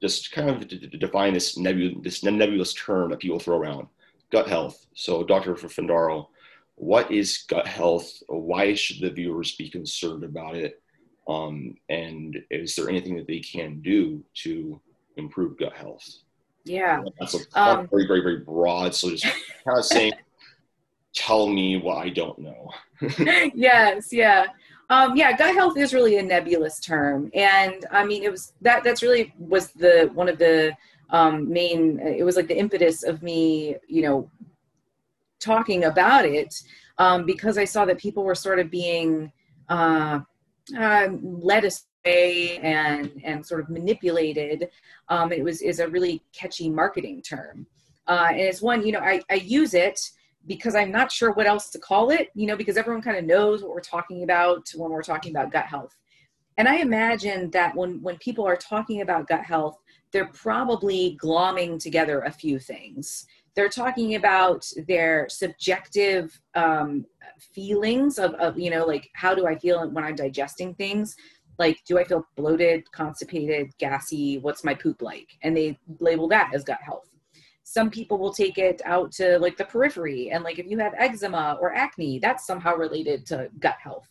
just 0.00 0.32
kind 0.32 0.48
of 0.48 0.66
to 0.66 0.76
define 0.76 1.34
this, 1.34 1.58
nebul- 1.58 2.02
this 2.02 2.22
nebulous 2.22 2.72
term 2.72 3.10
that 3.10 3.18
people 3.18 3.38
throw 3.38 3.58
around, 3.58 3.86
gut 4.30 4.48
health. 4.48 4.86
So, 4.94 5.22
Dr. 5.24 5.54
Fundaro, 5.54 6.28
what 6.76 7.10
is 7.10 7.44
gut 7.48 7.66
health? 7.66 8.10
Why 8.28 8.74
should 8.74 9.00
the 9.00 9.10
viewers 9.10 9.56
be 9.56 9.68
concerned 9.68 10.24
about 10.24 10.56
it? 10.56 10.80
Um, 11.28 11.74
and 11.88 12.38
is 12.50 12.74
there 12.74 12.88
anything 12.88 13.16
that 13.16 13.26
they 13.26 13.40
can 13.40 13.82
do 13.82 14.24
to 14.42 14.80
improve 15.16 15.58
gut 15.58 15.74
health? 15.74 16.08
Yeah. 16.64 17.02
That's 17.18 17.34
a 17.34 17.60
um, 17.60 17.88
very, 17.88 18.06
very, 18.06 18.22
very 18.22 18.38
broad. 18.38 18.94
So 18.94 19.10
just 19.10 19.24
kind 19.24 19.78
of 19.78 19.84
saying, 19.84 20.12
tell 21.14 21.46
me 21.46 21.76
what 21.78 21.98
I 21.98 22.08
don't 22.10 22.38
know. 22.38 22.70
yes, 23.54 24.12
yeah. 24.12 24.46
Um, 24.88 25.16
yeah, 25.16 25.36
gut 25.36 25.54
health 25.54 25.76
is 25.76 25.94
really 25.94 26.16
a 26.16 26.22
nebulous 26.22 26.80
term, 26.80 27.30
and 27.32 27.86
I 27.92 28.04
mean, 28.04 28.24
it 28.24 28.30
was 28.30 28.54
that. 28.60 28.82
That's 28.82 29.02
really 29.02 29.32
was 29.38 29.70
the 29.70 30.10
one 30.14 30.28
of 30.28 30.38
the 30.38 30.76
um, 31.10 31.48
main. 31.48 32.00
It 32.00 32.24
was 32.24 32.34
like 32.34 32.48
the 32.48 32.58
impetus 32.58 33.04
of 33.04 33.22
me, 33.22 33.76
you 33.86 34.02
know, 34.02 34.28
talking 35.38 35.84
about 35.84 36.24
it 36.24 36.54
um, 36.98 37.24
because 37.24 37.56
I 37.56 37.64
saw 37.64 37.84
that 37.86 37.98
people 37.98 38.24
were 38.24 38.34
sort 38.34 38.58
of 38.58 38.70
being 38.70 39.32
uh, 39.68 40.20
uh, 40.78 41.08
led 41.22 41.64
astray 41.64 42.58
and 42.58 43.10
and 43.24 43.44
sort 43.44 43.60
of 43.60 43.70
manipulated. 43.70 44.68
Um, 45.08 45.32
it 45.32 45.42
was 45.42 45.62
is 45.62 45.80
a 45.80 45.88
really 45.88 46.22
catchy 46.32 46.68
marketing 46.68 47.22
term, 47.22 47.66
uh, 48.06 48.28
and 48.30 48.40
it's 48.40 48.60
one 48.60 48.84
you 48.84 48.92
know 48.92 49.00
I, 49.00 49.22
I 49.30 49.34
use 49.34 49.74
it 49.74 49.98
because 50.46 50.74
I'm 50.74 50.90
not 50.90 51.12
sure 51.12 51.32
what 51.32 51.46
else 51.46 51.70
to 51.70 51.78
call 51.78 52.10
it, 52.10 52.30
you 52.34 52.46
know, 52.46 52.56
because 52.56 52.76
everyone 52.76 53.02
kind 53.02 53.16
of 53.16 53.24
knows 53.24 53.62
what 53.62 53.72
we're 53.72 53.80
talking 53.80 54.22
about 54.22 54.70
when 54.74 54.90
we're 54.90 55.02
talking 55.02 55.30
about 55.30 55.52
gut 55.52 55.66
health. 55.66 55.94
And 56.56 56.68
I 56.68 56.76
imagine 56.76 57.50
that 57.50 57.74
when, 57.74 58.02
when 58.02 58.18
people 58.18 58.46
are 58.46 58.56
talking 58.56 59.00
about 59.00 59.28
gut 59.28 59.44
health, 59.44 59.78
they're 60.12 60.30
probably 60.32 61.18
glomming 61.22 61.80
together 61.80 62.20
a 62.20 62.30
few 62.30 62.58
things. 62.58 63.26
They're 63.54 63.68
talking 63.68 64.14
about 64.14 64.66
their 64.88 65.26
subjective 65.28 66.40
um, 66.54 67.06
feelings 67.38 68.18
of, 68.18 68.34
of, 68.34 68.58
you 68.58 68.70
know, 68.70 68.86
like 68.86 69.08
how 69.14 69.34
do 69.34 69.46
I 69.46 69.56
feel 69.56 69.88
when 69.90 70.04
I'm 70.04 70.14
digesting 70.14 70.74
things? 70.74 71.16
Like, 71.58 71.78
do 71.86 71.98
I 71.98 72.04
feel 72.04 72.26
bloated, 72.36 72.90
constipated, 72.92 73.70
gassy? 73.78 74.38
What's 74.38 74.64
my 74.64 74.74
poop 74.74 75.02
like? 75.02 75.28
And 75.42 75.56
they 75.56 75.78
label 75.98 76.26
that 76.28 76.50
as 76.54 76.64
gut 76.64 76.78
health 76.82 77.09
some 77.70 77.88
people 77.88 78.18
will 78.18 78.32
take 78.32 78.58
it 78.58 78.82
out 78.84 79.12
to 79.12 79.38
like 79.38 79.56
the 79.56 79.64
periphery 79.64 80.30
and 80.32 80.42
like 80.42 80.58
if 80.58 80.66
you 80.66 80.76
have 80.76 80.92
eczema 80.98 81.56
or 81.60 81.72
acne 81.72 82.18
that's 82.18 82.44
somehow 82.44 82.74
related 82.74 83.24
to 83.24 83.48
gut 83.60 83.76
health. 83.80 84.08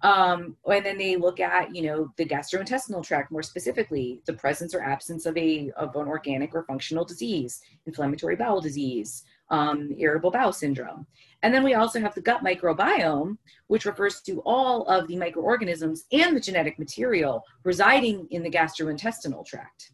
Um, 0.00 0.56
and 0.66 0.84
then 0.84 0.96
they 0.96 1.16
look 1.16 1.38
at 1.38 1.74
you 1.76 1.82
know 1.82 2.10
the 2.16 2.24
gastrointestinal 2.24 3.04
tract 3.04 3.30
more 3.30 3.42
specifically 3.42 4.22
the 4.24 4.32
presence 4.32 4.74
or 4.74 4.80
absence 4.80 5.26
of 5.26 5.36
a 5.36 5.70
of 5.76 5.94
an 5.94 6.08
organic 6.08 6.54
or 6.54 6.62
functional 6.62 7.04
disease 7.04 7.60
inflammatory 7.84 8.34
bowel 8.34 8.62
disease 8.62 9.24
um, 9.50 9.90
irritable 9.98 10.30
bowel 10.30 10.52
syndrome. 10.52 11.06
And 11.42 11.52
then 11.52 11.64
we 11.64 11.74
also 11.74 12.00
have 12.00 12.14
the 12.14 12.22
gut 12.22 12.42
microbiome 12.42 13.36
which 13.66 13.84
refers 13.84 14.22
to 14.22 14.40
all 14.46 14.86
of 14.86 15.06
the 15.06 15.18
microorganisms 15.18 16.06
and 16.12 16.34
the 16.34 16.40
genetic 16.40 16.78
material 16.78 17.44
residing 17.62 18.26
in 18.30 18.42
the 18.42 18.50
gastrointestinal 18.50 19.44
tract 19.44 19.92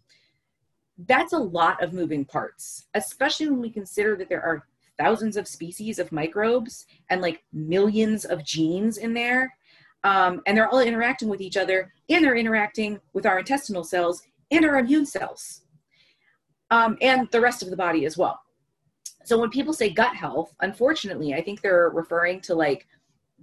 that's 1.06 1.32
a 1.32 1.38
lot 1.38 1.82
of 1.82 1.92
moving 1.92 2.24
parts, 2.24 2.86
especially 2.94 3.48
when 3.48 3.60
we 3.60 3.70
consider 3.70 4.16
that 4.16 4.28
there 4.28 4.42
are 4.42 4.66
thousands 4.98 5.36
of 5.36 5.48
species 5.48 5.98
of 5.98 6.12
microbes 6.12 6.86
and 7.10 7.20
like 7.20 7.42
millions 7.52 8.24
of 8.24 8.44
genes 8.44 8.98
in 8.98 9.14
there. 9.14 9.54
Um, 10.04 10.42
and 10.46 10.56
they're 10.56 10.68
all 10.68 10.80
interacting 10.80 11.28
with 11.28 11.40
each 11.40 11.56
other 11.56 11.92
and 12.08 12.24
they're 12.24 12.36
interacting 12.36 13.00
with 13.12 13.24
our 13.24 13.38
intestinal 13.38 13.84
cells 13.84 14.22
and 14.50 14.64
our 14.64 14.78
immune 14.78 15.06
cells 15.06 15.62
um, 16.70 16.98
and 17.00 17.28
the 17.30 17.40
rest 17.40 17.62
of 17.62 17.70
the 17.70 17.76
body 17.76 18.04
as 18.04 18.18
well. 18.18 18.40
So 19.24 19.38
when 19.38 19.50
people 19.50 19.72
say 19.72 19.90
gut 19.90 20.16
health, 20.16 20.52
unfortunately, 20.60 21.34
I 21.34 21.42
think 21.42 21.60
they're 21.60 21.90
referring 21.90 22.40
to 22.42 22.54
like 22.54 22.86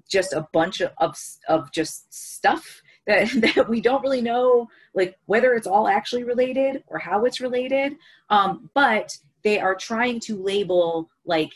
just 0.09 0.33
a 0.33 0.47
bunch 0.51 0.81
of, 0.81 0.91
of, 0.97 1.17
of 1.47 1.71
just 1.71 2.13
stuff 2.13 2.81
that, 3.07 3.29
that 3.55 3.69
we 3.69 3.81
don't 3.81 4.01
really 4.01 4.21
know 4.21 4.67
like 4.93 5.17
whether 5.25 5.53
it's 5.53 5.67
all 5.67 5.87
actually 5.87 6.23
related 6.23 6.83
or 6.87 6.99
how 6.99 7.25
it's 7.25 7.41
related. 7.41 7.95
Um, 8.29 8.69
but 8.73 9.17
they 9.43 9.59
are 9.59 9.75
trying 9.75 10.19
to 10.21 10.41
label 10.41 11.09
like 11.25 11.51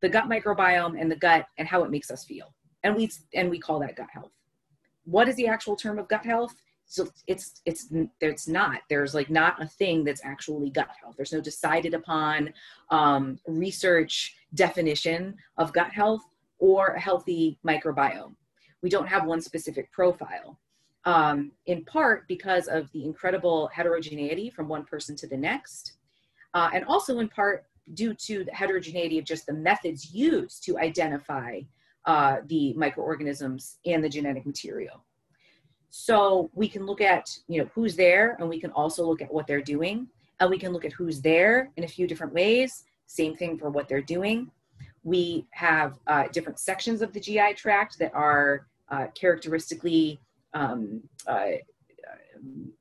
the 0.00 0.08
gut 0.08 0.28
microbiome 0.28 1.00
and 1.00 1.10
the 1.10 1.16
gut 1.16 1.46
and 1.58 1.66
how 1.66 1.82
it 1.84 1.90
makes 1.90 2.10
us 2.10 2.24
feel. 2.24 2.54
And 2.82 2.94
we 2.94 3.10
and 3.32 3.48
we 3.48 3.58
call 3.58 3.80
that 3.80 3.96
gut 3.96 4.10
health. 4.12 4.32
What 5.04 5.28
is 5.28 5.36
the 5.36 5.46
actual 5.46 5.76
term 5.76 5.98
of 5.98 6.08
gut 6.08 6.24
health? 6.24 6.54
So 6.86 7.08
it's 7.26 7.62
it's 7.64 7.92
it's 8.20 8.46
not. 8.46 8.82
There's 8.90 9.14
like 9.14 9.30
not 9.30 9.62
a 9.62 9.66
thing 9.66 10.04
that's 10.04 10.24
actually 10.24 10.70
gut 10.70 10.90
health. 11.00 11.14
There's 11.16 11.32
no 11.32 11.40
decided 11.40 11.94
upon 11.94 12.52
um, 12.90 13.38
research 13.46 14.36
definition 14.54 15.36
of 15.56 15.72
gut 15.72 15.90
health 15.92 16.22
or 16.58 16.88
a 16.88 17.00
healthy 17.00 17.58
microbiome 17.66 18.34
we 18.84 18.90
don't 18.90 19.08
have 19.08 19.24
one 19.24 19.40
specific 19.40 19.90
profile, 19.90 20.58
um, 21.06 21.50
in 21.64 21.82
part 21.86 22.28
because 22.28 22.68
of 22.68 22.92
the 22.92 23.02
incredible 23.02 23.66
heterogeneity 23.68 24.50
from 24.50 24.68
one 24.68 24.84
person 24.84 25.16
to 25.16 25.26
the 25.26 25.36
next, 25.38 25.94
uh, 26.52 26.68
and 26.74 26.84
also 26.84 27.18
in 27.18 27.26
part 27.26 27.64
due 27.94 28.12
to 28.12 28.44
the 28.44 28.52
heterogeneity 28.52 29.18
of 29.18 29.24
just 29.24 29.46
the 29.46 29.54
methods 29.54 30.12
used 30.12 30.62
to 30.64 30.78
identify 30.78 31.60
uh, 32.04 32.36
the 32.48 32.74
microorganisms 32.74 33.78
and 33.86 34.04
the 34.04 34.08
genetic 34.08 34.44
material. 34.44 35.02
So 35.88 36.50
we 36.52 36.68
can 36.68 36.84
look 36.84 37.00
at 37.00 37.30
you 37.48 37.62
know 37.62 37.70
who's 37.74 37.96
there, 37.96 38.36
and 38.38 38.50
we 38.50 38.60
can 38.60 38.72
also 38.72 39.06
look 39.06 39.22
at 39.22 39.32
what 39.32 39.46
they're 39.46 39.62
doing, 39.62 40.08
and 40.40 40.50
we 40.50 40.58
can 40.58 40.74
look 40.74 40.84
at 40.84 40.92
who's 40.92 41.22
there 41.22 41.70
in 41.78 41.84
a 41.84 41.88
few 41.88 42.06
different 42.06 42.34
ways. 42.34 42.84
Same 43.06 43.34
thing 43.34 43.56
for 43.56 43.70
what 43.70 43.88
they're 43.88 44.02
doing. 44.02 44.50
We 45.04 45.46
have 45.52 45.98
uh, 46.06 46.28
different 46.32 46.58
sections 46.58 47.00
of 47.00 47.14
the 47.14 47.20
GI 47.20 47.54
tract 47.54 47.98
that 47.98 48.12
are 48.12 48.66
uh, 48.94 49.06
characteristically 49.14 50.20
um, 50.54 51.02
uh, 51.26 51.52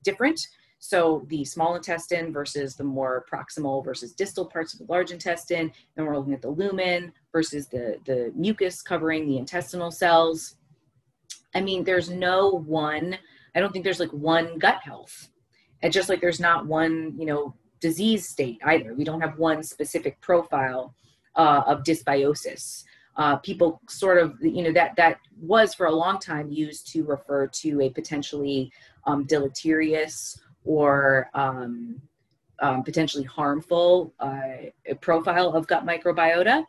different. 0.04 0.40
So 0.80 1.26
the 1.28 1.46
small 1.46 1.76
intestine 1.76 2.34
versus 2.34 2.76
the 2.76 2.84
more 2.84 3.26
proximal 3.32 3.84
versus 3.84 4.12
distal 4.14 4.46
parts 4.46 4.74
of 4.74 4.80
the 4.80 4.92
large 4.92 5.12
intestine. 5.12 5.72
Then 5.96 6.06
we're 6.06 6.18
looking 6.18 6.34
at 6.34 6.42
the 6.42 6.50
lumen 6.50 7.14
versus 7.32 7.68
the, 7.68 7.98
the 8.06 8.32
mucus 8.36 8.82
covering 8.82 9.26
the 9.26 9.38
intestinal 9.38 9.92
cells. 9.92 10.56
I 11.56 11.62
mean, 11.62 11.84
there's 11.84 12.10
no 12.10 12.50
one, 12.50 13.18
I 13.56 13.60
don't 13.60 13.72
think 13.72 13.86
there's 13.86 14.02
like 14.02 14.12
one 14.12 14.60
gut 14.60 14.82
health. 14.84 15.30
And 15.82 15.94
just 15.94 16.10
like 16.10 16.22
there's 16.22 16.40
not 16.40 16.66
one, 16.66 17.14
you 17.18 17.26
know, 17.26 17.56
disease 17.80 18.28
state 18.28 18.60
either. 18.66 18.94
We 18.94 19.04
don't 19.04 19.22
have 19.22 19.38
one 19.38 19.64
specific 19.64 20.20
profile 20.22 20.94
uh, 21.36 21.64
of 21.66 21.84
dysbiosis 21.84 22.84
uh, 23.16 23.38
people 23.38 23.80
sort 23.88 24.18
of 24.18 24.36
you 24.42 24.64
know 24.64 24.72
that 24.72 24.96
that 24.96 25.20
was 25.40 25.74
for 25.74 25.86
a 25.86 25.92
long 25.92 26.20
time 26.20 26.50
used 26.50 26.88
to 26.88 27.04
refer 27.04 27.48
to 27.48 27.82
a 27.82 27.90
potentially 27.90 28.72
um, 29.06 29.26
deleterious 29.26 30.40
or 30.66 31.30
um, 31.34 32.02
um, 32.60 32.84
potentially 32.84 33.24
harmful 33.24 34.14
uh, 34.20 34.94
profile 35.02 35.50
of 35.50 35.68
gut 35.68 35.86
microbiota. 35.86 36.66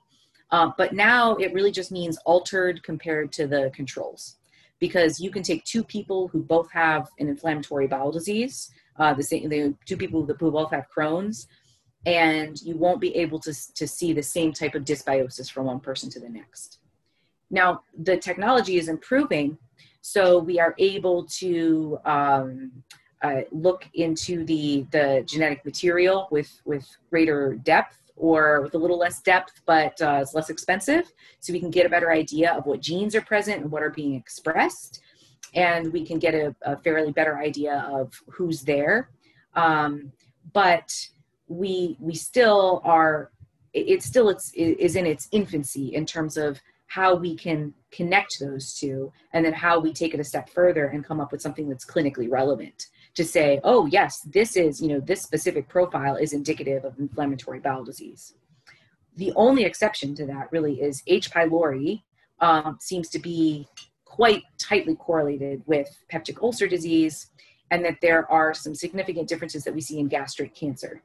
Uh, 0.50 0.70
but 0.76 0.92
now 0.92 1.34
it 1.36 1.52
really 1.52 1.72
just 1.72 1.90
means 1.90 2.18
altered 2.26 2.82
compared 2.82 3.32
to 3.32 3.46
the 3.46 3.70
controls 3.74 4.36
because 4.78 5.18
you 5.18 5.30
can 5.30 5.42
take 5.42 5.64
two 5.64 5.82
people 5.82 6.28
who 6.28 6.42
both 6.42 6.70
have 6.70 7.08
an 7.18 7.28
inflammatory 7.28 7.86
bowel 7.86 8.12
disease, 8.12 8.70
uh, 8.98 9.14
the 9.14 9.22
same, 9.22 9.48
the 9.48 9.74
two 9.86 9.96
people 9.96 10.26
who 10.26 10.50
both 10.50 10.70
have 10.70 10.84
Crohn's, 10.94 11.48
and 12.06 12.60
you 12.62 12.76
won't 12.76 13.00
be 13.00 13.14
able 13.16 13.38
to, 13.40 13.54
to 13.74 13.86
see 13.86 14.12
the 14.12 14.22
same 14.22 14.52
type 14.52 14.74
of 14.74 14.84
dysbiosis 14.84 15.50
from 15.50 15.66
one 15.66 15.80
person 15.80 16.10
to 16.10 16.20
the 16.20 16.28
next. 16.28 16.78
Now, 17.50 17.82
the 17.96 18.16
technology 18.16 18.76
is 18.76 18.88
improving, 18.88 19.58
so 20.00 20.38
we 20.38 20.60
are 20.60 20.74
able 20.78 21.24
to 21.24 21.98
um, 22.04 22.72
uh, 23.22 23.42
look 23.52 23.88
into 23.94 24.44
the, 24.44 24.86
the 24.90 25.24
genetic 25.26 25.64
material 25.64 26.28
with, 26.30 26.60
with 26.64 26.86
greater 27.10 27.54
depth 27.54 27.98
or 28.16 28.62
with 28.62 28.74
a 28.74 28.78
little 28.78 28.98
less 28.98 29.22
depth, 29.22 29.62
but 29.66 30.00
uh, 30.02 30.18
it's 30.20 30.34
less 30.34 30.50
expensive. 30.50 31.10
So 31.40 31.52
we 31.52 31.60
can 31.60 31.70
get 31.70 31.86
a 31.86 31.88
better 31.88 32.12
idea 32.12 32.52
of 32.52 32.66
what 32.66 32.80
genes 32.80 33.14
are 33.14 33.22
present 33.22 33.62
and 33.62 33.70
what 33.70 33.82
are 33.82 33.90
being 33.90 34.14
expressed. 34.14 35.00
And 35.54 35.92
we 35.92 36.04
can 36.04 36.18
get 36.18 36.34
a, 36.34 36.54
a 36.62 36.76
fairly 36.76 37.12
better 37.12 37.38
idea 37.38 37.88
of 37.90 38.12
who's 38.28 38.62
there. 38.62 39.10
Um, 39.54 40.12
but 40.52 40.92
we 41.48 41.96
we 42.00 42.14
still 42.14 42.80
are 42.84 43.30
it 43.72 44.02
still 44.02 44.28
it's 44.28 44.52
is 44.54 44.96
in 44.96 45.06
its 45.06 45.28
infancy 45.32 45.94
in 45.94 46.06
terms 46.06 46.36
of 46.36 46.60
how 46.86 47.14
we 47.14 47.34
can 47.34 47.74
connect 47.90 48.38
those 48.38 48.74
two 48.74 49.12
and 49.32 49.44
then 49.44 49.52
how 49.52 49.80
we 49.80 49.92
take 49.92 50.14
it 50.14 50.20
a 50.20 50.24
step 50.24 50.48
further 50.48 50.86
and 50.86 51.04
come 51.04 51.20
up 51.20 51.32
with 51.32 51.42
something 51.42 51.68
that's 51.68 51.84
clinically 51.84 52.30
relevant 52.30 52.86
to 53.14 53.24
say 53.24 53.60
oh 53.64 53.86
yes 53.86 54.20
this 54.30 54.56
is 54.56 54.80
you 54.80 54.88
know 54.88 55.00
this 55.00 55.22
specific 55.22 55.68
profile 55.68 56.16
is 56.16 56.32
indicative 56.32 56.84
of 56.84 56.98
inflammatory 56.98 57.58
bowel 57.58 57.84
disease. 57.84 58.34
The 59.16 59.32
only 59.36 59.64
exception 59.64 60.14
to 60.16 60.26
that 60.26 60.50
really 60.50 60.80
is 60.80 61.02
h. 61.06 61.30
pylori 61.30 62.02
um, 62.40 62.78
seems 62.80 63.08
to 63.10 63.18
be 63.18 63.68
quite 64.04 64.42
tightly 64.58 64.94
correlated 64.94 65.62
with 65.66 65.88
peptic 66.12 66.40
ulcer 66.42 66.68
disease 66.68 67.30
and 67.70 67.84
that 67.84 67.96
there 68.02 68.30
are 68.30 68.54
some 68.54 68.74
significant 68.74 69.28
differences 69.28 69.64
that 69.64 69.74
we 69.74 69.80
see 69.80 69.98
in 69.98 70.06
gastric 70.06 70.54
cancer 70.54 71.02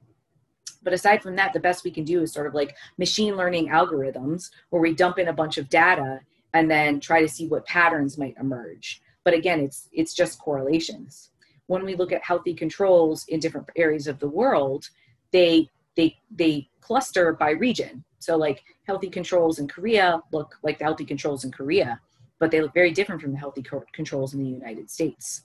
but 0.84 0.94
aside 0.94 1.22
from 1.22 1.36
that, 1.36 1.54
the 1.54 1.60
best 1.60 1.84
we 1.84 1.92
can 1.92 2.04
do 2.04 2.22
is 2.22 2.32
sort 2.34 2.48
of 2.48 2.54
like 2.54 2.76
machine 2.98 3.36
learning 3.36 3.68
algorithms 3.70 4.50
where 4.70 4.82
we 4.82 4.94
dump 4.94 5.20
in 5.20 5.28
a 5.28 5.34
bunch 5.34 5.58
of 5.58 5.70
data 5.70 6.22
and 6.54 6.70
then 6.70 7.00
try 7.00 7.22
to 7.22 7.28
see 7.28 7.48
what 7.48 7.66
patterns 7.66 8.18
might 8.18 8.36
emerge. 8.40 9.02
but 9.24 9.34
again, 9.34 9.60
it's 9.60 9.90
it's 9.92 10.14
just 10.14 10.40
correlations. 10.40 11.32
When 11.68 11.84
we 11.86 11.96
look 11.96 12.12
at 12.12 12.24
healthy 12.24 12.54
controls 12.54 13.26
in 13.28 13.40
different 13.40 13.68
areas 13.76 14.08
of 14.08 14.20
the 14.20 14.30
world, 14.30 14.90
they 15.32 15.70
they 15.96 16.18
they 16.32 16.70
cluster 16.82 17.34
by 17.34 17.52
region. 17.52 18.04
So 18.20 18.36
like 18.38 18.64
healthy 18.88 19.10
controls 19.10 19.60
in 19.60 19.68
Korea 19.68 20.22
look 20.32 20.58
like 20.64 20.78
the 20.80 20.86
healthy 20.86 21.06
controls 21.06 21.44
in 21.44 21.52
Korea, 21.52 22.00
but 22.40 22.50
they 22.50 22.62
look 22.62 22.74
very 22.74 22.92
different 22.92 23.22
from 23.22 23.32
the 23.34 23.38
healthy 23.38 23.62
co- 23.62 23.86
controls 23.94 24.34
in 24.34 24.44
the 24.44 24.50
United 24.50 24.90
States. 24.90 25.44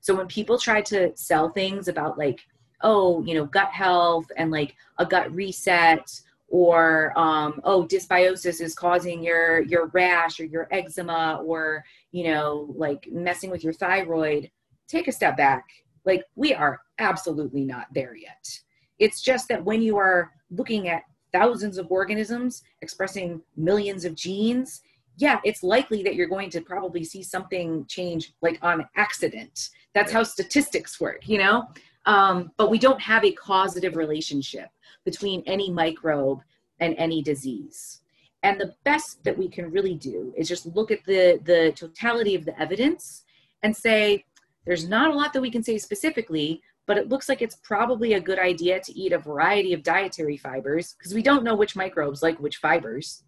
So 0.00 0.14
when 0.14 0.26
people 0.26 0.58
try 0.58 0.80
to 0.82 1.12
sell 1.16 1.50
things 1.50 1.88
about 1.88 2.18
like, 2.18 2.40
oh, 2.82 3.22
you 3.24 3.34
know, 3.34 3.44
gut 3.44 3.70
health 3.70 4.26
and 4.36 4.50
like 4.50 4.74
a 4.98 5.06
gut 5.06 5.32
reset 5.34 6.20
or 6.50 7.16
um, 7.16 7.60
oh 7.64 7.86
dysbiosis 7.86 8.60
is 8.60 8.74
causing 8.74 9.22
your 9.22 9.60
your 9.62 9.86
rash 9.88 10.40
or 10.40 10.44
your 10.44 10.66
eczema 10.72 11.40
or 11.44 11.84
you 12.10 12.24
know 12.24 12.74
like 12.76 13.08
messing 13.12 13.50
with 13.50 13.62
your 13.62 13.72
thyroid 13.72 14.50
take 14.90 15.08
a 15.08 15.12
step 15.12 15.36
back. 15.36 15.64
Like 16.04 16.24
we 16.34 16.52
are 16.52 16.80
absolutely 16.98 17.64
not 17.64 17.86
there 17.94 18.16
yet. 18.16 18.60
It's 18.98 19.22
just 19.22 19.48
that 19.48 19.64
when 19.64 19.80
you 19.80 19.96
are 19.96 20.32
looking 20.50 20.88
at 20.88 21.02
thousands 21.32 21.78
of 21.78 21.86
organisms 21.90 22.64
expressing 22.82 23.40
millions 23.56 24.04
of 24.04 24.16
genes 24.16 24.80
yeah 25.16 25.38
it's 25.44 25.62
likely 25.62 26.02
that 26.02 26.16
you're 26.16 26.26
going 26.26 26.50
to 26.50 26.60
probably 26.60 27.04
see 27.04 27.22
something 27.22 27.86
change 27.86 28.32
like 28.42 28.58
on 28.62 28.84
accident. 28.96 29.70
That's 29.94 30.10
how 30.10 30.24
statistics 30.24 31.00
work 31.00 31.28
you 31.28 31.38
know 31.38 31.68
um, 32.06 32.50
but 32.56 32.70
we 32.70 32.78
don't 32.78 33.00
have 33.00 33.24
a 33.24 33.32
causative 33.32 33.96
relationship 33.96 34.68
between 35.04 35.42
any 35.46 35.70
microbe 35.70 36.40
and 36.78 36.94
any 36.96 37.22
disease. 37.22 38.00
And 38.42 38.58
the 38.58 38.74
best 38.84 39.22
that 39.24 39.36
we 39.36 39.48
can 39.48 39.70
really 39.70 39.94
do 39.94 40.32
is 40.36 40.48
just 40.48 40.66
look 40.66 40.90
at 40.90 41.04
the, 41.04 41.40
the 41.44 41.72
totality 41.72 42.34
of 42.34 42.44
the 42.44 42.58
evidence 42.58 43.24
and 43.62 43.76
say, 43.76 44.24
there's 44.64 44.88
not 44.88 45.10
a 45.10 45.14
lot 45.14 45.32
that 45.32 45.42
we 45.42 45.50
can 45.50 45.62
say 45.62 45.78
specifically, 45.78 46.62
but 46.86 46.96
it 46.96 47.08
looks 47.08 47.28
like 47.28 47.42
it's 47.42 47.56
probably 47.56 48.14
a 48.14 48.20
good 48.20 48.38
idea 48.38 48.80
to 48.80 48.98
eat 48.98 49.12
a 49.12 49.18
variety 49.18 49.72
of 49.74 49.82
dietary 49.82 50.36
fibers 50.36 50.94
because 50.98 51.14
we 51.14 51.22
don't 51.22 51.44
know 51.44 51.54
which 51.54 51.76
microbes 51.76 52.22
like 52.22 52.38
which 52.40 52.56
fibers. 52.56 53.22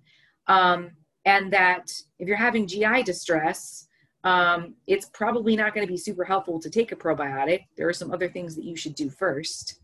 Um, 0.47 0.93
and 1.25 1.53
that 1.53 1.93
if 2.19 2.27
you're 2.27 2.37
having 2.37 2.67
GI 2.67 3.03
distress, 3.05 3.87
um, 4.25 4.75
it's 4.87 5.07
probably 5.07 5.57
not 5.57 5.75
going 5.75 5.87
to 5.87 5.93
be 5.93 5.97
super 5.97 6.25
helpful 6.25 6.61
to 6.61 6.71
take 6.71 6.93
a 6.93 6.97
probiotic. 6.97 7.65
There 7.77 7.89
are 7.89 7.93
some 7.93 8.13
other 8.13 8.29
things 8.29 8.55
that 8.57 8.65
you 8.65 8.77
should 8.77 8.95
do 8.95 9.11
first. 9.11 9.81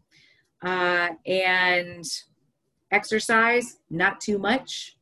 Uh, 0.63 1.11
and 1.27 2.05
exercise, 2.91 3.79
not 3.91 4.21
too 4.21 4.39
much. 4.39 4.97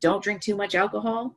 Don't 0.00 0.22
drink 0.22 0.40
too 0.40 0.56
much 0.56 0.74
alcohol. 0.74 1.36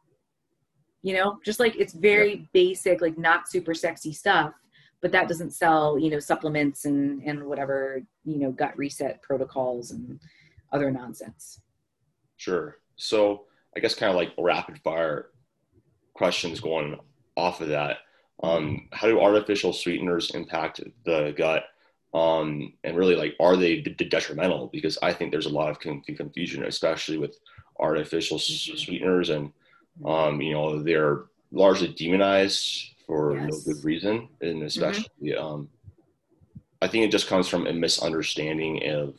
You 1.03 1.13
know, 1.15 1.39
just 1.45 1.59
like 1.59 1.75
it's 1.75 1.93
very 1.93 2.49
basic, 2.53 3.01
like 3.01 3.17
not 3.17 3.47
super 3.47 3.73
sexy 3.73 4.11
stuff, 4.11 4.53
but 5.01 5.11
that 5.11 5.27
doesn't 5.27 5.51
sell, 5.51 5.99
you 5.99 6.09
know, 6.09 6.19
supplements 6.19 6.85
and 6.85 7.21
and 7.23 7.45
whatever, 7.45 8.01
you 8.23 8.39
know, 8.39 8.51
gut 8.51 8.75
reset 8.75 9.21
protocols 9.21 9.91
and 9.91 10.19
other 10.71 10.89
nonsense. 10.89 11.61
Sure. 12.37 12.77
So 12.95 13.43
I 13.75 13.81
guess 13.81 13.93
kind 13.93 14.09
of 14.09 14.15
like 14.15 14.31
rapid 14.39 14.79
fire 14.79 15.27
questions 16.15 16.59
going 16.59 16.99
off 17.35 17.61
of 17.61 17.69
that. 17.69 17.97
Um, 18.43 18.89
how 18.91 19.07
do 19.07 19.21
artificial 19.21 19.73
sweeteners 19.73 20.31
impact 20.31 20.81
the 21.05 21.33
gut? 21.37 21.65
um, 22.15 22.71
and 22.85 22.95
really 22.95 23.15
like 23.15 23.35
are 23.41 23.57
they 23.57 23.81
d- 23.81 24.05
detrimental 24.05 24.67
because 24.67 24.97
i 25.03 25.11
think 25.11 25.31
there's 25.31 25.45
a 25.45 25.49
lot 25.49 25.69
of 25.69 25.79
confusion 25.79 26.63
especially 26.63 27.17
with 27.17 27.37
artificial 27.79 28.37
mm-hmm. 28.37 28.77
sweeteners 28.77 29.29
and 29.29 29.51
um, 30.05 30.41
you 30.41 30.53
know 30.53 30.81
they're 30.81 31.25
largely 31.51 31.89
demonized 31.89 32.95
for 33.05 33.35
yes. 33.35 33.49
no 33.51 33.73
good 33.73 33.83
reason 33.83 34.29
and 34.41 34.55
mm-hmm. 34.55 34.65
especially 34.65 35.09
mm-hmm. 35.21 35.45
um, 35.45 35.69
i 36.81 36.87
think 36.87 37.03
it 37.03 37.11
just 37.11 37.27
comes 37.27 37.49
from 37.49 37.67
a 37.67 37.73
misunderstanding 37.73 38.81
of 38.89 39.15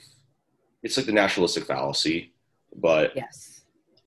it's 0.83 0.97
like 0.97 1.07
the 1.07 1.13
naturalistic 1.13 1.67
fallacy 1.67 2.33
but 2.77 3.15
yes 3.15 3.61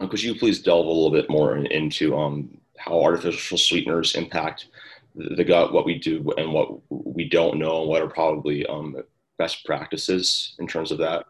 could 0.10 0.24
you 0.24 0.34
please 0.34 0.62
delve 0.62 0.86
a 0.86 0.89
little 0.89 1.12
bit 1.12 1.30
more 1.30 1.57
into 1.57 2.18
um, 2.18 2.57
how 2.80 3.01
artificial 3.01 3.57
sweeteners 3.57 4.15
impact 4.15 4.67
the 5.15 5.43
gut, 5.43 5.73
what 5.73 5.86
we 5.86 5.99
do 5.99 6.32
and 6.38 6.51
what 6.51 6.80
we 6.89 7.27
don't 7.27 7.57
know, 7.57 7.82
and 7.82 7.89
what 7.89 8.01
are 8.01 8.07
probably 8.07 8.65
um, 8.67 8.95
best 9.38 9.65
practices 9.65 10.55
in 10.59 10.67
terms 10.67 10.91
of 10.91 10.97
that. 10.99 11.25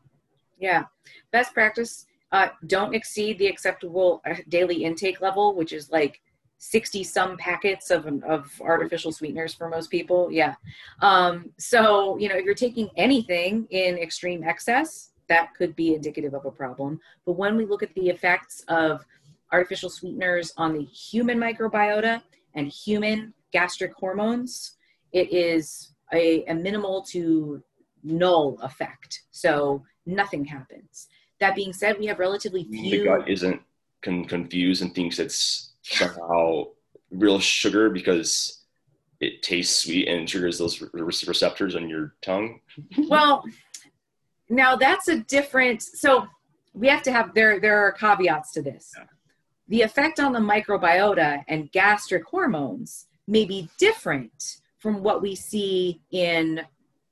Yeah, 0.57 0.83
best 1.31 1.53
practice: 1.53 2.05
uh, 2.31 2.49
don't 2.67 2.93
exceed 2.93 3.39
the 3.39 3.47
acceptable 3.47 4.21
uh, 4.25 4.35
daily 4.49 4.83
intake 4.83 5.21
level, 5.21 5.55
which 5.55 5.73
is 5.73 5.89
like 5.91 6.21
60 6.59 7.03
some 7.03 7.37
packets 7.37 7.89
of, 7.89 8.05
of 8.23 8.51
artificial 8.61 9.11
sweeteners 9.11 9.53
for 9.53 9.69
most 9.69 9.89
people. 9.89 10.29
Yeah. 10.31 10.55
Um, 11.01 11.51
so, 11.57 12.17
you 12.17 12.27
know, 12.27 12.35
if 12.35 12.43
you're 12.43 12.53
taking 12.53 12.89
anything 12.97 13.65
in 13.69 13.97
extreme 13.97 14.43
excess, 14.43 15.11
that 15.29 15.53
could 15.55 15.75
be 15.75 15.95
indicative 15.95 16.33
of 16.33 16.45
a 16.45 16.51
problem. 16.51 16.99
But 17.25 17.33
when 17.33 17.55
we 17.55 17.65
look 17.65 17.81
at 17.81 17.93
the 17.95 18.09
effects 18.09 18.63
of 18.67 19.05
artificial 19.51 19.89
sweeteners 19.89 20.53
on 20.57 20.73
the 20.73 20.83
human 20.83 21.37
microbiota 21.37 22.21
and 22.55 22.67
human 22.67 23.33
gastric 23.51 23.93
hormones, 23.93 24.77
it 25.11 25.31
is 25.33 25.93
a, 26.13 26.43
a 26.45 26.53
minimal 26.53 27.01
to 27.01 27.63
null 28.03 28.57
effect. 28.61 29.21
So 29.31 29.83
nothing 30.05 30.45
happens. 30.45 31.07
That 31.39 31.55
being 31.55 31.73
said, 31.73 31.97
we 31.99 32.05
have 32.07 32.19
relatively 32.19 32.63
few. 32.65 32.99
The 32.99 33.05
gut 33.05 33.29
isn't 33.29 33.61
con- 34.01 34.25
confused 34.25 34.81
and 34.81 34.93
thinks 34.93 35.19
it's 35.19 35.71
somehow 35.83 36.65
real 37.11 37.39
sugar 37.39 37.89
because 37.89 38.63
it 39.19 39.41
tastes 39.41 39.83
sweet 39.83 40.07
and 40.07 40.27
triggers 40.27 40.57
those 40.57 40.81
re- 40.81 40.89
receptors 40.93 41.75
on 41.75 41.89
your 41.89 42.15
tongue. 42.21 42.59
well, 43.07 43.43
now 44.49 44.75
that's 44.75 45.07
a 45.07 45.19
different. 45.19 45.81
So 45.81 46.27
we 46.73 46.87
have 46.87 47.03
to 47.03 47.11
have 47.11 47.33
there. 47.33 47.59
There 47.59 47.79
are 47.85 47.91
caveats 47.91 48.51
to 48.53 48.61
this. 48.61 48.93
Yeah. 48.97 49.05
The 49.69 49.83
effect 49.83 50.19
on 50.19 50.33
the 50.33 50.39
microbiota 50.39 51.43
and 51.47 51.71
gastric 51.71 52.25
hormones 52.25 53.05
may 53.27 53.45
be 53.45 53.69
different 53.77 54.57
from 54.79 55.03
what 55.03 55.21
we 55.21 55.35
see 55.35 56.01
in 56.11 56.61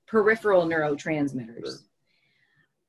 peripheral 0.08 0.66
neurotransmitters. 0.66 1.84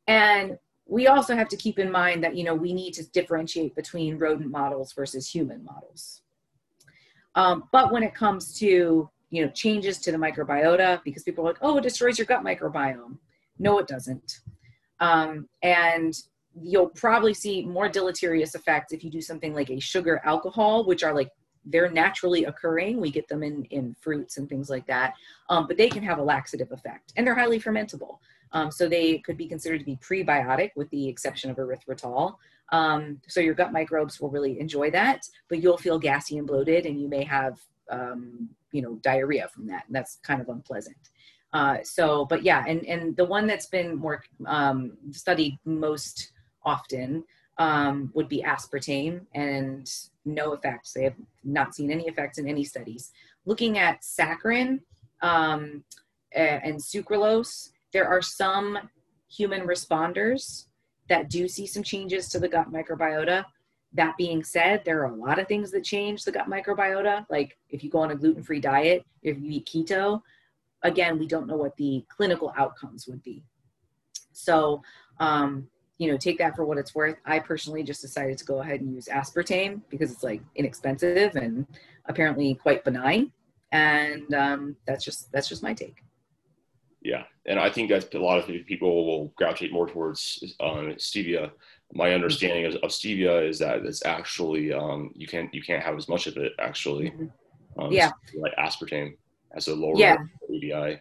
And 0.07 0.59
we 0.87 1.07
also 1.07 1.37
have 1.37 1.49
to 1.49 1.57
keep 1.57 1.79
in 1.79 1.93
mind 1.93 2.25
that 2.25 2.35
you 2.35 2.45
know 2.45 2.55
we 2.55 2.73
need 2.73 2.95
to 2.95 3.07
differentiate 3.11 3.77
between 3.77 4.19
rodent 4.19 4.51
models 4.51 4.95
versus 4.95 5.31
human 5.31 5.63
models. 5.63 6.23
Um, 7.35 7.65
but 7.71 7.93
when 7.93 8.03
it 8.03 8.15
comes 8.15 8.59
to 8.61 9.11
you 9.31 9.45
know 9.45 9.51
changes 9.51 9.99
to 9.99 10.13
the 10.13 10.17
microbiota, 10.17 11.05
because 11.05 11.25
people 11.25 11.45
are 11.45 11.49
like, 11.49 11.59
oh, 11.61 11.77
it 11.77 11.83
destroys 11.83 12.19
your 12.19 12.27
gut 12.27 12.43
microbiome. 12.43 13.19
No, 13.59 13.79
it 13.79 13.87
doesn't. 13.87 14.41
Um, 15.01 15.47
and 15.63 16.15
you'll 16.63 16.89
probably 16.91 17.35
see 17.35 17.65
more 17.65 17.89
deleterious 17.89 18.55
effects 18.55 18.93
if 18.93 19.05
you 19.05 19.11
do 19.11 19.21
something 19.21 19.55
like 19.55 19.71
a 19.71 19.81
sugar 19.81 20.21
alcohol, 20.25 20.85
which 20.85 21.03
are 21.03 21.15
like 21.15 21.31
they're 21.65 21.91
naturally 21.91 22.45
occurring. 22.45 23.01
We 23.01 23.11
get 23.11 23.29
them 23.29 23.43
in, 23.43 23.65
in 23.67 23.95
fruits 24.01 24.37
and 24.39 24.49
things 24.49 24.71
like 24.71 24.87
that, 24.87 25.15
um, 25.51 25.67
but 25.67 25.77
they 25.77 25.89
can 25.89 26.03
have 26.03 26.19
a 26.19 26.23
laxative 26.23 26.73
effect 26.73 27.13
and 27.17 27.27
they're 27.27 27.35
highly 27.35 27.61
fermentable. 27.61 28.19
Um, 28.53 28.71
so 28.71 28.89
they 28.89 29.19
could 29.19 29.37
be 29.37 29.47
considered 29.47 29.81
to 29.81 29.85
be 29.85 29.97
prebiotic 29.97 30.71
with 30.75 30.89
the 30.91 31.07
exception 31.07 31.51
of 31.51 31.59
erythritol. 31.59 32.37
Um, 32.73 33.21
so 33.29 33.41
your 33.41 33.55
gut 33.55 33.73
microbes 33.73 34.21
will 34.21 34.31
really 34.31 34.59
enjoy 34.59 34.91
that, 34.93 35.23
but 35.49 35.63
you'll 35.63 35.79
feel 35.79 35.99
gassy 35.99 36.39
and 36.39 36.47
bloated 36.47 36.87
and 36.87 37.01
you 37.01 37.09
may 37.09 37.25
have, 37.25 37.59
um, 37.91 38.49
you 38.73 38.81
know, 38.81 38.95
diarrhea 39.03 39.49
from 39.49 39.67
that. 39.67 39.85
And 39.87 39.95
that's 39.95 40.17
kind 40.23 40.41
of 40.41 40.49
unpleasant. 40.49 40.97
Uh, 41.53 41.79
so, 41.83 42.27
but 42.27 42.43
yeah, 42.43 42.65
and, 42.67 42.85
and 42.87 43.17
the 43.17 43.25
one 43.25 43.47
that's 43.47 43.67
been 43.67 43.97
more 43.97 44.23
um, 44.47 44.93
studied 45.13 45.59
most 45.65 46.33
often 46.65 47.25
um, 47.59 48.11
would 48.15 48.29
be 48.29 48.43
aspartame 48.43 49.23
and 49.35 49.91
no 50.25 50.53
effects. 50.53 50.93
They 50.93 51.05
have 51.05 51.17
not 51.45 51.75
seen 51.75 51.91
any 51.91 52.07
effects 52.07 52.39
in 52.39 52.49
any 52.49 52.65
studies. 52.65 53.11
Looking 53.47 53.79
at 53.79 54.03
saccharin 54.03 54.81
um, 55.23 55.85
and 56.33 56.79
sucralose, 56.79 57.71
there 57.93 58.07
are 58.07 58.23
some 58.23 58.79
human 59.31 59.63
responders 59.63 60.67
that 61.09 61.31
do 61.31 61.49
see 61.49 61.67
some 61.67 61.83
changes 61.83 62.29
to 62.29 62.39
the 62.39 62.49
gut 62.49 62.73
microbiota. 62.73 63.45
That 63.95 64.17
being 64.19 64.45
said, 64.45 64.83
there 64.85 65.01
are 65.01 65.13
a 65.13 65.15
lot 65.15 65.39
of 65.39 65.49
things 65.49 65.71
that 65.71 65.83
change 65.83 66.25
the 66.25 66.33
gut 66.33 66.49
microbiota. 66.49 67.27
Like 67.31 67.57
if 67.71 67.83
you 67.83 67.91
go 67.91 68.01
on 68.01 68.11
a 68.11 68.17
gluten 68.17 68.43
free 68.43 68.61
diet, 68.61 69.05
if 69.23 69.39
you 69.39 69.51
eat 69.51 69.67
keto, 69.67 70.21
again, 70.83 71.19
we 71.19 71.27
don't 71.27 71.47
know 71.47 71.57
what 71.57 71.77
the 71.77 72.05
clinical 72.09 72.53
outcomes 72.57 73.07
would 73.09 73.23
be. 73.23 73.43
So, 74.33 74.83
um, 75.19 75.69
you 75.99 76.11
know, 76.11 76.17
take 76.17 76.39
that 76.39 76.55
for 76.57 76.65
what 76.65 76.79
it's 76.79 76.95
worth. 76.95 77.17
I 77.27 77.41
personally 77.41 77.83
just 77.83 78.01
decided 78.01 78.39
to 78.39 78.45
go 78.45 78.61
ahead 78.61 78.81
and 78.81 78.95
use 78.95 79.09
aspartame 79.09 79.83
because 79.91 80.13
it's 80.13 80.23
like 80.23 80.41
inexpensive 80.55 81.35
and 81.35 81.67
apparently 82.07 82.55
quite 82.55 82.85
benign. 82.85 83.33
And 83.73 84.33
um, 84.33 84.77
that's 84.87 85.05
just 85.05 85.31
that's 85.33 85.49
just 85.49 85.63
my 85.63 85.75
take. 85.75 86.03
Yeah, 87.03 87.25
and 87.47 87.61
I 87.61 87.71
think 87.71 87.91
that 87.91 88.13
a 88.15 88.19
lot 88.19 88.39
of 88.39 88.47
people 88.67 89.07
will 89.07 89.33
gravitate 89.37 89.73
more 89.73 89.87
towards 89.87 90.43
um, 90.61 90.95
stevia. 90.97 91.51
My 91.93 92.13
understanding 92.13 92.67
of, 92.67 92.75
of 92.77 92.91
stevia 92.91 93.49
is 93.49 93.59
that 93.61 93.85
it's 93.85 94.05
actually 94.05 94.73
um, 94.73 95.13
you 95.15 95.27
can't 95.27 95.53
you 95.53 95.63
can't 95.63 95.83
have 95.83 95.97
as 95.97 96.09
much 96.09 96.27
of 96.27 96.37
it 96.37 96.53
actually. 96.59 97.11
Mm-hmm. 97.11 97.81
Um, 97.81 97.93
Yeah. 97.93 98.11
Like 98.35 98.55
aspartame 98.57 99.17
as 99.53 99.69
a 99.69 99.75
lower 99.75 99.95
Yeah. 99.97 100.17
ADI. 100.49 101.01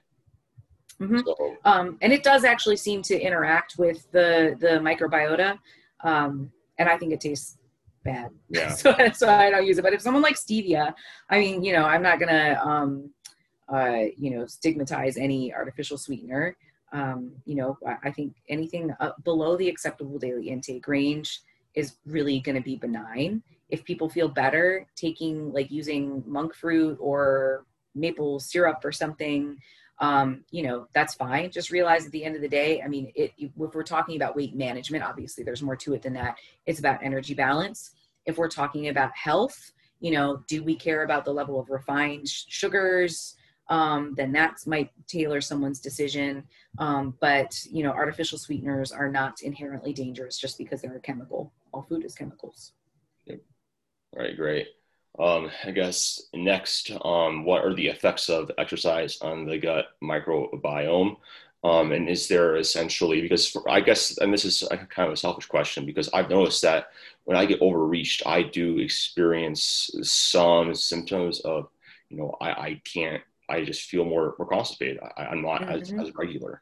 Mhm. 1.02 1.24
So, 1.24 1.58
um, 1.64 1.98
and 2.02 2.12
it 2.12 2.24
does 2.24 2.44
actually 2.44 2.78
seem 2.78 3.02
to 3.04 3.20
interact 3.20 3.78
with 3.78 4.10
the 4.12 4.56
the 4.60 4.80
microbiota 4.80 5.60
um, 6.04 6.52
and 6.80 6.90
i 6.90 6.98
think 6.98 7.14
it 7.14 7.22
tastes 7.22 7.58
bad 8.04 8.32
yeah. 8.50 8.70
so 8.74 8.92
why 8.92 9.48
i 9.48 9.50
don't 9.52 9.66
use 9.66 9.78
it 9.78 9.84
but 9.84 9.94
if 9.94 10.02
someone 10.02 10.24
likes 10.24 10.44
stevia 10.44 10.94
i 11.30 11.40
mean 11.40 11.64
you 11.64 11.74
know 11.74 11.84
i'm 11.84 12.02
not 12.02 12.20
gonna 12.20 12.60
um, 12.64 13.12
uh, 13.70 14.04
you 14.16 14.32
know 14.32 14.46
stigmatize 14.46 15.18
any 15.18 15.54
artificial 15.54 15.98
sweetener 15.98 16.56
um, 16.94 17.32
you 17.46 17.56
know 17.56 17.78
I, 17.86 18.10
I 18.10 18.12
think 18.12 18.34
anything 18.50 18.92
uh, 19.00 19.12
below 19.24 19.58
the 19.58 19.70
acceptable 19.70 20.18
daily 20.18 20.50
intake 20.50 20.88
range 20.88 21.42
is 21.76 21.98
really 22.06 22.40
going 22.40 22.56
to 22.56 22.62
be 22.62 22.76
benign 22.76 23.44
if 23.70 23.84
people 23.84 24.10
feel 24.10 24.30
better 24.30 24.88
taking 24.96 25.52
like 25.52 25.70
using 25.70 26.24
monk 26.26 26.56
fruit 26.56 26.98
or 27.00 27.66
maple 27.94 28.40
syrup 28.40 28.84
or 28.86 28.92
something 28.92 29.58
um, 30.00 30.44
you 30.52 30.64
know 30.64 30.88
that's 30.94 31.16
fine. 31.16 31.52
Just 31.52 31.72
realize 31.72 32.06
at 32.06 32.12
the 32.12 32.24
end 32.24 32.36
of 32.36 32.42
the 32.42 32.48
day 32.48 32.82
i 32.82 32.88
mean 32.88 33.12
it, 33.16 33.32
if 33.38 33.52
we're 33.56 33.84
talking 33.84 34.16
about 34.16 34.36
weight 34.36 34.56
management 34.56 35.04
obviously 35.04 35.44
there's 35.44 35.62
more 35.62 35.76
to 35.76 35.94
it 35.94 36.02
than 36.02 36.14
that. 36.14 36.38
It's 36.66 36.80
about 36.80 37.04
energy 37.04 37.34
balance. 37.34 37.92
If 38.26 38.38
we're 38.38 38.50
talking 38.50 38.90
about 38.90 39.12
health 39.16 39.72
you 40.00 40.12
know 40.12 40.44
do 40.48 40.64
we 40.64 40.76
care 40.76 41.04
about 41.04 41.26
the 41.26 41.34
level 41.34 41.60
of 41.60 41.70
refined 41.70 42.28
sh- 42.28 42.44
sugars? 42.50 43.36
Um, 43.70 44.14
then 44.16 44.32
that 44.32 44.56
might 44.66 44.92
tailor 45.08 45.42
someone's 45.42 45.82
decision. 45.82 46.46
Um, 46.78 47.16
but 47.20 47.60
you 47.70 47.84
know 47.84 47.92
artificial 47.92 48.38
sweeteners 48.38 48.92
are 48.92 49.10
not 49.10 49.42
inherently 49.42 49.94
dangerous 49.94 50.38
just 50.38 50.58
because 50.58 50.82
they're 50.82 50.96
a 50.96 51.02
chemical. 51.02 51.54
All 51.74 51.82
food 51.82 52.06
is 52.06 52.16
chemicals. 52.16 52.74
All 54.14 54.24
right, 54.24 54.38
great. 54.38 54.68
Um, 55.20 55.50
I 55.64 55.72
guess 55.72 56.22
next, 56.34 56.92
um, 57.04 57.44
what 57.44 57.64
are 57.64 57.74
the 57.74 57.88
effects 57.88 58.30
of 58.30 58.52
exercise 58.58 59.20
on 59.22 59.46
the 59.46 59.58
gut 59.58 59.88
microbiome? 60.04 61.18
Um, 61.64 61.92
and 61.92 62.08
is 62.08 62.28
there 62.28 62.56
essentially, 62.58 63.22
because 63.22 63.48
for, 63.50 63.68
I 63.70 63.82
guess, 63.82 64.18
and 64.20 64.32
this 64.32 64.46
is 64.46 64.62
a 64.70 64.78
kind 64.78 65.08
of 65.08 65.14
a 65.14 65.18
selfish 65.18 65.48
question, 65.48 65.86
because 65.86 66.08
I've 66.14 66.30
noticed 66.30 66.62
that 66.62 66.92
when 67.24 67.36
I 67.36 67.46
get 67.46 67.62
overreached, 67.62 68.22
I 68.28 68.44
do 68.44 68.78
experience 68.78 69.90
some 70.04 70.76
symptoms 70.76 71.40
of, 71.42 71.68
you 72.10 72.18
know, 72.18 72.38
I, 72.40 72.52
I 72.52 72.82
can't, 72.86 73.24
I 73.50 73.64
just 73.66 73.90
feel 73.90 74.06
more, 74.06 74.36
more 74.38 74.48
constipated. 74.48 75.00
I, 75.18 75.26
I'm 75.26 75.42
not 75.42 75.68
as, 75.68 75.90
Mhm. 75.90 76.02
as 76.02 76.14
regular. 76.16 76.62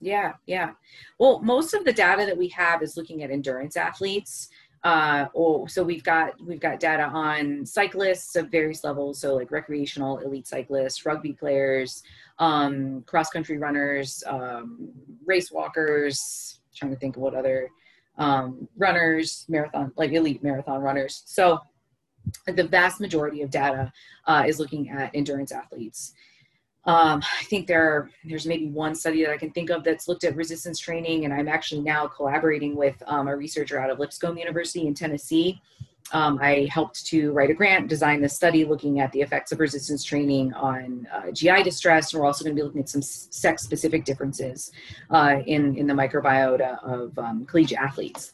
Yeah, 0.00 0.34
yeah. 0.46 0.70
Well, 1.18 1.40
most 1.40 1.74
of 1.74 1.84
the 1.84 1.92
data 1.92 2.24
that 2.24 2.38
we 2.38 2.48
have 2.48 2.82
is 2.82 2.96
looking 2.96 3.24
at 3.24 3.32
endurance 3.32 3.76
athletes. 3.76 4.48
Uh, 4.84 5.26
or 5.34 5.68
so 5.68 5.82
we've 5.82 6.04
got 6.04 6.40
we've 6.40 6.60
got 6.60 6.78
data 6.78 7.02
on 7.02 7.66
cyclists 7.66 8.36
of 8.36 8.48
various 8.48 8.84
levels, 8.84 9.20
so 9.20 9.34
like 9.34 9.50
recreational, 9.50 10.18
elite 10.18 10.46
cyclists, 10.46 11.04
rugby 11.04 11.32
players, 11.32 12.02
um, 12.38 13.02
cross 13.02 13.30
country 13.30 13.58
runners, 13.58 14.22
um, 14.26 14.90
race 15.26 15.50
walkers. 15.50 16.60
Trying 16.74 16.92
to 16.92 16.98
think 16.98 17.16
of 17.16 17.22
what 17.22 17.34
other 17.34 17.70
um, 18.18 18.68
runners, 18.76 19.44
marathon 19.48 19.92
like 19.96 20.12
elite 20.12 20.44
marathon 20.44 20.80
runners. 20.80 21.22
So 21.26 21.58
the 22.46 22.64
vast 22.64 23.00
majority 23.00 23.42
of 23.42 23.50
data 23.50 23.92
uh, 24.26 24.44
is 24.46 24.60
looking 24.60 24.90
at 24.90 25.10
endurance 25.14 25.50
athletes. 25.50 26.12
Um, 26.84 27.22
I 27.40 27.44
think 27.44 27.66
there 27.66 28.10
there's 28.24 28.46
maybe 28.46 28.68
one 28.68 28.94
study 28.94 29.22
that 29.24 29.32
I 29.32 29.36
can 29.36 29.50
think 29.50 29.70
of 29.70 29.84
that's 29.84 30.08
looked 30.08 30.24
at 30.24 30.36
resistance 30.36 30.78
training, 30.78 31.24
and 31.24 31.34
I'm 31.34 31.48
actually 31.48 31.82
now 31.82 32.06
collaborating 32.06 32.76
with 32.76 33.02
um, 33.06 33.28
a 33.28 33.36
researcher 33.36 33.78
out 33.78 33.90
of 33.90 33.98
Lipscomb 33.98 34.38
University 34.38 34.86
in 34.86 34.94
Tennessee. 34.94 35.60
Um, 36.12 36.38
I 36.40 36.66
helped 36.72 37.04
to 37.06 37.32
write 37.32 37.50
a 37.50 37.54
grant, 37.54 37.88
design 37.88 38.22
this 38.22 38.34
study 38.34 38.64
looking 38.64 39.00
at 39.00 39.12
the 39.12 39.20
effects 39.20 39.52
of 39.52 39.60
resistance 39.60 40.02
training 40.02 40.54
on 40.54 41.06
uh, 41.12 41.30
GI 41.32 41.62
distress, 41.62 42.12
and 42.12 42.20
we're 42.20 42.26
also 42.26 42.44
going 42.44 42.56
to 42.56 42.60
be 42.60 42.64
looking 42.64 42.80
at 42.80 42.88
some 42.88 43.02
sex-specific 43.02 44.06
differences 44.06 44.70
uh, 45.10 45.40
in 45.46 45.76
in 45.76 45.86
the 45.86 45.94
microbiota 45.94 46.82
of 46.82 47.18
um, 47.18 47.44
collegiate 47.44 47.78
athletes 47.78 48.32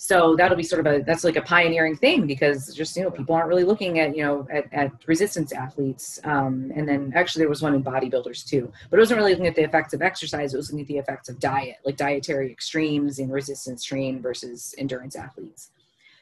so 0.00 0.36
that'll 0.36 0.56
be 0.56 0.62
sort 0.62 0.86
of 0.86 0.92
a 0.92 1.02
that's 1.02 1.24
like 1.24 1.34
a 1.34 1.42
pioneering 1.42 1.96
thing 1.96 2.24
because 2.24 2.72
just 2.72 2.96
you 2.96 3.02
know 3.02 3.10
people 3.10 3.34
aren't 3.34 3.48
really 3.48 3.64
looking 3.64 3.98
at 3.98 4.16
you 4.16 4.22
know 4.22 4.46
at, 4.48 4.72
at 4.72 4.92
resistance 5.06 5.52
athletes 5.52 6.20
um, 6.22 6.70
and 6.76 6.88
then 6.88 7.12
actually 7.16 7.40
there 7.40 7.48
was 7.48 7.62
one 7.62 7.74
in 7.74 7.82
bodybuilders 7.82 8.46
too 8.46 8.72
but 8.90 8.96
it 8.96 9.00
wasn't 9.00 9.18
really 9.18 9.32
looking 9.32 9.48
at 9.48 9.56
the 9.56 9.62
effects 9.62 9.92
of 9.92 10.00
exercise 10.00 10.54
it 10.54 10.56
was 10.56 10.70
looking 10.70 10.82
at 10.82 10.86
the 10.86 10.98
effects 10.98 11.28
of 11.28 11.40
diet 11.40 11.78
like 11.84 11.96
dietary 11.96 12.48
extremes 12.48 13.18
in 13.18 13.28
resistance 13.28 13.82
train 13.82 14.22
versus 14.22 14.74
endurance 14.78 15.16
athletes. 15.16 15.70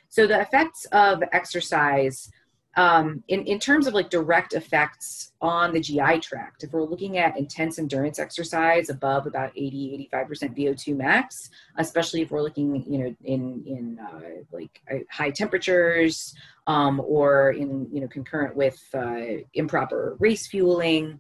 So 0.09 0.27
the 0.27 0.41
effects 0.41 0.87
of 0.93 1.23
exercise 1.33 2.31
um, 2.77 3.25
in, 3.29 3.43
in 3.47 3.59
terms 3.59 3.87
of 3.87 3.95
like 3.95 4.11
direct 4.11 4.53
effects 4.53 5.33
on 5.41 5.73
the 5.73 5.81
GI 5.81 6.21
tract, 6.21 6.63
if 6.63 6.73
we're 6.73 6.85
looking 6.85 7.17
at 7.17 7.37
intense 7.39 7.79
endurance 7.79 8.19
exercise 8.19 8.91
above 8.91 9.27
about 9.27 9.51
80, 9.57 10.11
85% 10.13 10.57
VO2 10.57 10.97
max, 10.97 11.49
especially 11.79 12.21
if 12.21 12.31
we're 12.31 12.43
looking, 12.43 12.85
you 12.91 12.99
know, 12.99 13.17
in, 13.25 13.63
in 13.67 13.99
uh, 13.99 14.43
like 14.53 14.83
uh, 14.93 14.99
high 15.11 15.31
temperatures 15.31 16.35
um, 16.67 17.01
or 17.01 17.53
in, 17.53 17.89
you 17.91 18.03
know, 18.03 18.09
concurrent 18.09 18.55
with 18.55 18.83
uh, 18.95 19.43
improper 19.55 20.17
race 20.19 20.47
fueling, 20.47 21.19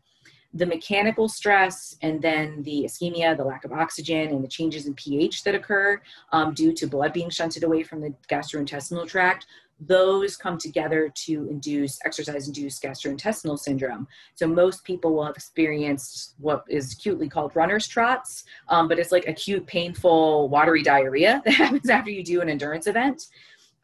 the 0.56 0.66
mechanical 0.66 1.28
stress 1.28 1.96
and 2.02 2.20
then 2.22 2.62
the 2.62 2.84
ischemia, 2.84 3.36
the 3.36 3.44
lack 3.44 3.64
of 3.64 3.72
oxygen, 3.72 4.28
and 4.28 4.42
the 4.42 4.48
changes 4.48 4.86
in 4.86 4.94
pH 4.94 5.44
that 5.44 5.54
occur 5.54 6.00
um, 6.32 6.54
due 6.54 6.72
to 6.72 6.86
blood 6.86 7.12
being 7.12 7.30
shunted 7.30 7.62
away 7.62 7.82
from 7.82 8.00
the 8.00 8.14
gastrointestinal 8.28 9.06
tract 9.06 9.46
those 9.80 10.36
come 10.36 10.58
together 10.58 11.12
to 11.14 11.48
induce 11.50 11.98
exercise 12.04 12.46
induced 12.46 12.82
gastrointestinal 12.82 13.58
syndrome. 13.58 14.06
So 14.34 14.46
most 14.46 14.84
people 14.84 15.14
will 15.14 15.24
have 15.24 15.36
experienced 15.36 16.34
what 16.38 16.64
is 16.68 16.94
acutely 16.94 17.28
called 17.28 17.54
runner's 17.54 17.86
trots, 17.86 18.44
um, 18.68 18.88
but 18.88 18.98
it's 18.98 19.12
like 19.12 19.26
acute, 19.26 19.66
painful, 19.66 20.48
watery 20.48 20.82
diarrhea 20.82 21.42
that 21.44 21.54
happens 21.54 21.90
after 21.90 22.10
you 22.10 22.24
do 22.24 22.40
an 22.40 22.48
endurance 22.48 22.86
event. 22.86 23.26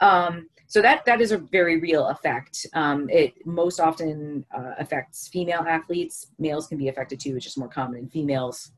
Um, 0.01 0.49
so 0.67 0.81
that 0.81 1.05
that 1.05 1.21
is 1.21 1.33
a 1.33 1.39
very 1.39 1.79
real 1.79 2.07
effect. 2.07 2.67
Um, 2.73 3.09
it 3.11 3.35
most 3.45 3.79
often 3.79 4.47
uh, 4.57 4.73
affects 4.79 5.29
female 5.29 5.65
athletes. 5.69 6.29
Males 6.39 6.67
can 6.67 6.79
be 6.79 6.89
affected 6.89 7.21
too, 7.21 7.35
which 7.35 7.47
is 7.47 7.59
more 7.59 7.69
common 7.69 7.99
in 7.99 8.09
females 8.09 8.73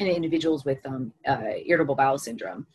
and 0.00 0.08
individuals 0.08 0.64
with 0.64 0.84
um, 0.86 1.12
uh, 1.26 1.52
irritable 1.64 1.94
bowel 1.94 2.18
syndrome. 2.18 2.66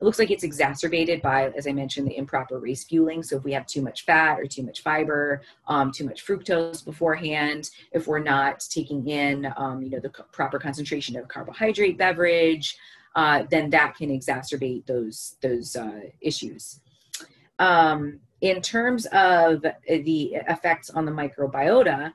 It 0.00 0.04
looks 0.04 0.18
like 0.18 0.32
it's 0.32 0.42
exacerbated 0.42 1.22
by, 1.22 1.50
as 1.50 1.68
I 1.68 1.72
mentioned, 1.72 2.08
the 2.08 2.16
improper 2.16 2.58
race 2.58 2.82
fueling. 2.82 3.22
So 3.22 3.36
if 3.36 3.44
we 3.44 3.52
have 3.52 3.66
too 3.66 3.82
much 3.82 4.04
fat 4.04 4.40
or 4.40 4.46
too 4.46 4.64
much 4.64 4.82
fiber, 4.82 5.42
um, 5.68 5.92
too 5.92 6.04
much 6.04 6.26
fructose 6.26 6.84
beforehand, 6.84 7.70
if 7.92 8.08
we're 8.08 8.18
not 8.18 8.66
taking 8.68 9.06
in, 9.06 9.52
um, 9.56 9.80
you 9.80 9.90
know, 9.90 10.00
the 10.00 10.10
proper 10.10 10.58
concentration 10.58 11.16
of 11.16 11.28
carbohydrate 11.28 11.98
beverage, 11.98 12.76
uh, 13.14 13.44
then 13.50 13.70
that 13.70 13.94
can 13.96 14.08
exacerbate 14.08 14.86
those 14.86 15.36
those 15.40 15.76
uh, 15.76 16.00
issues. 16.20 16.80
Um, 17.58 18.18
in 18.40 18.60
terms 18.60 19.06
of 19.12 19.62
the 19.62 20.34
effects 20.48 20.90
on 20.90 21.04
the 21.04 21.12
microbiota, 21.12 22.12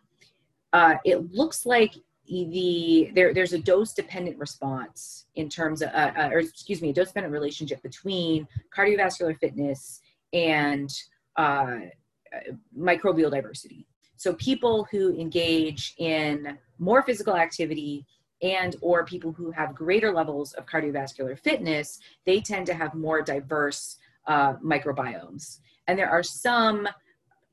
uh, 0.74 0.96
it 1.06 1.32
looks 1.32 1.66
like 1.66 1.94
the 2.28 3.12
there 3.14 3.34
there's 3.34 3.54
a 3.54 3.60
dose 3.60 3.94
dependent 3.94 4.38
response 4.38 5.26
in 5.36 5.50
terms 5.50 5.82
of 5.82 5.90
uh, 5.90 6.12
uh, 6.18 6.30
or 6.32 6.40
excuse 6.40 6.82
me 6.82 6.90
a 6.90 6.94
dose 6.94 7.08
dependent 7.08 7.34
relationship 7.34 7.82
between 7.82 8.48
cardiovascular 8.76 9.38
fitness 9.38 10.02
and 10.34 10.94
uh, 11.38 11.78
microbial 12.78 13.32
diversity. 13.32 13.88
So 14.18 14.34
people 14.34 14.88
who 14.92 15.18
engage 15.18 15.94
in 15.98 16.58
more 16.80 17.02
physical 17.04 17.36
activity 17.36 18.06
and 18.42 18.76
or 18.82 19.06
people 19.06 19.32
who 19.32 19.52
have 19.52 19.74
greater 19.74 20.12
levels 20.12 20.54
of 20.54 20.66
cardiovascular 20.66 21.40
fitness 21.40 22.00
they 22.26 22.40
tend 22.40 22.66
to 22.68 22.74
have 22.74 22.94
more 22.94 23.22
diverse 23.22 23.98
uh, 24.28 24.54
microbiomes. 24.56 25.60
And 25.88 25.98
there 25.98 26.10
are 26.10 26.24
some 26.24 26.88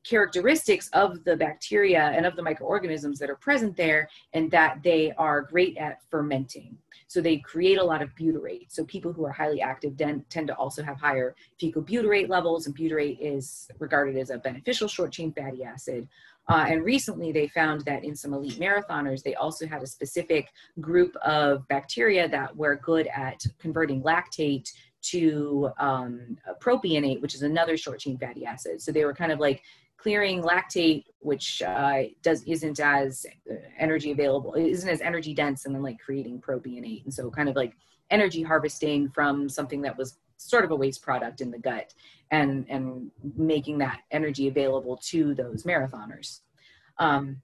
characteristics 0.05 0.89
of 0.93 1.25
the 1.25 1.37
bacteria 1.37 2.13
and 2.15 2.27
of 2.27 2.37
the 2.37 2.43
microorganisms 2.43 3.19
that 3.19 3.31
are 3.31 3.37
present 3.37 3.77
there 3.77 4.09
and 4.35 4.51
that 4.51 4.83
they 4.83 5.13
are 5.17 5.43
great 5.43 5.77
at 5.79 6.01
fermenting. 6.11 6.77
So 7.07 7.21
they 7.21 7.39
create 7.39 7.79
a 7.79 7.85
lot 7.85 8.03
of 8.03 8.11
butyrate. 8.15 8.67
So 8.69 8.85
people 8.85 9.13
who 9.13 9.25
are 9.25 9.33
highly 9.33 9.61
active 9.61 9.97
tend 9.97 10.47
to 10.49 10.55
also 10.57 10.83
have 10.83 10.99
higher 10.99 11.35
fecal 11.59 11.83
butyrate 11.83 12.29
levels 12.29 12.67
and 12.67 12.77
butyrate 12.77 13.19
is 13.21 13.69
regarded 13.79 14.17
as 14.17 14.31
a 14.31 14.39
beneficial 14.39 14.89
short 14.89 15.13
chain 15.13 15.33
fatty 15.33 15.65
acid. 15.65 16.09
Uh, 16.49 16.67
and 16.69 16.85
recently 16.85 17.33
they 17.33 17.49
found 17.49 17.83
that 17.87 18.05
in 18.05 18.15
some 18.15 18.35
elite 18.35 18.59
marathoners 18.59 19.23
they 19.23 19.35
also 19.35 19.67
had 19.67 19.83
a 19.83 19.87
specific 19.87 20.51
group 20.81 21.17
of 21.25 21.67
bacteria 21.69 22.29
that 22.29 22.55
were 22.55 22.77
good 22.77 23.07
at 23.15 23.43
converting 23.59 24.03
lactate 24.03 24.71
to 25.01 25.71
um, 25.79 26.37
propionate, 26.61 27.21
which 27.21 27.35
is 27.35 27.43
another 27.43 27.77
short 27.77 28.01
chain 28.01 28.19
fatty 28.19 28.45
acid. 28.45 28.81
So 28.81 28.91
they 28.91 29.05
were 29.05 29.15
kind 29.15 29.33
of 29.33 29.39
like 29.39 29.63
clearing 30.05 30.43
lactate, 30.43 31.07
which 31.21 31.63
uh, 31.63 32.03
does 32.23 32.43
isn't 32.45 32.79
as 32.79 33.25
energy 33.79 34.11
available, 34.13 34.53
isn't 34.53 34.91
as 34.91 35.01
energy 35.01 35.33
dense, 35.33 35.65
and 35.65 35.75
then 35.75 35.83
like 35.83 35.99
creating 35.99 36.39
propionate, 36.43 37.03
and 37.05 37.15
so 37.15 37.31
kind 37.31 37.49
of 37.49 37.57
like 37.57 37.73
energy 38.11 38.43
harvesting 38.43 39.09
from 39.09 39.49
something 39.49 39.81
that 39.81 39.97
was 39.97 40.19
sort 40.37 40.63
of 40.63 40.71
a 40.71 40.77
waste 40.77 41.01
product 41.01 41.41
in 41.41 41.51
the 41.51 41.59
gut, 41.59 41.95
and 42.31 42.67
and 42.69 43.11
making 43.35 43.79
that 43.79 44.01
energy 44.11 44.47
available 44.47 44.99
to 44.99 45.35
those 45.35 45.63
marathoners. 45.63 46.41
Um, 46.99 47.41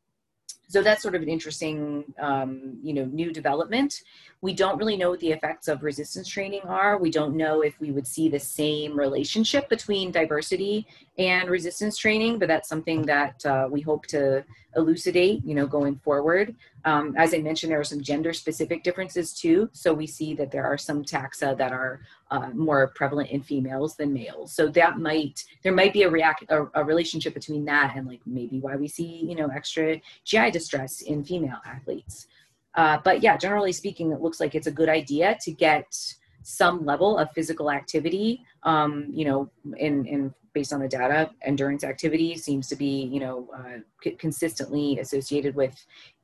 so 0.70 0.82
that's 0.82 1.02
sort 1.02 1.16
of 1.16 1.22
an 1.22 1.28
interesting, 1.28 2.04
um, 2.20 2.78
you 2.80 2.92
know, 2.92 3.04
new 3.06 3.32
development. 3.32 4.02
We 4.40 4.52
don't 4.54 4.78
really 4.78 4.96
know 4.96 5.10
what 5.10 5.18
the 5.18 5.32
effects 5.32 5.66
of 5.66 5.82
resistance 5.82 6.28
training 6.28 6.60
are. 6.62 6.96
We 6.96 7.10
don't 7.10 7.36
know 7.36 7.62
if 7.62 7.80
we 7.80 7.90
would 7.90 8.06
see 8.06 8.28
the 8.28 8.38
same 8.38 8.96
relationship 8.96 9.68
between 9.68 10.12
diversity 10.12 10.86
and 11.20 11.50
resistance 11.50 11.98
training, 11.98 12.38
but 12.38 12.48
that's 12.48 12.66
something 12.66 13.02
that 13.02 13.44
uh, 13.44 13.68
we 13.70 13.82
hope 13.82 14.06
to 14.06 14.42
elucidate, 14.74 15.44
you 15.44 15.54
know, 15.54 15.66
going 15.66 15.96
forward. 15.96 16.56
Um, 16.86 17.14
as 17.18 17.34
I 17.34 17.38
mentioned, 17.38 17.70
there 17.70 17.78
are 17.78 17.84
some 17.84 18.00
gender 18.00 18.32
specific 18.32 18.82
differences 18.82 19.34
too. 19.34 19.68
So 19.72 19.92
we 19.92 20.06
see 20.06 20.32
that 20.34 20.50
there 20.50 20.64
are 20.64 20.78
some 20.78 21.04
taxa 21.04 21.58
that 21.58 21.72
are 21.72 22.00
uh, 22.30 22.48
more 22.54 22.88
prevalent 22.94 23.28
in 23.30 23.42
females 23.42 23.96
than 23.96 24.14
males. 24.14 24.54
So 24.54 24.68
that 24.68 24.98
might, 24.98 25.44
there 25.62 25.74
might 25.74 25.92
be 25.92 26.04
a 26.04 26.10
react, 26.10 26.44
a, 26.48 26.68
a 26.72 26.82
relationship 26.82 27.34
between 27.34 27.66
that 27.66 27.92
and 27.96 28.06
like 28.08 28.20
maybe 28.24 28.58
why 28.58 28.76
we 28.76 28.88
see, 28.88 29.22
you 29.28 29.34
know, 29.34 29.48
extra 29.48 30.00
GI 30.24 30.52
distress 30.52 31.02
in 31.02 31.22
female 31.22 31.60
athletes. 31.66 32.28
Uh, 32.76 32.96
but 33.04 33.22
yeah, 33.22 33.36
generally 33.36 33.72
speaking, 33.72 34.10
it 34.10 34.22
looks 34.22 34.40
like 34.40 34.54
it's 34.54 34.68
a 34.68 34.72
good 34.72 34.88
idea 34.88 35.36
to 35.42 35.52
get 35.52 35.94
some 36.42 36.86
level 36.86 37.18
of 37.18 37.30
physical 37.32 37.70
activity. 37.70 38.42
Um, 38.62 39.08
you 39.10 39.24
know, 39.24 39.50
in 39.76 40.06
in 40.06 40.34
based 40.52 40.72
on 40.72 40.80
the 40.80 40.88
data, 40.88 41.30
endurance 41.42 41.84
activity 41.84 42.36
seems 42.36 42.68
to 42.68 42.76
be 42.76 43.08
you 43.12 43.20
know 43.20 43.48
uh, 43.54 43.78
c- 44.02 44.12
consistently 44.12 44.98
associated 44.98 45.54
with 45.54 45.74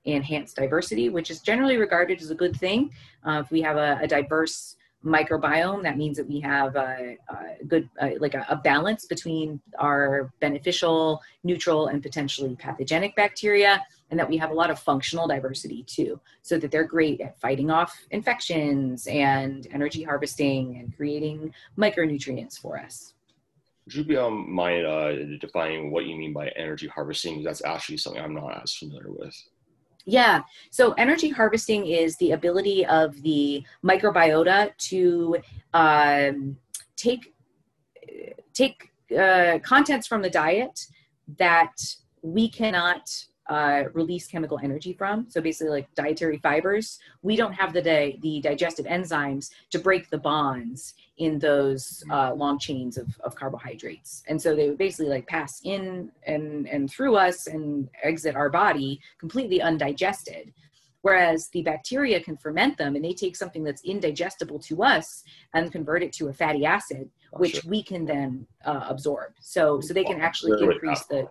enhanced 0.04 0.56
diversity, 0.56 1.08
which 1.08 1.30
is 1.30 1.40
generally 1.40 1.76
regarded 1.76 2.20
as 2.20 2.30
a 2.30 2.34
good 2.34 2.56
thing. 2.56 2.90
Uh, 3.26 3.42
if 3.44 3.50
we 3.50 3.60
have 3.60 3.76
a, 3.76 3.98
a 4.02 4.06
diverse 4.06 4.76
microbiome 5.06 5.82
that 5.82 5.96
means 5.96 6.16
that 6.16 6.28
we 6.28 6.40
have 6.40 6.74
a, 6.74 7.16
a 7.28 7.64
good 7.66 7.88
uh, 8.00 8.10
like 8.18 8.34
a, 8.34 8.44
a, 8.48 8.56
balance 8.56 9.06
between 9.06 9.60
our 9.78 10.32
beneficial 10.40 11.22
neutral 11.44 11.86
and 11.86 12.02
potentially 12.02 12.56
pathogenic 12.56 13.14
bacteria 13.14 13.84
and 14.10 14.18
that 14.18 14.28
we 14.28 14.36
have 14.36 14.50
a 14.50 14.54
lot 14.54 14.70
of 14.70 14.78
functional 14.78 15.28
diversity 15.28 15.84
too 15.84 16.20
so 16.42 16.58
that 16.58 16.70
they're 16.70 16.84
great 16.84 17.20
at 17.20 17.38
fighting 17.38 17.70
off 17.70 17.96
infections 18.10 19.06
and 19.06 19.68
energy 19.72 20.02
harvesting 20.02 20.78
and 20.78 20.96
creating 20.96 21.54
micronutrients 21.78 22.58
for 22.58 22.78
us 22.78 23.14
would 23.86 23.94
you 23.94 24.04
be 24.04 24.16
mind 24.16 24.84
uh, 24.86 25.12
defining 25.40 25.90
what 25.90 26.06
you 26.06 26.16
mean 26.16 26.32
by 26.32 26.48
energy 26.56 26.88
harvesting 26.88 27.42
that's 27.42 27.64
actually 27.64 27.96
something 27.96 28.22
i'm 28.22 28.34
not 28.34 28.62
as 28.62 28.74
familiar 28.74 29.10
with 29.10 29.34
yeah. 30.06 30.42
So 30.70 30.92
energy 30.92 31.28
harvesting 31.30 31.86
is 31.86 32.16
the 32.18 32.30
ability 32.30 32.86
of 32.86 33.20
the 33.22 33.64
microbiota 33.84 34.70
to 34.78 35.36
um, 35.74 36.56
take 36.94 37.34
take 38.54 38.90
uh, 39.16 39.58
contents 39.62 40.06
from 40.06 40.22
the 40.22 40.30
diet 40.30 40.86
that 41.38 41.74
we 42.22 42.48
cannot 42.48 43.10
uh, 43.48 43.84
release 43.92 44.26
chemical 44.26 44.58
energy 44.62 44.92
from. 44.92 45.26
So 45.28 45.40
basically, 45.40 45.70
like 45.70 45.94
dietary 45.94 46.38
fibers, 46.38 46.98
we 47.22 47.36
don't 47.36 47.52
have 47.52 47.72
the 47.72 47.82
di- 47.82 48.18
the 48.22 48.40
digestive 48.40 48.86
enzymes 48.86 49.50
to 49.70 49.78
break 49.78 50.10
the 50.10 50.18
bonds 50.18 50.94
in 51.18 51.38
those 51.38 52.04
uh, 52.10 52.34
long 52.34 52.58
chains 52.58 52.98
of, 52.98 53.08
of 53.20 53.34
carbohydrates, 53.34 54.22
and 54.28 54.40
so 54.40 54.54
they 54.54 54.68
would 54.68 54.78
basically 54.78 55.08
like 55.08 55.26
pass 55.26 55.60
in 55.64 56.10
and 56.26 56.68
and 56.68 56.90
through 56.90 57.16
us 57.16 57.46
and 57.46 57.88
exit 58.02 58.34
our 58.34 58.50
body 58.50 59.00
completely 59.18 59.62
undigested. 59.62 60.52
Whereas 61.02 61.48
the 61.50 61.62
bacteria 61.62 62.18
can 62.20 62.36
ferment 62.36 62.76
them 62.78 62.96
and 62.96 63.04
they 63.04 63.12
take 63.12 63.36
something 63.36 63.62
that's 63.62 63.80
indigestible 63.84 64.58
to 64.60 64.82
us 64.82 65.22
and 65.54 65.70
convert 65.70 66.02
it 66.02 66.12
to 66.14 66.30
a 66.30 66.32
fatty 66.32 66.66
acid, 66.66 67.08
oh, 67.32 67.38
which 67.38 67.60
sure. 67.60 67.70
we 67.70 67.80
can 67.80 68.04
then 68.04 68.44
uh, 68.64 68.86
absorb. 68.88 69.30
So, 69.38 69.80
so 69.80 69.94
they 69.94 70.02
can 70.02 70.20
actually 70.20 70.60
increase 70.60 71.04
the, 71.04 71.28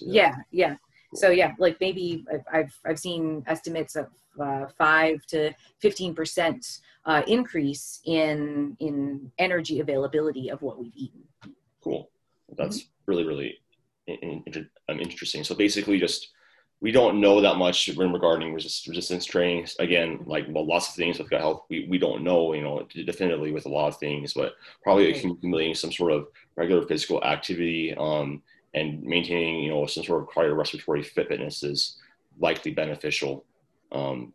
yeah, 0.00 0.34
yeah 0.50 0.76
so 1.14 1.30
yeah 1.30 1.52
like 1.58 1.76
maybe 1.80 2.24
i've 2.52 2.78
i've 2.84 2.98
seen 2.98 3.42
estimates 3.46 3.96
of 3.96 4.08
uh, 4.40 4.66
5 4.76 5.26
to 5.26 5.52
15 5.80 6.14
percent 6.14 6.80
uh, 7.08 7.22
increase 7.26 8.00
in 8.04 8.76
in 8.80 9.32
energy 9.38 9.80
availability 9.80 10.50
of 10.50 10.60
what 10.62 10.78
we've 10.78 10.94
eaten. 10.94 11.22
Cool. 11.82 12.10
That's 12.56 12.80
mm-hmm. 12.80 13.10
really 13.10 13.24
really 13.24 13.58
in, 14.06 14.42
in, 14.46 14.68
um, 14.88 15.00
interesting. 15.00 15.42
So 15.42 15.54
basically 15.54 15.98
just 15.98 16.28
we 16.80 16.92
don't 16.92 17.20
know 17.20 17.40
that 17.40 17.56
much 17.56 17.90
when 17.96 18.12
regarding 18.12 18.54
resist, 18.54 18.86
resistance 18.86 19.24
training 19.24 19.66
again 19.80 20.20
like 20.26 20.46
well 20.50 20.66
lots 20.66 20.90
of 20.90 20.94
things 20.94 21.18
with 21.18 21.28
gut 21.28 21.40
health 21.40 21.64
we, 21.68 21.88
we 21.90 21.98
don't 21.98 22.22
know 22.22 22.52
you 22.54 22.62
know 22.62 22.86
definitively 23.04 23.50
with 23.50 23.66
a 23.66 23.68
lot 23.68 23.88
of 23.88 23.96
things 23.96 24.32
but 24.32 24.52
probably 24.84 25.10
accumulating 25.10 25.74
some 25.74 25.90
sort 25.90 26.12
of 26.12 26.28
regular 26.54 26.86
physical 26.86 27.20
activity 27.24 27.96
um, 27.98 28.40
and 28.74 29.02
maintaining 29.02 29.62
you 29.62 29.70
know 29.70 29.86
some 29.86 30.04
sort 30.04 30.22
of 30.22 30.28
cardiorespiratory 30.28 31.04
fitness 31.04 31.62
is 31.62 31.96
likely 32.38 32.72
beneficial. 32.72 33.44
Um, 33.92 34.32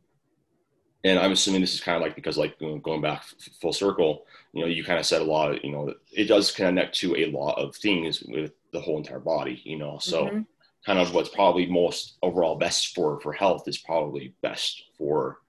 and 1.05 1.19
I'm 1.19 1.33
assuming 1.33 1.61
this 1.61 1.73
is 1.73 1.81
kind 1.81 1.97
of 1.97 2.01
like 2.01 2.15
because 2.15 2.37
like 2.37 2.57
going 2.59 3.01
back 3.01 3.25
full 3.59 3.73
circle, 3.73 4.25
you 4.53 4.61
know, 4.61 4.67
you 4.67 4.83
kind 4.83 4.99
of 4.99 5.05
said 5.05 5.21
a 5.21 5.25
lot. 5.25 5.51
Of, 5.51 5.63
you 5.63 5.71
know, 5.71 5.93
it 6.11 6.25
does 6.25 6.51
connect 6.51 6.95
to 6.99 7.15
a 7.17 7.31
lot 7.31 7.57
of 7.57 7.75
things 7.75 8.21
with 8.21 8.53
the 8.71 8.79
whole 8.79 8.97
entire 8.97 9.19
body. 9.19 9.61
You 9.65 9.77
know, 9.77 9.97
so 9.99 10.25
mm-hmm. 10.25 10.41
kind 10.85 10.99
of 10.99 11.13
what's 11.13 11.29
probably 11.29 11.65
most 11.65 12.17
overall 12.21 12.55
best 12.55 12.95
for 12.95 13.19
for 13.19 13.33
health 13.33 13.67
is 13.67 13.77
probably 13.79 14.33
best 14.41 14.83
for 14.97 15.39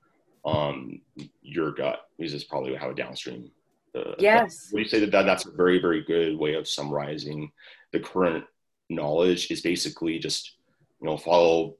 um, 0.44 1.00
your 1.42 1.72
gut 1.72 2.08
because 2.18 2.34
it's 2.34 2.44
probably 2.44 2.74
how 2.74 2.90
a 2.90 2.94
downstream. 2.94 3.50
Uh, 3.94 4.14
yes. 4.18 4.70
Would 4.72 4.82
you 4.82 4.88
say 4.88 4.98
that, 5.00 5.12
that 5.12 5.22
that's 5.22 5.46
a 5.46 5.52
very 5.52 5.80
very 5.80 6.02
good 6.02 6.36
way 6.36 6.54
of 6.54 6.66
summarizing 6.66 7.52
the 7.92 8.00
current 8.00 8.44
knowledge 8.90 9.50
is 9.50 9.60
basically 9.60 10.18
just 10.18 10.56
you 11.00 11.06
know 11.06 11.16
follow 11.16 11.76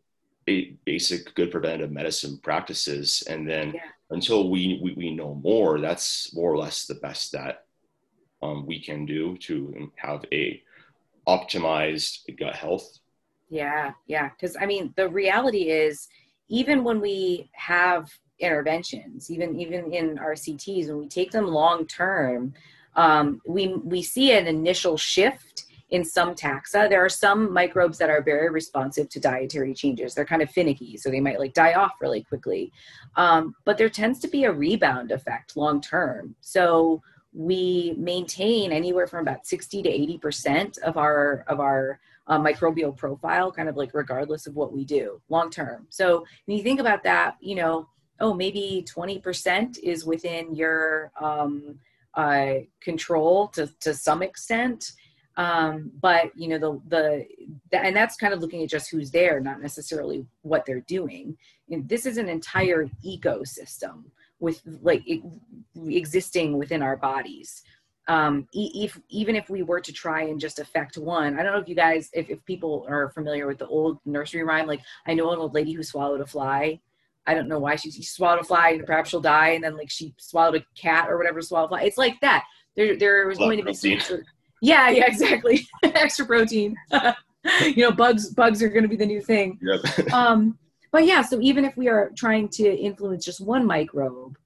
basic 0.85 1.35
good 1.35 1.51
preventative 1.51 1.91
medicine 1.91 2.39
practices. 2.43 3.23
And 3.29 3.49
then 3.49 3.73
yeah. 3.75 3.81
until 4.11 4.51
we, 4.51 4.79
we, 4.83 4.93
we 4.95 5.15
know 5.15 5.35
more 5.35 5.81
that's 5.81 6.35
more 6.35 6.53
or 6.53 6.59
less 6.59 6.87
the 6.87 6.97
best 6.97 7.33
that 7.33 7.65
um, 8.43 8.67
we 8.67 8.81
can 8.81 9.07
do 9.07 9.37
to 9.39 9.91
have 9.97 10.25
a 10.33 10.63
optimized 11.27 12.19
gut 12.39 12.55
health. 12.55 12.99
Yeah 13.49 13.93
yeah. 14.07 14.29
Because 14.29 14.57
i 14.61 14.67
mean 14.67 14.93
the 14.97 15.09
reality 15.09 15.71
is 15.71 16.09
even 16.49 16.85
when 16.85 17.01
we 17.01 17.49
have 17.53 18.11
interventions 18.39 19.31
even 19.31 19.59
even 19.59 19.93
in 19.93 20.19
RCTs 20.19 20.89
when 20.89 20.99
we 20.99 21.09
take 21.09 21.31
them 21.31 21.47
long 21.47 21.87
term 21.87 22.53
um, 22.97 23.41
we 23.47 23.69
we 23.69 24.03
see 24.03 24.33
an 24.33 24.47
initial 24.47 24.97
shift 24.97 25.64
in 25.95 26.05
some 26.05 26.35
taxa. 26.35 26.89
There 26.89 27.05
are 27.05 27.09
some 27.09 27.53
microbes 27.53 27.99
that 27.99 28.11
are 28.11 28.21
very 28.21 28.51
responsive 28.51 29.09
to 29.11 29.21
dietary 29.21 29.73
changes. 29.75 30.13
They're 30.13 30.25
kind 30.25 30.43
of 30.43 30.51
finicky, 30.51 30.97
so 30.97 31.09
they 31.09 31.21
might 31.21 31.39
like 31.39 31.55
die 31.55 31.75
off 31.75 31.93
really 32.01 32.25
quickly. 32.25 32.73
Um, 33.15 33.55
but 33.65 33.79
there 33.79 33.89
tends 33.89 34.19
to 34.21 34.29
be 34.29 34.43
a 34.43 34.53
rebound 34.53 35.13
effect 35.13 35.57
long 35.57 35.81
term. 35.81 36.35
So 36.41 37.01
we 37.33 37.95
maintain 37.97 38.73
anywhere 38.73 39.07
from 39.07 39.21
about 39.21 39.47
60 39.47 39.85
to 39.85 39.89
80 39.89 40.19
percent 40.19 40.79
of 40.79 40.97
our 40.97 41.45
of 41.47 41.61
our 41.61 42.01
uh, 42.27 42.41
microbial 42.41 42.97
profile, 42.97 43.53
kind 43.53 43.69
of 43.69 43.77
like 43.77 43.95
regardless 43.95 44.49
of 44.49 44.57
what 44.57 44.73
we 44.73 44.85
do 44.85 45.21
long 45.29 45.49
term. 45.49 45.87
So 45.91 46.25
when 46.47 46.57
you 46.57 46.65
think 46.65 46.81
about 46.81 47.05
that, 47.05 47.37
you 47.41 47.55
know, 47.55 47.89
oh, 48.19 48.35
maybe 48.35 48.85
20 48.89 49.21
percent 49.21 49.79
is 49.81 50.05
within 50.05 50.57
your 50.57 51.13
um, 51.21 51.79
uh, 52.15 52.55
control 52.81 53.47
to 53.49 53.69
to 53.79 53.95
some 53.95 54.23
extent 54.23 54.91
um, 55.37 55.91
but 56.01 56.31
you 56.37 56.49
know 56.49 56.59
the, 56.59 56.81
the 56.89 57.27
the 57.71 57.85
and 57.85 57.97
that's 57.97 58.17
kind 58.17 58.33
of 58.33 58.41
looking 58.41 58.63
at 58.63 58.69
just 58.69 58.91
who's 58.91 59.11
there 59.11 59.41
not 59.41 59.61
necessarily 59.61 60.25
what 60.43 60.65
they're 60.65 60.81
doing. 60.81 61.37
And 61.71 61.89
this 61.89 62.07
is 62.07 62.19
an 62.19 62.29
entire 62.29 62.89
ecosystem 63.05 64.05
with 64.39 64.61
like 64.83 65.03
it, 65.07 65.23
existing 65.87 66.59
within 66.59 66.83
our 66.83 66.97
bodies. 66.97 67.63
Um, 68.07 68.47
if, 68.53 69.01
even 69.09 69.35
if 69.35 69.49
we 69.49 69.63
were 69.63 69.81
to 69.81 69.91
try 69.91 70.25
and 70.25 70.39
just 70.39 70.59
affect 70.59 70.99
one 70.99 71.39
i 71.39 71.43
don't 71.43 71.55
know 71.55 71.59
if 71.59 71.71
you 71.71 71.75
guys 71.75 72.11
if, 72.13 72.29
if 72.29 72.45
people 72.45 72.85
are 72.87 73.09
familiar 73.09 73.47
with 73.47 73.57
the 73.57 73.67
old 73.67 73.99
nursery 74.05 74.43
rhyme 74.43 74.67
like 74.67 74.83
i 75.07 75.15
know 75.15 75.31
an 75.31 75.39
old 75.39 75.55
lady 75.55 75.73
who 75.73 75.83
swallowed 75.83 76.21
a 76.21 76.27
fly. 76.27 76.79
I 77.27 77.33
don't 77.33 77.49
know 77.49 77.59
why 77.59 77.77
she, 77.77 77.91
she 77.91 78.03
swallowed 78.03 78.41
a 78.41 78.45
fly 78.45 78.71
and 78.73 78.85
perhaps 78.85 79.11
she'll 79.11 79.21
die 79.21 79.51
and 79.51 79.65
then 79.65 79.77
like 79.77 79.91
she 79.91 80.15
swallowed 80.19 80.57
a 80.57 80.67
cat 80.79 81.09
or 81.09 81.17
whatever 81.17 81.41
swallowed 81.41 81.67
a 81.67 81.69
fly. 81.69 81.83
It's 81.83 81.97
like 81.97 82.21
that. 82.21 82.45
There 82.77 82.99
there 82.99 83.27
was 83.27 83.39
going 83.39 83.59
to 83.59 83.65
be 83.65 83.73
some, 83.73 84.23
yeah, 84.61 84.91
yeah, 84.91 85.05
exactly. 85.07 85.67
Extra 85.83 86.27
protein. 86.27 86.77
you 87.63 87.83
know, 87.83 87.93
bugs 87.93 88.31
bugs 88.31 88.63
are 88.63 88.69
going 88.69 88.83
to 88.83 88.89
be 88.89 88.97
the 88.97 89.07
new 89.07 89.21
thing. 89.21 89.59
Yep. 89.63 90.13
um, 90.13 90.59
but 90.91 91.05
yeah, 91.05 91.23
so 91.23 91.41
even 91.41 91.65
if 91.65 91.77
we 91.77 91.89
are 91.89 92.11
trying 92.17 92.49
to 92.51 92.65
influence 92.65 93.25
just 93.25 93.41
one 93.41 93.67
microbe, 93.67 94.39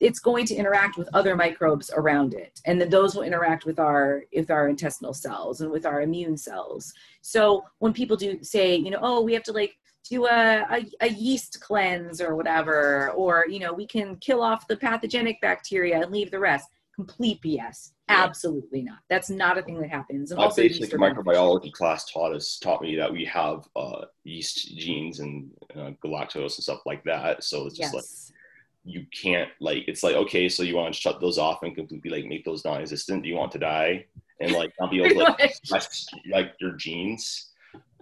it's 0.00 0.20
going 0.20 0.46
to 0.46 0.54
interact 0.54 0.96
with 0.96 1.08
other 1.14 1.34
microbes 1.34 1.90
around 1.94 2.34
it, 2.34 2.60
and 2.66 2.80
then 2.80 2.90
those 2.90 3.14
will 3.14 3.22
interact 3.22 3.64
with 3.64 3.78
our 3.78 4.24
with 4.34 4.50
our 4.50 4.68
intestinal 4.68 5.14
cells 5.14 5.60
and 5.60 5.70
with 5.70 5.86
our 5.86 6.02
immune 6.02 6.36
cells. 6.36 6.92
So 7.22 7.64
when 7.78 7.92
people 7.92 8.16
do 8.16 8.42
say, 8.42 8.76
you 8.76 8.90
know, 8.90 9.00
oh, 9.02 9.22
we 9.22 9.32
have 9.34 9.42
to 9.44 9.52
like 9.52 9.74
do 10.08 10.26
a, 10.26 10.64
a, 10.70 10.86
a, 11.02 11.08
yeast 11.08 11.60
cleanse 11.60 12.20
or 12.20 12.34
whatever, 12.34 13.10
or 13.10 13.44
you 13.48 13.58
know, 13.58 13.72
we 13.72 13.86
can 13.86 14.16
kill 14.16 14.42
off 14.42 14.66
the 14.66 14.76
pathogenic 14.76 15.40
bacteria 15.42 16.00
and 16.00 16.10
leave 16.10 16.30
the 16.30 16.38
rest 16.38 16.68
complete 16.98 17.40
BS. 17.42 17.92
Absolutely 18.08 18.82
not. 18.82 18.98
That's 19.08 19.30
not 19.30 19.56
a 19.56 19.62
thing 19.62 19.80
that 19.80 19.88
happens. 19.88 20.32
And 20.32 20.38
My 20.38 20.44
also 20.46 20.62
basic 20.62 20.90
microbiology 20.90 21.72
class 21.72 22.10
taught 22.10 22.34
us 22.34 22.58
taught 22.58 22.82
me 22.82 22.96
that 22.96 23.12
we 23.12 23.24
have 23.26 23.68
uh, 23.76 24.06
yeast 24.24 24.76
genes 24.76 25.20
and 25.20 25.48
uh, 25.76 25.92
galactose 26.04 26.56
and 26.56 26.64
stuff 26.64 26.80
like 26.86 27.04
that. 27.04 27.44
So 27.44 27.66
it's 27.66 27.76
just 27.76 27.94
yes. 27.94 27.94
like 27.94 28.94
you 28.94 29.06
can't 29.12 29.50
like 29.60 29.84
it's 29.86 30.02
like 30.02 30.16
okay, 30.16 30.48
so 30.48 30.64
you 30.64 30.74
want 30.74 30.92
to 30.92 31.00
shut 31.00 31.20
those 31.20 31.38
off 31.38 31.62
and 31.62 31.76
completely 31.76 32.10
like 32.10 32.26
make 32.26 32.44
those 32.44 32.64
non-existent. 32.64 33.22
Do 33.22 33.28
you 33.28 33.36
want 33.36 33.52
to 33.52 33.60
die 33.60 34.06
and 34.40 34.50
like 34.52 34.72
not 34.80 34.90
be 34.90 35.00
able 35.00 35.24
to 35.24 35.36
like, 35.38 35.54
like 36.32 36.54
your 36.60 36.72
genes? 36.72 37.50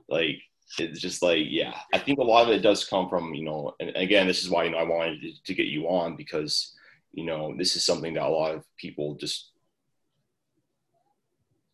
Like 0.08 0.38
it's 0.78 1.00
just 1.00 1.22
like 1.22 1.44
yeah 1.48 1.74
i 1.94 1.98
think 1.98 2.18
a 2.18 2.22
lot 2.22 2.42
of 2.42 2.52
it 2.52 2.58
does 2.58 2.84
come 2.84 3.08
from 3.08 3.32
you 3.34 3.44
know 3.44 3.72
and 3.78 3.94
again 3.94 4.26
this 4.26 4.42
is 4.42 4.50
why 4.50 4.64
you 4.64 4.70
know 4.70 4.78
i 4.78 4.82
wanted 4.82 5.22
to, 5.22 5.30
to 5.44 5.54
get 5.54 5.66
you 5.66 5.86
on 5.86 6.16
because 6.16 6.75
you 7.16 7.26
know 7.26 7.54
this 7.58 7.74
is 7.74 7.84
something 7.84 8.14
that 8.14 8.22
a 8.22 8.28
lot 8.28 8.54
of 8.54 8.64
people 8.76 9.16
just 9.16 9.50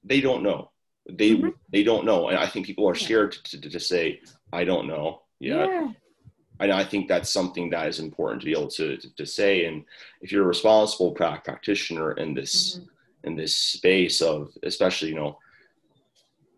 they 0.04 0.20
don't 0.20 0.42
know 0.42 0.70
they 1.10 1.32
mm-hmm. 1.32 1.50
they 1.70 1.82
don't 1.82 2.06
know 2.06 2.28
and 2.28 2.38
i 2.38 2.46
think 2.46 2.64
people 2.64 2.88
are 2.88 2.94
scared 2.94 3.32
to, 3.32 3.60
to, 3.60 3.68
to 3.68 3.80
say 3.80 4.20
i 4.52 4.64
don't 4.64 4.86
know 4.86 5.22
yeah. 5.42 5.66
yeah. 5.66 5.88
And 6.60 6.70
I 6.70 6.84
think 6.84 7.08
that's 7.08 7.28
something 7.28 7.70
that 7.70 7.88
is 7.88 7.98
important 7.98 8.40
to 8.40 8.44
be 8.44 8.52
able 8.52 8.68
to, 8.68 8.96
to, 8.96 9.14
to 9.16 9.26
say. 9.26 9.64
And 9.64 9.84
if 10.20 10.30
you're 10.30 10.44
a 10.44 10.46
responsible 10.46 11.10
practitioner 11.10 12.12
in 12.12 12.34
this 12.34 12.76
mm-hmm. 12.76 13.28
in 13.28 13.36
this 13.36 13.56
space 13.56 14.22
of, 14.22 14.52
especially 14.62 15.08
you 15.08 15.16
know, 15.16 15.38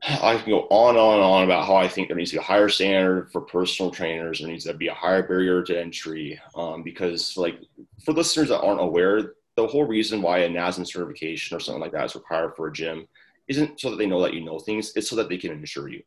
I 0.07 0.37
can 0.37 0.51
go 0.51 0.67
on 0.71 0.91
and 0.91 0.99
on 0.99 1.15
and 1.15 1.25
on 1.25 1.45
about 1.45 1.67
how 1.67 1.77
I 1.77 1.89
think 1.89 2.09
there 2.09 2.17
needs 2.17 2.31
to 2.31 2.37
be 2.37 2.41
a 2.41 2.45
higher 2.45 2.69
standard 2.69 3.33
for 3.33 3.41
personal 3.41 3.91
trainers. 3.91 4.41
There 4.41 4.49
needs 4.49 4.65
to 4.65 4.75
be 4.75 4.89
a 4.89 4.95
higher 4.95 5.23
barrier 5.23 5.63
to 5.63 5.81
entry 5.81 6.39
um, 6.55 6.83
because, 6.83 7.37
like, 7.39 7.59
for 8.05 8.13
listeners 8.13 8.49
that 8.51 8.61
aren't 8.61 8.83
aware, 8.83 9.35
the 9.57 9.67
whole 9.67 9.85
reason 9.85 10.21
why 10.21 10.39
a 10.39 10.49
NASM 10.49 10.87
certification 10.87 11.57
or 11.57 11.61
something 11.61 11.81
like 11.81 11.93
that 11.93 12.05
is 12.05 12.15
required 12.15 12.55
for 12.55 12.67
a 12.67 12.73
gym 12.73 13.07
isn't 13.49 13.81
so 13.81 13.91
that 13.91 13.97
they 13.97 14.07
know 14.07 14.21
that 14.23 14.35
you 14.35 14.45
know 14.45 14.59
things. 14.59 14.93
It's 14.95 15.09
so 15.09 15.17
that 15.17 15.29
they 15.29 15.39
can 15.39 15.53
insure 15.53 15.89
you, 15.89 16.03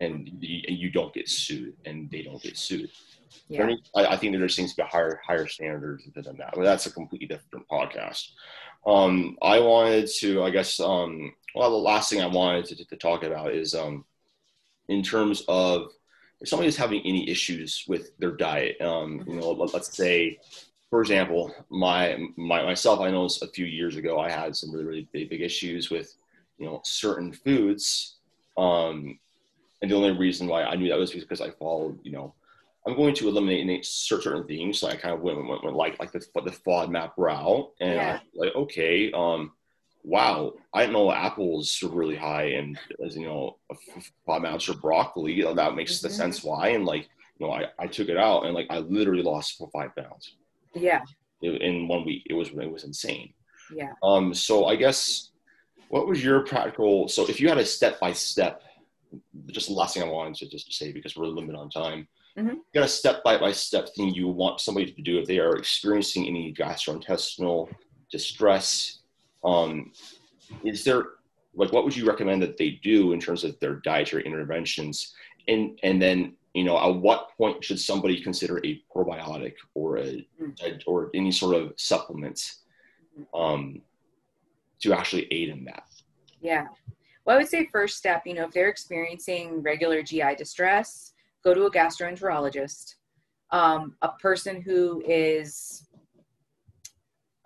and 0.00 0.28
you, 0.40 0.62
you 0.68 0.90
don't 0.90 1.14
get 1.14 1.28
sued, 1.28 1.74
and 1.84 2.10
they 2.10 2.22
don't 2.22 2.42
get 2.42 2.56
sued. 2.56 2.90
Yeah. 3.48 3.74
I, 3.94 4.06
I, 4.06 4.16
think 4.16 4.36
there 4.36 4.48
seems 4.48 4.70
to 4.70 4.76
be 4.76 4.82
a 4.82 4.86
higher 4.86 5.20
higher 5.26 5.46
standards 5.46 6.04
than 6.14 6.36
that, 6.38 6.54
but 6.54 6.64
that's 6.64 6.86
a 6.86 6.92
completely 6.92 7.26
different 7.26 7.68
podcast. 7.68 8.28
Um, 8.86 9.36
I 9.42 9.60
wanted 9.60 10.08
to, 10.18 10.42
I 10.42 10.50
guess, 10.50 10.80
um, 10.80 11.32
well, 11.54 11.70
the 11.70 11.76
last 11.76 12.10
thing 12.10 12.22
I 12.22 12.26
wanted 12.26 12.66
to, 12.66 12.84
to 12.84 12.96
talk 12.96 13.22
about 13.24 13.52
is 13.52 13.74
um, 13.74 14.04
in 14.88 15.02
terms 15.02 15.42
of 15.48 15.90
if 16.40 16.48
somebody 16.48 16.68
is 16.68 16.76
having 16.76 17.02
any 17.02 17.28
issues 17.28 17.84
with 17.86 18.16
their 18.18 18.32
diet. 18.32 18.80
Um, 18.80 19.22
you 19.26 19.34
know, 19.34 19.50
let, 19.52 19.74
us 19.74 19.94
say, 19.94 20.38
for 20.88 21.00
example, 21.00 21.54
my, 21.68 22.18
my 22.36 22.62
myself, 22.62 23.00
I 23.00 23.10
know 23.10 23.28
a 23.42 23.46
few 23.48 23.66
years 23.66 23.96
ago 23.96 24.18
I 24.18 24.30
had 24.30 24.56
some 24.56 24.72
really 24.72 24.84
really 24.84 25.08
big, 25.12 25.30
big 25.30 25.42
issues 25.42 25.90
with 25.90 26.14
you 26.58 26.66
know 26.66 26.80
certain 26.84 27.32
foods. 27.32 28.16
Um, 28.56 29.18
and 29.82 29.90
the 29.90 29.96
only 29.96 30.12
reason 30.12 30.46
why 30.46 30.64
I 30.64 30.74
knew 30.74 30.88
that 30.88 30.98
was 30.98 31.12
because 31.12 31.40
I 31.40 31.50
followed, 31.50 31.98
you 32.02 32.12
know, 32.12 32.34
I'm 32.86 32.96
going 32.96 33.14
to 33.14 33.28
eliminate 33.28 33.84
certain 33.84 34.46
things. 34.46 34.78
So 34.78 34.88
I 34.88 34.96
kind 34.96 35.14
of 35.14 35.20
went, 35.20 35.36
went, 35.46 35.64
went 35.64 35.76
like 35.76 35.98
like 36.00 36.12
the, 36.12 36.24
the 36.34 36.50
FODMAP 36.50 37.12
route, 37.16 37.70
and 37.80 37.94
yeah. 37.94 38.20
Like 38.34 38.54
okay, 38.54 39.12
um, 39.12 39.52
wow, 40.02 40.54
I 40.72 40.80
didn't 40.80 40.94
know 40.94 41.12
apples 41.12 41.78
are 41.82 41.88
really 41.88 42.16
high 42.16 42.44
and 42.44 42.78
as 43.04 43.16
you 43.16 43.26
know, 43.26 43.58
amounts 44.28 44.68
of 44.68 44.80
broccoli. 44.80 45.42
That 45.42 45.74
makes 45.74 45.98
mm-hmm. 45.98 46.06
the 46.06 46.12
sense 46.12 46.42
why. 46.42 46.68
And 46.68 46.84
like, 46.84 47.08
you 47.38 47.46
know, 47.46 47.52
I, 47.52 47.66
I 47.78 47.86
took 47.86 48.08
it 48.08 48.16
out 48.16 48.44
and 48.44 48.54
like 48.54 48.66
I 48.70 48.78
literally 48.78 49.22
lost 49.22 49.58
for 49.58 49.68
five 49.72 49.94
pounds. 49.96 50.36
Yeah. 50.74 51.02
In 51.42 51.88
one 51.88 52.04
week, 52.04 52.26
it 52.28 52.34
was 52.34 52.50
it 52.50 52.70
was 52.70 52.84
insane. 52.84 53.32
Yeah. 53.74 53.92
Um. 54.02 54.34
So 54.34 54.66
I 54.66 54.76
guess, 54.76 55.30
what 55.88 56.06
was 56.06 56.22
your 56.22 56.40
practical? 56.40 57.08
So 57.08 57.26
if 57.28 57.40
you 57.40 57.48
had 57.48 57.58
a 57.58 57.64
step 57.64 57.98
by 57.98 58.12
step, 58.12 58.62
just 59.46 59.68
the 59.68 59.74
last 59.74 59.94
thing 59.94 60.02
I 60.02 60.06
wanted 60.06 60.34
to 60.36 60.48
just 60.50 60.72
say 60.72 60.92
because 60.92 61.16
we're 61.16 61.26
limited 61.26 61.56
on 61.56 61.70
time. 61.70 62.08
Mm-hmm. 62.40 62.56
You 62.56 62.62
got 62.74 62.84
a 62.84 62.88
step 62.88 63.22
by 63.22 63.52
step 63.52 63.88
thing 63.94 64.14
you 64.14 64.28
want 64.28 64.60
somebody 64.60 64.90
to 64.90 65.02
do 65.02 65.18
if 65.18 65.26
they 65.26 65.38
are 65.38 65.56
experiencing 65.56 66.26
any 66.26 66.52
gastrointestinal 66.54 67.68
distress 68.10 69.00
um, 69.44 69.92
is 70.64 70.84
there 70.84 71.04
like 71.54 71.72
what 71.72 71.84
would 71.84 71.96
you 71.96 72.06
recommend 72.06 72.42
that 72.42 72.56
they 72.56 72.70
do 72.82 73.12
in 73.12 73.20
terms 73.20 73.44
of 73.44 73.58
their 73.60 73.76
dietary 73.76 74.24
interventions? 74.24 75.14
And 75.48 75.78
and 75.82 76.00
then 76.00 76.34
you 76.54 76.64
know 76.64 76.78
at 76.78 76.96
what 76.96 77.30
point 77.36 77.64
should 77.64 77.80
somebody 77.80 78.20
consider 78.22 78.58
a 78.64 78.82
probiotic 78.94 79.54
or 79.74 79.98
a 79.98 80.26
mm. 80.40 80.82
or 80.86 81.10
any 81.14 81.32
sort 81.32 81.56
of 81.56 81.72
supplements 81.76 82.60
um, 83.34 83.80
to 84.80 84.92
actually 84.92 85.26
aid 85.32 85.48
in 85.48 85.64
that? 85.64 85.84
Yeah. 86.40 86.66
Well, 87.24 87.36
I 87.36 87.38
would 87.38 87.48
say 87.48 87.68
first 87.70 87.98
step, 87.98 88.22
you 88.26 88.34
know, 88.34 88.46
if 88.46 88.52
they're 88.52 88.68
experiencing 88.68 89.62
regular 89.62 90.02
GI 90.02 90.36
distress, 90.36 91.12
go 91.42 91.54
to 91.54 91.64
a 91.64 91.70
gastroenterologist, 91.70 92.94
um, 93.50 93.96
a 94.02 94.10
person 94.20 94.60
who 94.60 95.02
is 95.06 95.88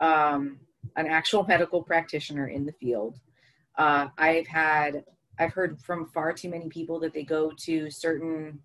um, 0.00 0.58
an 0.96 1.06
actual 1.06 1.44
medical 1.48 1.82
practitioner 1.82 2.48
in 2.48 2.64
the 2.64 2.72
field. 2.72 3.18
Uh, 3.76 4.08
I've 4.18 4.46
had, 4.46 5.04
I've 5.38 5.52
heard 5.52 5.80
from 5.80 6.06
far 6.06 6.32
too 6.32 6.48
many 6.48 6.68
people 6.68 7.00
that 7.00 7.12
they 7.12 7.24
go 7.24 7.50
to 7.64 7.90
certain, 7.90 8.60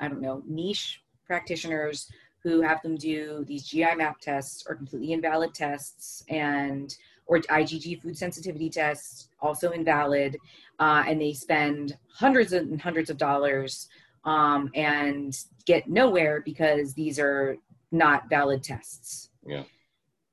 I 0.00 0.08
don't 0.08 0.20
know, 0.20 0.42
niche 0.46 1.02
practitioners 1.26 2.10
who 2.42 2.60
have 2.60 2.82
them 2.82 2.96
do 2.96 3.44
these 3.46 3.64
GI 3.64 3.94
map 3.96 4.20
tests 4.20 4.64
or 4.68 4.74
completely 4.74 5.12
invalid 5.12 5.54
tests 5.54 6.24
and 6.28 6.94
or 7.26 7.38
IgG 7.38 8.02
food 8.02 8.18
sensitivity 8.18 8.68
tests, 8.68 9.28
also 9.40 9.70
invalid, 9.70 10.36
uh, 10.78 11.04
and 11.06 11.18
they 11.18 11.32
spend 11.32 11.96
hundreds 12.12 12.52
and 12.52 12.80
hundreds 12.80 13.08
of 13.08 13.16
dollars 13.16 13.88
um, 14.24 14.70
and 14.74 15.36
get 15.66 15.88
nowhere 15.88 16.42
because 16.44 16.94
these 16.94 17.18
are 17.18 17.56
not 17.92 18.28
valid 18.28 18.62
tests. 18.62 19.30
Yeah. 19.46 19.64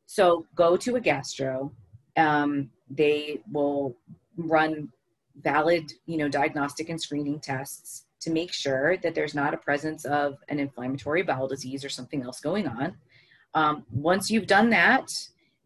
So 0.06 0.46
go 0.56 0.76
to 0.78 0.96
a 0.96 1.00
gastro. 1.00 1.72
Um, 2.18 2.70
they 2.90 3.42
will 3.52 3.96
run 4.38 4.90
valid, 5.42 5.94
you 6.06 6.18
know, 6.18 6.28
diagnostic 6.28 6.90
and 6.90 7.02
screening 7.02 7.40
tests 7.40 8.06
to 8.22 8.30
make 8.30 8.54
sure 8.54 8.98
that 8.98 9.16
there's 9.16 9.34
not 9.34 9.54
a 9.54 9.58
presence 9.58 10.06
of 10.06 10.38
an 10.50 10.60
inflammatory 10.60 11.24
bowel 11.24 11.48
disease 11.48 11.84
or 11.84 11.90
something 11.90 12.24
else 12.24 12.40
going 12.40 12.68
on. 12.68 12.96
Um, 13.54 13.86
once 13.92 14.30
you've 14.30 14.48
done 14.48 14.70
that, 14.70 15.12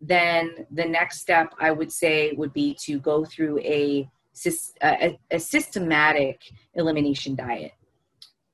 then 0.01 0.65
the 0.71 0.85
next 0.85 1.19
step 1.21 1.53
I 1.59 1.71
would 1.71 1.91
say 1.91 2.31
would 2.33 2.53
be 2.53 2.75
to 2.81 2.99
go 2.99 3.25
through 3.25 3.59
a, 3.59 4.09
a, 4.81 5.19
a 5.31 5.39
systematic 5.39 6.41
elimination 6.73 7.35
diet. 7.35 7.71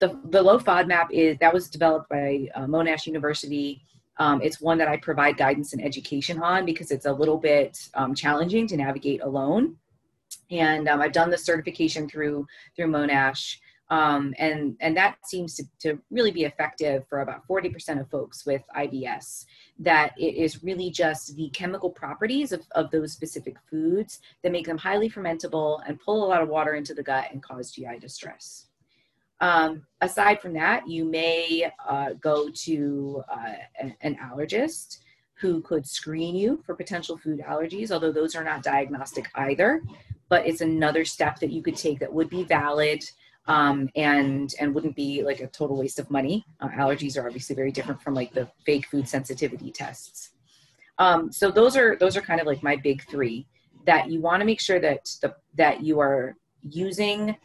The, 0.01 0.19
the 0.25 0.41
low 0.41 0.59
FODMAP 0.59 1.11
is 1.11 1.37
that 1.39 1.53
was 1.53 1.69
developed 1.69 2.09
by 2.09 2.49
uh, 2.55 2.65
Monash 2.65 3.05
University 3.05 3.85
um, 4.21 4.39
it's 4.43 4.61
one 4.61 4.77
that 4.77 4.87
I 4.87 4.97
provide 4.97 5.37
guidance 5.37 5.73
and 5.73 5.83
education 5.83 6.39
on 6.43 6.63
because 6.63 6.91
it's 6.91 7.07
a 7.07 7.11
little 7.11 7.37
bit 7.37 7.89
um, 7.95 8.13
challenging 8.13 8.67
to 8.67 8.77
navigate 8.77 9.21
alone. 9.23 9.77
And 10.51 10.87
um, 10.87 11.01
I've 11.01 11.11
done 11.11 11.31
the 11.31 11.39
certification 11.39 12.07
through 12.07 12.45
through 12.75 12.87
Monash, 12.87 13.57
um, 13.89 14.35
and 14.37 14.75
and 14.79 14.95
that 14.95 15.15
seems 15.25 15.55
to, 15.55 15.63
to 15.79 15.99
really 16.11 16.31
be 16.31 16.43
effective 16.43 17.03
for 17.09 17.21
about 17.21 17.47
40% 17.47 17.99
of 17.99 18.09
folks 18.09 18.45
with 18.45 18.61
IBS. 18.77 19.45
That 19.79 20.13
it 20.19 20.35
is 20.35 20.63
really 20.63 20.91
just 20.91 21.35
the 21.35 21.49
chemical 21.49 21.89
properties 21.89 22.51
of, 22.51 22.61
of 22.71 22.91
those 22.91 23.13
specific 23.13 23.55
foods 23.69 24.19
that 24.43 24.51
make 24.51 24.67
them 24.67 24.77
highly 24.77 25.09
fermentable 25.09 25.81
and 25.87 25.99
pull 25.99 26.23
a 26.23 26.27
lot 26.27 26.43
of 26.43 26.49
water 26.49 26.75
into 26.75 26.93
the 26.93 27.03
gut 27.03 27.25
and 27.31 27.41
cause 27.41 27.71
GI 27.71 27.97
distress. 27.99 28.67
Um, 29.41 29.85
aside 30.01 30.39
from 30.39 30.53
that, 30.53 30.87
you 30.87 31.03
may 31.03 31.71
uh, 31.87 32.13
go 32.21 32.49
to 32.49 33.23
uh, 33.29 33.53
an 34.01 34.17
allergist 34.23 34.99
who 35.33 35.61
could 35.61 35.87
screen 35.87 36.35
you 36.35 36.61
for 36.63 36.75
potential 36.75 37.17
food 37.17 37.39
allergies, 37.39 37.91
although 37.91 38.11
those 38.11 38.35
are 38.35 38.43
not 38.43 38.61
diagnostic 38.61 39.29
either. 39.35 39.81
But 40.29 40.47
it's 40.47 40.61
another 40.61 41.03
step 41.03 41.39
that 41.39 41.51
you 41.51 41.63
could 41.63 41.75
take 41.75 41.99
that 41.99 42.13
would 42.13 42.29
be 42.29 42.43
valid 42.43 43.03
um, 43.47 43.89
and 43.95 44.53
and 44.59 44.73
wouldn't 44.73 44.95
be 44.95 45.23
like 45.23 45.39
a 45.39 45.47
total 45.47 45.77
waste 45.77 45.97
of 45.97 46.09
money. 46.11 46.45
Uh, 46.59 46.69
allergies 46.69 47.17
are 47.17 47.25
obviously 47.25 47.55
very 47.55 47.71
different 47.71 48.01
from 48.01 48.13
like 48.13 48.31
the 48.33 48.47
fake 48.65 48.85
food 48.85 49.07
sensitivity 49.07 49.71
tests. 49.71 50.29
Um, 50.99 51.31
so 51.31 51.49
those 51.49 51.75
are 51.75 51.95
those 51.95 52.15
are 52.15 52.21
kind 52.21 52.39
of 52.39 52.45
like 52.45 52.61
my 52.61 52.75
big 52.75 53.03
three 53.09 53.47
that 53.87 54.11
you 54.11 54.21
want 54.21 54.41
to 54.41 54.45
make 54.45 54.61
sure 54.61 54.79
that 54.79 55.09
the, 55.21 55.35
that 55.55 55.81
you 55.81 55.99
are 55.99 56.35
using 56.61 57.35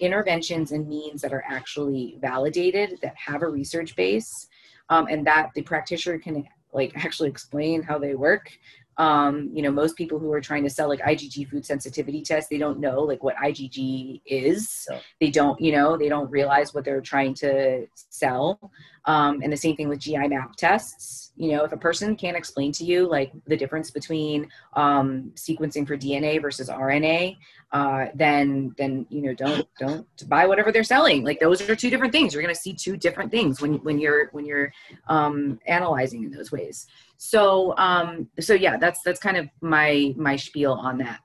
interventions 0.00 0.72
and 0.72 0.88
means 0.88 1.22
that 1.22 1.32
are 1.32 1.44
actually 1.48 2.16
validated, 2.20 2.98
that 3.02 3.14
have 3.16 3.42
a 3.42 3.48
research 3.48 3.94
base, 3.96 4.48
um, 4.88 5.06
and 5.08 5.26
that 5.26 5.50
the 5.54 5.62
practitioner 5.62 6.18
can 6.18 6.46
like 6.72 6.92
actually 6.96 7.28
explain 7.28 7.82
how 7.82 7.98
they 7.98 8.14
work. 8.14 8.50
Um, 8.98 9.50
you 9.54 9.62
know, 9.62 9.70
most 9.70 9.96
people 9.96 10.18
who 10.18 10.30
are 10.32 10.40
trying 10.40 10.62
to 10.64 10.70
sell 10.70 10.88
like 10.88 11.00
IgG 11.00 11.48
food 11.48 11.64
sensitivity 11.64 12.22
tests, 12.22 12.50
they 12.50 12.58
don't 12.58 12.80
know 12.80 13.00
like 13.00 13.22
what 13.22 13.36
IgG 13.36 14.20
is. 14.26 14.86
They 15.20 15.30
don't, 15.30 15.60
you 15.60 15.72
know, 15.72 15.96
they 15.96 16.08
don't 16.08 16.30
realize 16.30 16.74
what 16.74 16.84
they're 16.84 17.00
trying 17.00 17.34
to 17.34 17.86
sell. 17.94 18.72
Um, 19.06 19.40
and 19.42 19.52
the 19.52 19.56
same 19.56 19.76
thing 19.76 19.88
with 19.88 20.00
GI 20.00 20.28
map 20.28 20.56
tests. 20.56 21.32
You 21.36 21.52
know, 21.52 21.64
if 21.64 21.72
a 21.72 21.76
person 21.76 22.16
can't 22.16 22.36
explain 22.36 22.72
to 22.72 22.84
you 22.84 23.08
like 23.08 23.32
the 23.46 23.56
difference 23.56 23.90
between 23.90 24.48
um, 24.74 25.32
sequencing 25.36 25.86
for 25.86 25.96
DNA 25.96 26.40
versus 26.42 26.68
RNA, 26.68 27.36
uh, 27.72 28.06
then 28.14 28.74
then 28.76 29.06
you 29.10 29.22
know 29.22 29.32
don't 29.32 29.66
don't 29.78 30.06
buy 30.28 30.46
whatever 30.46 30.72
they're 30.72 30.82
selling. 30.82 31.24
Like 31.24 31.38
those 31.38 31.62
are 31.68 31.76
two 31.76 31.88
different 31.88 32.12
things. 32.12 32.34
You're 32.34 32.42
going 32.42 32.54
to 32.54 32.60
see 32.60 32.74
two 32.74 32.96
different 32.96 33.30
things 33.30 33.60
when 33.60 33.74
when 33.84 33.98
you're 33.98 34.28
when 34.32 34.44
you're 34.44 34.72
um, 35.08 35.60
analyzing 35.66 36.24
in 36.24 36.32
those 36.32 36.50
ways. 36.50 36.86
So 37.16 37.76
um, 37.78 38.28
so 38.40 38.54
yeah, 38.54 38.76
that's 38.76 38.89
that's 38.90 39.02
that's 39.02 39.20
kind 39.20 39.36
of 39.36 39.48
my 39.60 40.14
my 40.16 40.36
spiel 40.36 40.72
on 40.72 40.98
that. 40.98 41.20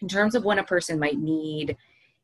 In 0.00 0.08
terms 0.08 0.34
of 0.34 0.44
when 0.44 0.58
a 0.58 0.64
person 0.64 0.98
might 0.98 1.18
need 1.18 1.76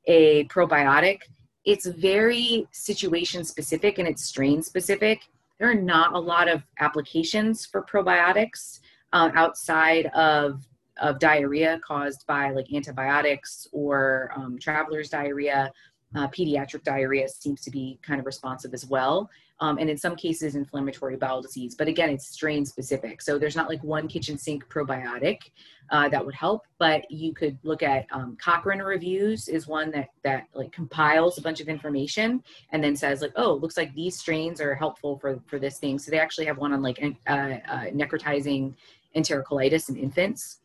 a 0.06 0.44
probiotic 0.44 1.20
it's 1.64 1.86
very 1.86 2.66
situation 2.72 3.44
specific 3.44 3.98
and 3.98 4.08
it's 4.08 4.24
strain 4.24 4.62
specific. 4.62 5.20
There 5.58 5.70
are 5.70 5.74
not 5.74 6.12
a 6.12 6.18
lot 6.18 6.48
of 6.48 6.62
applications 6.80 7.64
for 7.64 7.82
probiotics 7.82 8.80
uh, 9.12 9.30
outside 9.34 10.06
of 10.06 10.66
of 11.00 11.18
diarrhea 11.18 11.80
caused 11.84 12.26
by 12.26 12.50
like 12.50 12.66
antibiotics 12.72 13.66
or 13.72 14.30
um, 14.36 14.58
traveler's 14.58 15.08
diarrhea. 15.08 15.72
Uh, 16.14 16.28
pediatric 16.28 16.82
diarrhea 16.82 17.26
seems 17.26 17.62
to 17.62 17.70
be 17.70 17.98
kind 18.02 18.20
of 18.20 18.26
responsive 18.26 18.74
as 18.74 18.84
well 18.84 19.30
um, 19.62 19.78
and 19.78 19.88
in 19.88 19.96
some 19.96 20.14
cases 20.16 20.56
inflammatory 20.56 21.16
bowel 21.16 21.40
disease. 21.40 21.76
But 21.76 21.86
again 21.86 22.10
it's 22.10 22.26
strain 22.26 22.66
specific. 22.66 23.22
So 23.22 23.38
there's 23.38 23.54
not 23.54 23.68
like 23.68 23.80
one 23.84 24.08
kitchen 24.08 24.36
sink 24.36 24.68
probiotic 24.68 25.38
uh, 25.90 26.08
that 26.08 26.26
would 26.26 26.34
help. 26.34 26.64
But 26.78 27.08
you 27.10 27.32
could 27.32 27.56
look 27.62 27.84
at 27.84 28.06
um, 28.10 28.36
cochrane 28.40 28.80
reviews 28.80 29.46
is 29.46 29.68
one 29.68 29.92
that 29.92 30.08
that 30.24 30.48
like 30.52 30.72
compiles 30.72 31.38
a 31.38 31.42
bunch 31.42 31.60
of 31.60 31.68
information 31.68 32.42
and 32.70 32.82
then 32.82 32.96
says 32.96 33.22
like 33.22 33.30
oh 33.36 33.52
looks 33.54 33.76
like 33.76 33.94
these 33.94 34.18
strains 34.18 34.60
are 34.60 34.74
helpful 34.74 35.16
for 35.18 35.38
for 35.46 35.60
this 35.60 35.78
thing. 35.78 36.00
So 36.00 36.10
they 36.10 36.18
actually 36.18 36.46
have 36.46 36.58
one 36.58 36.72
on 36.72 36.82
like 36.82 37.00
uh, 37.00 37.12
uh, 37.30 37.86
necrotizing 37.94 38.74
enterocolitis 39.16 39.88
in 39.88 39.96
infants. 39.96 40.58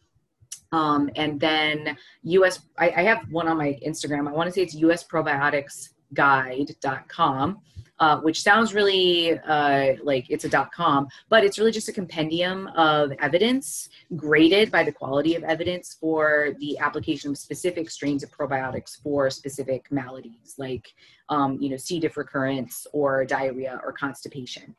Um, 0.72 1.12
and 1.16 1.40
then 1.40 1.96
us 2.24 2.62
I, 2.80 2.90
I 2.90 3.04
have 3.04 3.30
one 3.30 3.48
on 3.48 3.58
my 3.58 3.78
instagram. 3.86 4.28
I 4.28 4.32
want 4.32 4.48
to 4.48 4.54
say 4.54 4.64
it's 4.64 4.76
usprobioticsguide.com 4.76 7.62
uh, 8.00 8.20
which 8.20 8.42
sounds 8.42 8.74
really 8.74 9.38
uh, 9.40 9.94
like 10.04 10.26
it's 10.30 10.46
a 10.46 10.50
dot 10.50 10.72
com, 10.72 11.08
but 11.30 11.44
it's 11.44 11.58
really 11.58 11.72
just 11.72 11.90
a 11.90 11.94
compendium 11.94 12.68
of 12.76 13.12
evidence 13.20 13.90
graded 14.16 14.72
by 14.72 14.84
the 14.84 14.92
quality 14.92 15.36
of 15.36 15.44
evidence 15.44 15.98
for 16.00 16.52
the 16.60 16.78
application 16.80 17.32
of 17.32 17.38
specific 17.38 17.90
strains 17.90 18.24
of 18.24 18.30
probiotics 18.32 19.02
for 19.02 19.30
specific 19.30 19.92
maladies 19.92 20.56
like, 20.58 20.94
um, 21.30 21.58
you 21.60 21.70
know, 21.70 21.78
C. 21.78 22.00
diff 22.00 22.18
recurrence 22.18 22.86
or 22.94 23.26
diarrhea 23.26 23.80
or 23.84 23.92
constipation. 23.94 24.76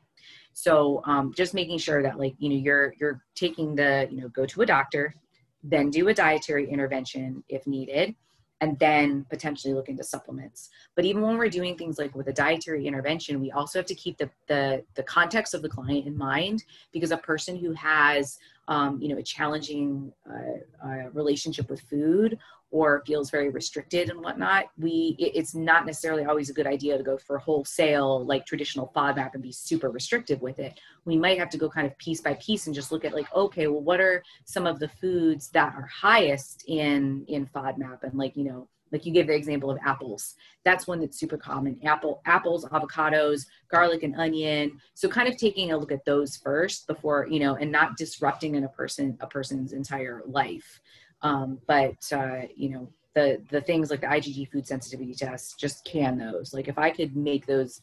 So 0.53 1.03
um, 1.05 1.33
just 1.37 1.55
making 1.55 1.79
sure 1.79 2.03
that 2.03 2.19
like, 2.19 2.35
you 2.39 2.49
know, 2.49 2.57
you're, 2.57 2.95
you're 3.01 3.23
taking 3.35 3.75
the, 3.75 4.09
you 4.11 4.21
know, 4.21 4.29
go 4.29 4.45
to 4.47 4.62
a 4.62 4.66
doctor, 4.66 5.14
then 5.62 5.91
do 5.91 6.09
a 6.09 6.14
dietary 6.14 6.69
intervention 6.71 7.45
if 7.49 7.66
needed 7.66 8.14
and 8.61 8.78
then 8.78 9.24
potentially 9.30 9.74
look 9.74 9.88
into 9.88 10.02
supplements. 10.02 10.70
But 10.96 11.04
even 11.04 11.22
when 11.22 11.38
we're 11.38 11.48
doing 11.48 11.76
things 11.76 11.98
like 11.98 12.14
with 12.14 12.28
a 12.28 12.32
dietary 12.32 12.86
intervention, 12.86 13.40
we 13.40 13.52
also 13.52 13.78
have 13.78 13.86
to 13.86 13.94
keep 13.94 14.18
the, 14.18 14.30
the, 14.46 14.84
the 14.94 15.02
context 15.04 15.54
of 15.54 15.62
the 15.62 15.68
client 15.68 16.06
in 16.06 16.16
mind 16.16 16.64
because 16.92 17.12
a 17.12 17.18
person 17.18 17.56
who 17.56 17.72
has, 17.72 18.38
um, 18.69 19.01
you 19.01 19.09
know, 19.09 19.16
a 19.16 19.23
challenging 19.23 20.12
uh, 20.31 20.87
uh, 20.87 21.11
relationship 21.12 21.69
with 21.71 21.81
food 21.81 22.39
or 22.71 23.03
feels 23.07 23.31
very 23.31 23.49
restricted 23.49 24.11
and 24.11 24.21
whatnot, 24.21 24.66
we 24.77 25.16
it, 25.19 25.33
it's 25.35 25.55
not 25.55 25.87
necessarily 25.87 26.25
always 26.27 26.51
a 26.51 26.53
good 26.53 26.66
idea 26.66 26.99
to 26.99 27.03
go 27.03 27.16
for 27.16 27.39
wholesale 27.39 28.25
like 28.27 28.45
traditional 28.45 28.93
FODMAP 28.95 29.33
and 29.33 29.43
be 29.43 29.51
super 29.51 29.91
restrictive 29.91 30.43
with 30.43 30.59
it. 30.59 30.79
We 31.07 31.16
might 31.16 31.39
have 31.39 31.49
to 31.51 31.59
go 31.59 31.71
kind 31.71 31.87
of 31.87 31.97
piece 31.97 32.21
by 32.21 32.35
piece 32.35 32.66
and 32.66 32.75
just 32.75 32.93
look 32.93 33.07
at 33.07 33.14
like, 33.14 33.35
okay, 33.35 33.69
well, 33.69 33.81
what 33.81 34.01
are 34.01 34.23
some 34.45 34.66
of 34.66 34.79
the 34.79 34.89
foods 34.89 35.49
that 35.51 35.75
are 35.75 35.87
highest 35.87 36.64
in 36.69 37.25
in 37.27 37.47
FODMAP 37.47 38.03
and 38.03 38.14
like 38.14 38.37
you 38.37 38.45
know 38.45 38.69
like 38.93 39.05
you 39.05 39.12
gave 39.12 39.26
the 39.26 39.34
example 39.34 39.70
of 39.70 39.78
apples 39.84 40.34
that's 40.64 40.86
one 40.86 41.01
that's 41.01 41.18
super 41.18 41.36
common 41.36 41.78
apple 41.84 42.20
apples 42.26 42.64
avocados 42.66 43.47
garlic 43.70 44.03
and 44.03 44.16
onion 44.16 44.78
so 44.95 45.09
kind 45.09 45.28
of 45.28 45.36
taking 45.36 45.72
a 45.72 45.76
look 45.76 45.93
at 45.93 46.05
those 46.05 46.36
first 46.36 46.86
before 46.86 47.26
you 47.30 47.41
know 47.41 47.57
and 47.57 47.70
not 47.70 47.97
disrupting 47.97 48.55
in 48.55 48.64
a 48.64 48.68
person 48.68 49.16
a 49.20 49.26
person's 49.26 49.72
entire 49.72 50.22
life 50.26 50.80
um, 51.22 51.59
but 51.66 51.97
uh, 52.12 52.43
you 52.55 52.70
know, 52.70 52.89
the 53.14 53.43
the 53.51 53.61
things 53.61 53.91
like 53.91 54.01
the 54.01 54.07
IgG 54.07 54.51
food 54.51 54.66
sensitivity 54.66 55.14
test, 55.14 55.59
just 55.59 55.84
can 55.84 56.18
those. 56.18 56.55
Like 56.55 56.68
if 56.68 56.78
I 56.78 56.91
could 56.91 57.16
make 57.16 57.47
those, 57.47 57.82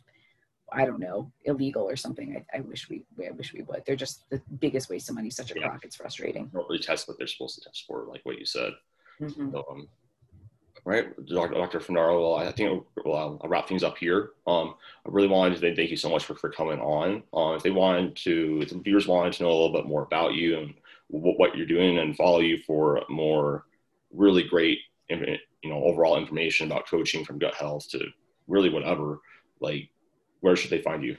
I 0.72 0.86
don't 0.86 1.00
know, 1.00 1.32
illegal 1.44 1.84
or 1.84 1.96
something, 1.96 2.44
I, 2.54 2.58
I 2.58 2.62
wish 2.62 2.90
we 2.90 3.04
I 3.26 3.32
wish 3.32 3.54
we 3.54 3.64
would. 3.64 3.84
They're 3.86 3.96
just 3.96 4.30
the 4.30 4.42
biggest 4.60 4.90
waste 4.90 5.10
of 5.10 5.16
money. 5.16 5.30
Such 5.30 5.52
a 5.52 5.60
yeah. 5.60 5.68
crock. 5.68 5.84
It's 5.84 5.96
frustrating. 5.96 6.50
Don't 6.54 6.68
really 6.70 6.82
test 6.82 7.08
what 7.08 7.18
they're 7.18 7.28
supposed 7.28 7.56
to 7.56 7.66
test 7.66 7.84
for, 7.88 8.06
like 8.10 8.22
what 8.24 8.40
you 8.40 8.46
said. 8.46 8.74
Mm-hmm. 9.22 9.52
So, 9.52 9.66
um, 9.70 9.88
right, 10.86 11.26
Dr. 11.26 11.56
Dr. 11.56 11.82
Well, 11.90 12.36
I 12.36 12.52
think 12.52 12.84
well, 13.04 13.40
I'll 13.42 13.50
wrap 13.50 13.68
things 13.68 13.84
up 13.84 13.98
here. 13.98 14.32
Um, 14.48 14.76
I 15.06 15.10
really 15.10 15.28
wanted 15.28 15.60
to 15.60 15.76
thank 15.76 15.90
you 15.90 15.98
so 15.98 16.10
much 16.10 16.26
for, 16.26 16.36
for 16.36 16.50
coming 16.50 16.80
on. 16.80 17.24
Uh, 17.34 17.56
if 17.56 17.64
they 17.64 17.72
wanted 17.72 18.16
to, 18.18 18.60
if 18.62 18.70
the 18.70 18.80
viewers 18.80 19.08
wanted 19.08 19.34
to 19.34 19.44
know 19.44 19.50
a 19.50 19.52
little 19.52 19.74
bit 19.74 19.88
more 19.88 20.04
about 20.04 20.34
you 20.34 20.58
and 20.60 20.74
what 21.08 21.56
you're 21.56 21.68
doing 21.68 22.00
and 22.00 22.16
follow 22.16 22.40
you 22.40 22.58
for 22.66 23.02
more 23.10 23.66
really 24.12 24.44
great 24.44 24.80
you 25.10 25.72
know 25.72 25.84
overall 25.84 26.18
information 26.18 26.68
about 26.68 26.88
coaching 26.88 27.24
from 27.24 27.40
gut 27.40 27.54
health 27.54 27.88
to 27.90 28.00
really 28.48 28.70
whatever 28.70 29.20
like 29.60 29.90
where 30.42 30.56
should 30.56 30.70
they 30.70 30.82
find 30.82 31.04
you 31.04 31.18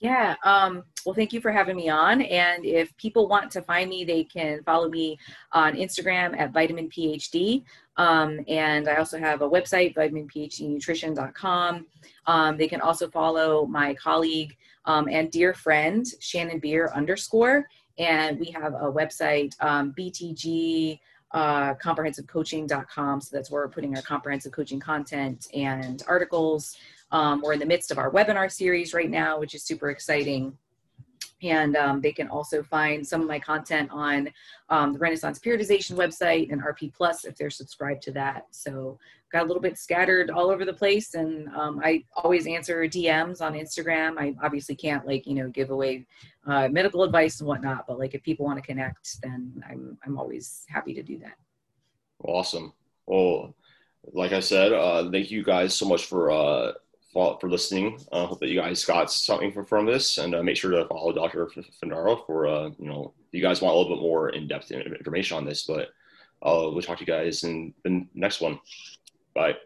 yeah 0.00 0.36
um, 0.44 0.82
well 1.04 1.14
thank 1.14 1.32
you 1.32 1.40
for 1.40 1.50
having 1.50 1.76
me 1.76 1.88
on 1.88 2.22
and 2.22 2.64
if 2.64 2.96
people 2.96 3.28
want 3.28 3.50
to 3.50 3.62
find 3.62 3.90
me 3.90 4.04
they 4.04 4.24
can 4.24 4.62
follow 4.64 4.88
me 4.88 5.18
on 5.52 5.74
instagram 5.74 6.38
at 6.38 6.52
vitamin 6.52 6.88
phd 6.88 7.64
um, 7.96 8.40
and 8.48 8.88
i 8.88 8.96
also 8.96 9.18
have 9.18 9.42
a 9.42 9.48
website 9.48 9.94
vitaminphdnutrition.com 9.94 11.86
um, 12.26 12.56
they 12.56 12.68
can 12.68 12.80
also 12.80 13.08
follow 13.08 13.66
my 13.66 13.94
colleague 13.94 14.56
um, 14.84 15.08
and 15.10 15.30
dear 15.30 15.54
friend 15.54 16.06
shannon 16.20 16.58
beer 16.58 16.90
underscore 16.94 17.66
and 17.98 18.38
we 18.38 18.50
have 18.52 18.74
a 18.74 18.90
website, 18.92 19.54
um, 19.60 19.92
BTG 19.98 20.98
uh, 21.32 21.74
comprehensivecoaching.com. 21.74 23.20
So 23.20 23.36
that's 23.36 23.50
where 23.50 23.62
we're 23.62 23.68
putting 23.68 23.94
our 23.96 24.02
comprehensive 24.02 24.52
coaching 24.52 24.80
content 24.80 25.48
and 25.52 26.02
articles. 26.08 26.76
Um, 27.10 27.40
we're 27.42 27.54
in 27.54 27.58
the 27.58 27.66
midst 27.66 27.90
of 27.90 27.98
our 27.98 28.10
webinar 28.10 28.50
series 28.50 28.94
right 28.94 29.10
now, 29.10 29.38
which 29.38 29.54
is 29.54 29.62
super 29.62 29.90
exciting. 29.90 30.56
And 31.42 31.76
um, 31.76 32.00
they 32.00 32.12
can 32.12 32.28
also 32.28 32.62
find 32.62 33.06
some 33.06 33.20
of 33.20 33.28
my 33.28 33.38
content 33.38 33.90
on 33.92 34.28
um, 34.70 34.92
the 34.92 34.98
Renaissance 34.98 35.38
Periodization 35.38 35.92
website 35.96 36.52
and 36.52 36.60
RP 36.60 36.92
Plus 36.92 37.24
if 37.24 37.36
they're 37.36 37.50
subscribed 37.50 38.02
to 38.02 38.12
that. 38.12 38.46
So 38.50 38.98
got 39.30 39.42
a 39.42 39.46
little 39.46 39.62
bit 39.62 39.76
scattered 39.76 40.30
all 40.30 40.50
over 40.50 40.64
the 40.64 40.72
place 40.72 41.14
and 41.14 41.48
um, 41.48 41.80
i 41.84 42.02
always 42.16 42.46
answer 42.46 42.84
dms 42.84 43.40
on 43.40 43.54
instagram 43.54 44.18
i 44.18 44.34
obviously 44.42 44.74
can't 44.74 45.06
like 45.06 45.26
you 45.26 45.34
know 45.34 45.48
give 45.48 45.70
away 45.70 46.06
uh, 46.46 46.68
medical 46.68 47.02
advice 47.02 47.40
and 47.40 47.48
whatnot 47.48 47.86
but 47.86 47.98
like 47.98 48.14
if 48.14 48.22
people 48.22 48.46
want 48.46 48.58
to 48.58 48.66
connect 48.66 49.20
then 49.22 49.62
i'm 49.68 49.98
i'm 50.04 50.18
always 50.18 50.64
happy 50.68 50.94
to 50.94 51.02
do 51.02 51.18
that 51.18 51.34
awesome 52.24 52.72
well 53.06 53.54
like 54.12 54.32
i 54.32 54.40
said 54.40 54.72
uh, 54.72 55.10
thank 55.10 55.30
you 55.30 55.44
guys 55.44 55.74
so 55.74 55.86
much 55.86 56.06
for 56.06 56.30
uh, 56.30 56.72
for 57.12 57.48
listening. 57.48 57.98
I 58.12 58.18
uh, 58.18 58.26
hope 58.26 58.40
that 58.40 58.48
you 58.48 58.60
guys 58.60 58.84
got 58.84 59.10
something 59.10 59.52
from, 59.52 59.66
from 59.66 59.86
this, 59.86 60.18
and 60.18 60.34
uh, 60.34 60.42
make 60.42 60.56
sure 60.56 60.70
to 60.70 60.86
follow 60.86 61.12
Dr. 61.12 61.50
Fundaro 61.82 62.24
for 62.26 62.46
uh, 62.46 62.70
you 62.78 62.88
know 62.88 63.12
you 63.32 63.42
guys 63.42 63.60
want 63.60 63.74
a 63.74 63.78
little 63.78 63.96
bit 63.96 64.02
more 64.02 64.30
in 64.30 64.46
depth 64.46 64.70
information 64.70 65.36
on 65.36 65.44
this. 65.44 65.64
But 65.64 65.88
uh, 66.42 66.70
we'll 66.70 66.82
talk 66.82 66.98
to 66.98 67.04
you 67.04 67.06
guys 67.06 67.44
in 67.44 67.74
the 67.84 68.06
next 68.14 68.40
one. 68.40 68.60
Bye. 69.34 69.56